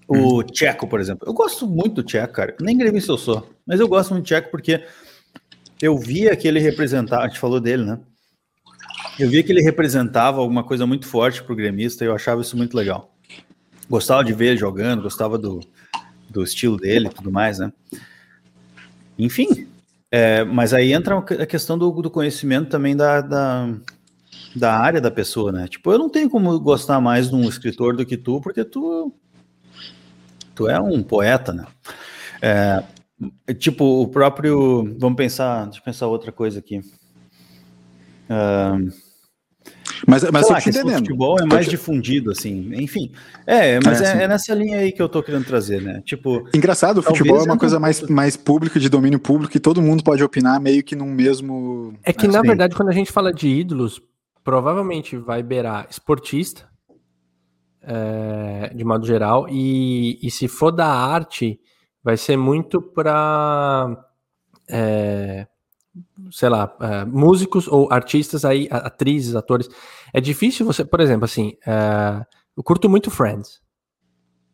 [0.06, 0.42] O hum.
[0.42, 1.26] Tcheco, por exemplo.
[1.26, 2.54] Eu gosto muito do Tcheco, cara.
[2.60, 4.84] Nem gremista eu sou, mas eu gosto muito do Tcheco porque
[5.80, 7.98] eu via que ele representava, a gente falou dele, né?
[9.18, 12.56] Eu via que ele representava alguma coisa muito forte pro gremista e eu achava isso
[12.56, 13.14] muito legal.
[13.88, 15.60] Gostava de ver ele jogando, gostava do,
[16.28, 17.72] do estilo dele e tudo mais, né?
[19.18, 19.66] Enfim,
[20.14, 23.74] é, mas aí entra a questão do, do conhecimento também da, da,
[24.54, 25.66] da, área da pessoa, né?
[25.66, 29.10] Tipo, eu não tenho como gostar mais de um escritor do que tu, porque tu,
[30.54, 31.64] tu é um poeta, né?
[32.42, 32.84] É,
[33.54, 34.94] tipo, o próprio.
[34.98, 36.80] Vamos pensar, deixa eu pensar outra coisa aqui.
[38.28, 38.92] Uh,
[40.06, 43.12] mas, mas lá, o futebol é mais difundido, assim, enfim.
[43.46, 46.02] É, mas é, é, é, nessa linha aí que eu tô querendo trazer, né?
[46.04, 46.48] Tipo.
[46.54, 50.02] Engraçado, o futebol é uma coisa mais, mais pública, de domínio público, e todo mundo
[50.02, 51.94] pode opinar meio que num mesmo.
[52.02, 52.36] É que, assim.
[52.36, 54.00] na verdade, quando a gente fala de ídolos,
[54.42, 56.68] provavelmente vai beirar esportista,
[57.82, 61.60] é, de modo geral, e, e se for da arte,
[62.02, 63.96] vai ser muito para.
[64.68, 65.46] É,
[66.30, 69.68] sei lá, uh, músicos ou artistas aí, atrizes, atores.
[70.12, 72.24] É difícil você, por exemplo, assim, uh,
[72.56, 73.60] eu curto muito Friends.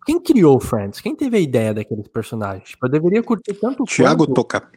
[0.05, 1.01] Quem criou Friends?
[1.01, 2.71] Quem teve a ideia daqueles personagens?
[2.71, 4.35] Tipo, eu deveria curtir tanto Thiago quanto...
[4.35, 4.71] Toca.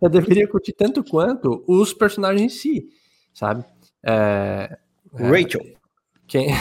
[0.00, 2.88] eu deveria curtir tanto quanto os personagens em si,
[3.32, 3.64] sabe?
[4.02, 4.76] É...
[5.14, 5.62] Rachel.
[6.26, 6.48] Quem...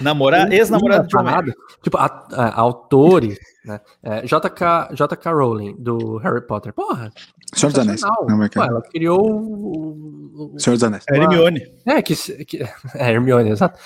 [0.00, 1.54] Namorada, ex-namorada de.
[1.82, 3.80] Tipo, a, a, autores, né?
[4.02, 6.72] É, JK, JK Rowling, do Harry Potter.
[6.72, 7.12] Porra.
[7.54, 8.00] Senhor dos Anéis.
[8.00, 11.04] Não, é Pô, ela criou o, o, Senhor dos Anéis.
[11.08, 11.62] Hermione.
[11.86, 12.62] É, que, que
[12.94, 13.78] é, Hermione, exato.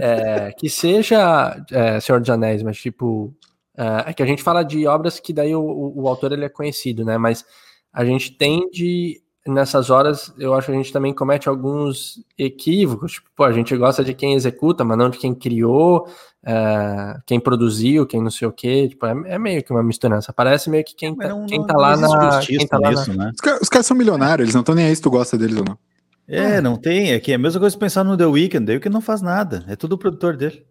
[0.00, 3.34] É, que seja é, Senhor dos Anéis, mas tipo.
[3.76, 6.44] É, é que a gente fala de obras que daí o, o, o autor ele
[6.44, 7.18] é conhecido, né?
[7.18, 7.44] Mas
[7.92, 13.12] a gente tende nessas horas eu acho que a gente também comete alguns equívocos.
[13.12, 16.08] Tipo, pô, a gente gosta de quem executa, mas não de quem criou,
[16.46, 18.88] é, quem produziu, quem não sei o quê.
[18.88, 20.32] Tipo, é, é, meio que uma misturança.
[20.32, 22.40] Parece meio que quem, tá, não, quem tá lá na.
[22.40, 23.24] Quem tá lá nisso, na...
[23.26, 23.30] Né?
[23.34, 25.56] Os, caras, os, caras são milionários, eles não estão nem aí se tu gosta deles
[25.56, 25.78] ou não.
[26.26, 27.12] É, não tem.
[27.12, 28.66] É que é a mesma coisa pensar no The Weeknd.
[28.66, 29.64] The Weeknd não faz nada.
[29.68, 30.64] É tudo o produtor dele.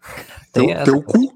[0.52, 1.34] Tem teu, teu cu.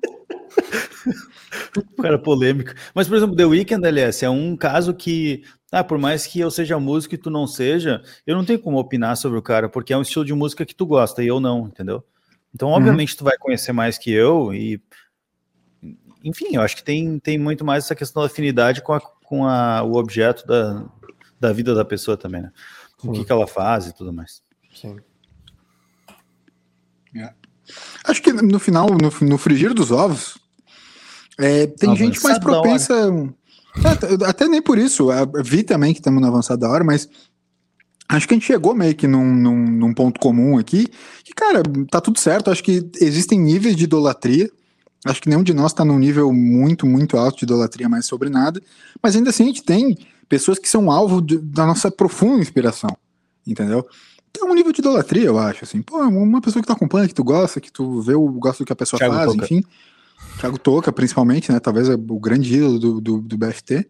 [1.77, 2.73] o cara polêmico.
[2.95, 5.43] Mas, por exemplo, The Weeknd, LS, é um caso que
[5.73, 8.79] ah, por mais que eu seja músico e tu não seja, eu não tenho como
[8.79, 11.41] opinar sobre o cara, porque é um estilo de música que tu gosta e eu
[11.41, 12.05] não, entendeu?
[12.55, 12.75] Então, uhum.
[12.75, 13.19] obviamente, uhum.
[13.19, 14.81] tu vai conhecer mais que eu e.
[16.25, 19.45] Enfim, eu acho que tem, tem muito mais essa questão da afinidade com, a, com
[19.45, 20.85] a, o objeto da,
[21.41, 22.53] da vida da pessoa também, né?
[23.03, 24.41] O que, que ela faz e tudo mais.
[24.73, 24.97] Sim.
[27.17, 27.33] É.
[28.05, 30.39] Acho que no final, no, no frigir dos ovos,
[31.39, 32.95] é, tem gente mais propensa.
[32.95, 33.35] Hora
[33.85, 35.09] é, até nem por isso.
[35.43, 37.09] Vi também que estamos no avançado da hora, mas
[38.09, 40.87] acho que a gente chegou meio que num, num, num, ponto comum aqui.
[41.25, 42.51] Que, cara, tá tudo certo.
[42.51, 44.51] Acho que existem níveis de idolatria.
[45.05, 48.29] Acho que nenhum de nós está num nível muito, muito alto de idolatria mais sobre
[48.29, 48.61] nada.
[49.03, 49.97] Mas ainda assim a gente tem
[50.29, 52.97] pessoas que são alvo de, da nossa profunda inspiração.
[53.47, 53.87] Entendeu?
[54.33, 55.65] Tem um nível de idolatria, eu acho.
[55.65, 58.63] Assim, pô, uma pessoa que tu acompanha, que tu gosta, que tu vê o gosta
[58.63, 59.63] do que a pessoa Thiago faz, enfim.
[60.39, 61.61] Thiago Toca, principalmente, né?
[61.61, 63.87] Talvez é o grande ídolo do, do, do BFT.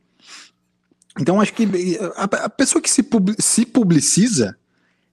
[1.20, 1.68] Então, acho que
[2.16, 4.56] a, a pessoa que se, pub, se publiciza,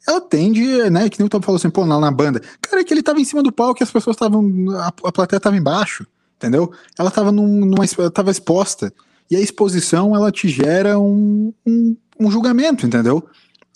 [0.07, 1.09] ela tende, né?
[1.09, 2.41] Que nem o Tom falou assim, pô, lá na banda.
[2.61, 4.71] Cara, é que ele tava em cima do palco e as pessoas estavam.
[4.77, 6.71] A, a plateia tava embaixo, entendeu?
[6.97, 8.93] Ela tava, num, numa, tava exposta.
[9.29, 13.27] E a exposição, ela te gera um, um, um julgamento, entendeu?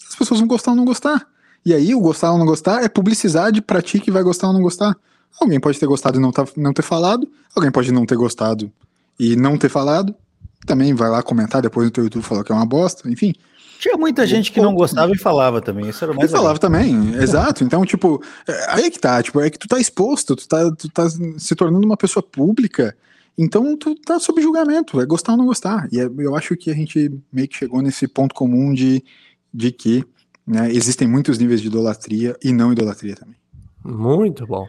[0.10, 1.28] As pessoas vão gostar ou não gostar.
[1.66, 4.54] E aí, o gostar ou não gostar é publicidade pra ti que vai gostar ou
[4.54, 4.96] não gostar.
[5.40, 8.72] Alguém pode ter gostado e não, tá, não ter falado, alguém pode não ter gostado
[9.20, 10.16] e não ter falado,
[10.66, 13.34] também vai lá comentar depois no teu YouTube falou que é uma bosta, enfim.
[13.80, 16.30] Tinha muita gente que não gostava e falava também, isso era mais.
[16.30, 17.66] E falava também, exato.
[17.66, 20.72] Então, tipo, é, aí é que tá, tipo, é que tu tá exposto, tu tá,
[20.72, 22.96] tu tá se tornando uma pessoa pública,
[23.38, 25.90] então tu tá sob julgamento, é gostar ou não gostar.
[25.92, 29.04] E é, eu acho que a gente meio que chegou nesse ponto comum de,
[29.54, 30.06] de que
[30.48, 33.36] né, existem muitos níveis de idolatria e não idolatria também.
[33.84, 34.66] Muito bom.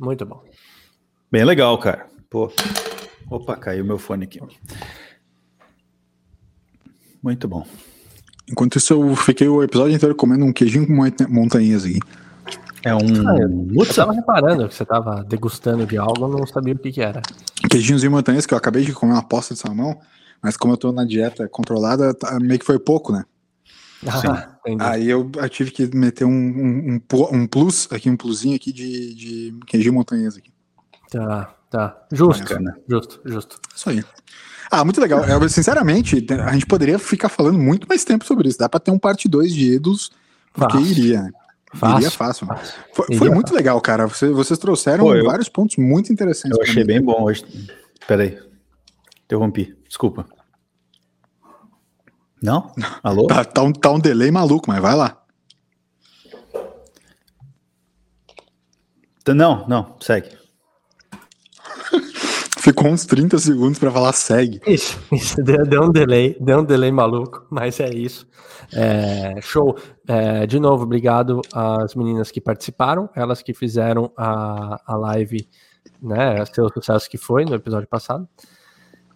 [0.00, 0.42] Muito bom.
[1.30, 2.06] Bem legal, cara.
[2.28, 2.50] Pô.
[3.30, 4.40] Opa, caiu meu fone aqui.
[7.26, 7.66] Muito bom.
[8.48, 10.94] Enquanto isso, eu fiquei o episódio inteiro comendo um queijinho com
[11.28, 11.98] montanhas aqui.
[12.84, 13.28] É um.
[13.28, 16.78] Ah, eu, eu tava reparando que você tava degustando de algo, eu não sabia o
[16.78, 17.20] que, que era.
[17.68, 19.98] Queijinhos e montanhas, que eu acabei de comer uma posta de salmão,
[20.40, 23.24] mas como eu tô na dieta controlada, tá, meio que foi pouco, né?
[24.06, 27.00] Ah, Aí eu, eu, tive que meter um, um,
[27.32, 30.52] um, plus aqui, um plusinho aqui de, de queijo montanhês aqui.
[31.16, 32.06] Tá, tá.
[32.12, 33.58] Justo, é, justo, justo.
[33.74, 34.04] Isso aí.
[34.70, 35.24] Ah, muito legal.
[35.24, 38.58] Eu, sinceramente, a gente poderia ficar falando muito mais tempo sobre isso.
[38.58, 40.10] Dá pra ter um parte 2 de ídolos,
[40.52, 40.90] porque fácil.
[40.90, 41.32] iria.
[41.72, 42.46] Fácil, iria fácil.
[42.46, 42.74] fácil.
[42.92, 43.56] Foi, iria foi muito fácil.
[43.56, 44.06] legal, cara.
[44.06, 46.58] Vocês, vocês trouxeram Pô, eu, vários pontos muito interessantes.
[46.58, 46.86] Eu achei mim.
[46.86, 47.22] bem bom.
[47.22, 47.44] hoje.
[48.06, 48.38] Peraí.
[49.24, 49.74] Interrompi.
[49.88, 50.26] Desculpa.
[52.42, 52.74] Não?
[53.02, 53.26] Alô?
[53.26, 55.22] Tá, tá um, tá um delay maluco, mas vai lá.
[59.34, 60.45] Não, não, segue.
[62.66, 64.60] Ficou uns 30 segundos pra falar segue.
[64.66, 68.26] Isso, isso deu, deu um delay, deu um delay maluco, mas é isso.
[68.74, 69.78] É, show.
[70.04, 75.48] É, de novo, obrigado às meninas que participaram, elas que fizeram a, a live,
[76.02, 76.44] né?
[76.46, 78.28] Ser o sucesso que foi no episódio passado.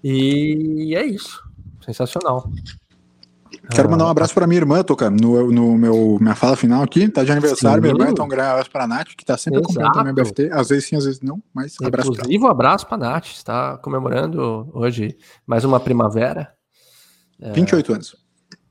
[0.01, 1.43] E é isso.
[1.85, 2.49] Sensacional.
[3.71, 7.09] Quero mandar um abraço pra minha irmã, Toca, no, no meu, minha fala final aqui.
[7.09, 7.89] Tá de aniversário, Sim.
[7.89, 9.73] minha irmã, então um grande abraço pra Nath, que tá sempre Exato.
[9.73, 10.51] acompanhando também o BFT.
[10.53, 12.21] Às vezes sim, às vezes não, mas abraço pra.
[12.21, 15.17] Inclusive, um abraço para Nath, está comemorando hoje
[15.47, 16.53] mais uma primavera.
[17.41, 18.17] 28 anos.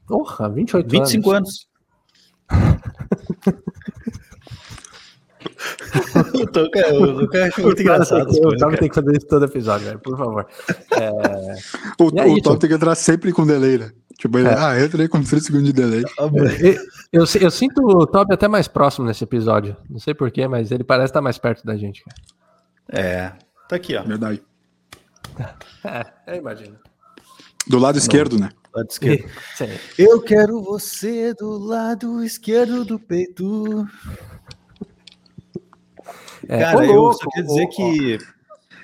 [0.08, 1.68] Porra, 28 25 anos.
[2.50, 2.50] anos.
[6.36, 8.26] o Toca, o Toca acho muito engraçado.
[8.42, 8.78] Tava cara.
[8.78, 10.48] tem que fazer isso todo episódio, velho, por favor.
[12.00, 12.42] O, E é o.
[12.42, 13.92] Top tem que entrar sempre com delay, né?
[14.20, 14.54] Tipo, ele, É.
[14.54, 16.04] ah, eu entrei com 30 segundos de delay.
[16.20, 19.78] Eu, eu, eu sinto o Toby até mais próximo nesse episódio.
[19.90, 22.04] Não sei porquê, mas ele parece estar mais perto da gente.
[22.04, 22.18] cara.
[22.90, 23.32] É,
[23.70, 24.04] tá aqui, ó.
[24.04, 24.44] Verdade.
[25.82, 26.78] É, eu imagino.
[27.66, 28.50] Do lado esquerdo, né?
[28.76, 29.30] Lado esquerdo.
[29.56, 29.70] Sim.
[29.98, 33.88] Eu quero você do lado esquerdo do peito.
[36.50, 38.18] É, Cara, eu louco, só queria dizer ó, que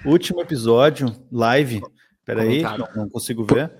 [0.06, 1.82] último episódio, live.
[2.24, 3.74] Peraí, não, não consigo ver.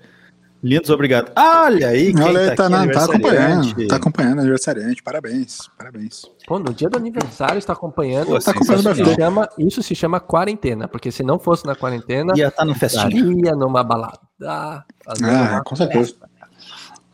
[0.62, 1.30] Lindos, obrigado.
[1.36, 3.86] Olha aí, quem Olha aí, tá, aqui, na- tá acompanhando.
[3.86, 5.02] Tá acompanhando aniversariante.
[5.02, 6.22] Parabéns, parabéns.
[6.46, 8.26] Pô, no dia do aniversário está acompanhando.
[8.28, 11.76] Pô, Tá acompanhando isso, se chama, isso se chama quarentena, porque se não fosse na
[11.76, 13.06] quarentena, Ia estar no festinha.
[13.06, 14.18] estaria numa balada.
[14.42, 14.84] Ah,
[15.20, 16.04] uma com certeza.
[16.14, 16.28] festa.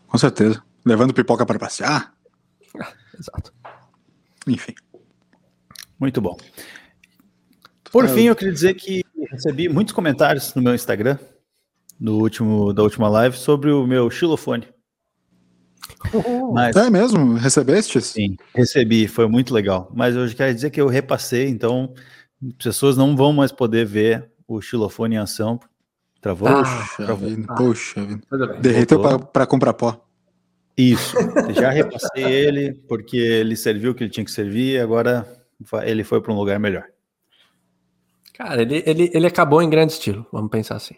[0.06, 0.62] Com certeza.
[0.85, 2.12] Levando pipoca para passear.
[3.19, 3.52] Exato.
[4.47, 4.74] Enfim.
[5.98, 6.36] Muito bom.
[7.90, 11.19] Por Tá- fim, eu queria dizer que recebi muitos comentários no meu Instagram,
[11.98, 14.66] no último, da última live, sobre o meu xilofone.
[16.52, 17.35] Mas, É mesmo?
[17.35, 18.01] Recebeste?
[18.01, 19.90] sim, recebi, foi muito legal.
[19.94, 21.94] Mas eu quero dizer que eu repassei, então
[22.44, 25.59] as pessoas não vão mais poder ver o xilofone em ação.
[26.20, 26.48] Travou?
[26.48, 27.28] Ah, Poxa Travou.
[27.28, 28.23] vida, poxa vida.
[28.60, 30.05] Derreteu pra comprar pó.
[30.77, 31.16] Isso,
[31.55, 35.27] já repassei ele, porque ele serviu o que ele tinha que servir, agora
[35.85, 36.85] ele foi para um lugar melhor.
[38.32, 40.94] Cara, ele, ele, ele acabou em grande estilo, vamos pensar assim.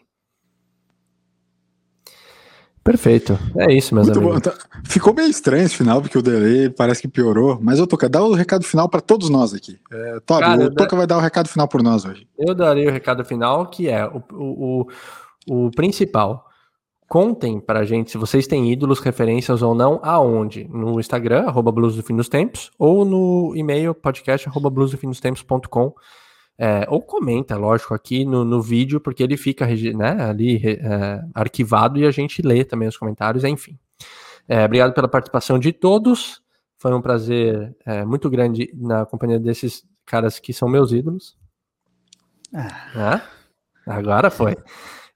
[2.84, 3.38] Perfeito.
[3.56, 4.30] É isso, meus Muito bom.
[4.32, 4.42] amigos.
[4.52, 7.58] Tá- Ficou meio estranho esse final, porque o delay parece que piorou.
[7.60, 9.78] Mas eu Toca, dá o recado final pra todos nós aqui.
[9.90, 12.28] É, Cara, o Toca vai dar o recado final por nós hoje.
[12.38, 14.86] Eu darei o recado final, que é o, o,
[15.48, 16.44] o, o principal.
[17.08, 20.68] Contem pra gente se vocês têm ídolos, referências ou não, aonde?
[20.70, 24.70] No Instagram, arroba Blues do Fim dos Tempos, ou no e-mail podcast, arroba.
[26.56, 31.98] É, ou comenta, lógico, aqui no, no vídeo, porque ele fica né, ali é, arquivado
[31.98, 33.78] e a gente lê também os comentários, enfim.
[34.48, 36.42] É, obrigado pela participação de todos.
[36.78, 41.36] Foi um prazer é, muito grande na companhia desses caras que são meus ídolos.
[42.94, 43.22] Ah,
[43.86, 44.56] agora foi.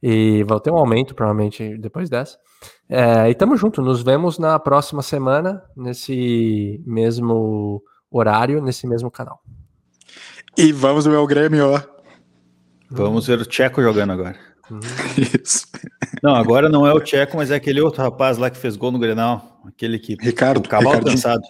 [0.02, 2.38] E vou ter um aumento, provavelmente, depois dessa.
[2.88, 3.82] É, e tamo junto.
[3.82, 9.40] Nos vemos na próxima semana, nesse mesmo horário, nesse mesmo canal.
[10.58, 11.80] E vamos ver o Grêmio, ó.
[12.90, 14.34] Vamos ver o Tcheco jogando agora.
[15.16, 15.68] Isso.
[16.20, 18.90] Não, agora não é o Tcheco, mas é aquele outro rapaz lá que fez gol
[18.90, 19.60] no Grenal.
[19.64, 20.16] Aquele que.
[20.20, 20.56] Ricardo.
[20.56, 21.14] o cavalo Ricardinho.
[21.14, 21.42] cansado.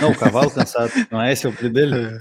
[0.00, 0.90] Não, o cavalo cansado.
[1.10, 2.18] Não é esse o apelido dele?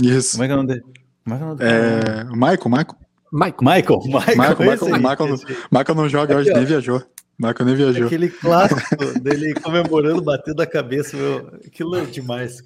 [0.00, 0.32] Isso.
[0.32, 0.82] Como é que é o nome dele?
[1.24, 1.72] Como é que é o nome dele?
[1.72, 2.96] É, Michael, Michael.
[3.32, 3.56] Michael.
[3.60, 4.36] Michael, Michael.
[4.36, 4.98] Michael, Michael.
[5.00, 5.38] Michael,
[5.72, 7.02] Michael não joga hoje, nem viajou.
[7.38, 8.06] Nem viajou.
[8.06, 11.16] Aquele clássico dele comemorando, batendo a cabeça.
[11.16, 11.60] Meu.
[11.64, 12.62] Aquilo é demais.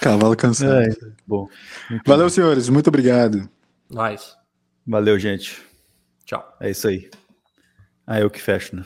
[0.00, 0.82] Cavalo cansado.
[0.82, 0.88] É,
[1.26, 1.48] bom.
[2.06, 2.30] Valeu, bom.
[2.30, 2.68] senhores.
[2.68, 3.48] Muito obrigado.
[3.90, 4.34] Nice.
[4.86, 5.60] Valeu, gente.
[6.24, 6.56] Tchau.
[6.60, 7.10] É isso aí.
[8.06, 8.84] Ah, eu que fecho, né?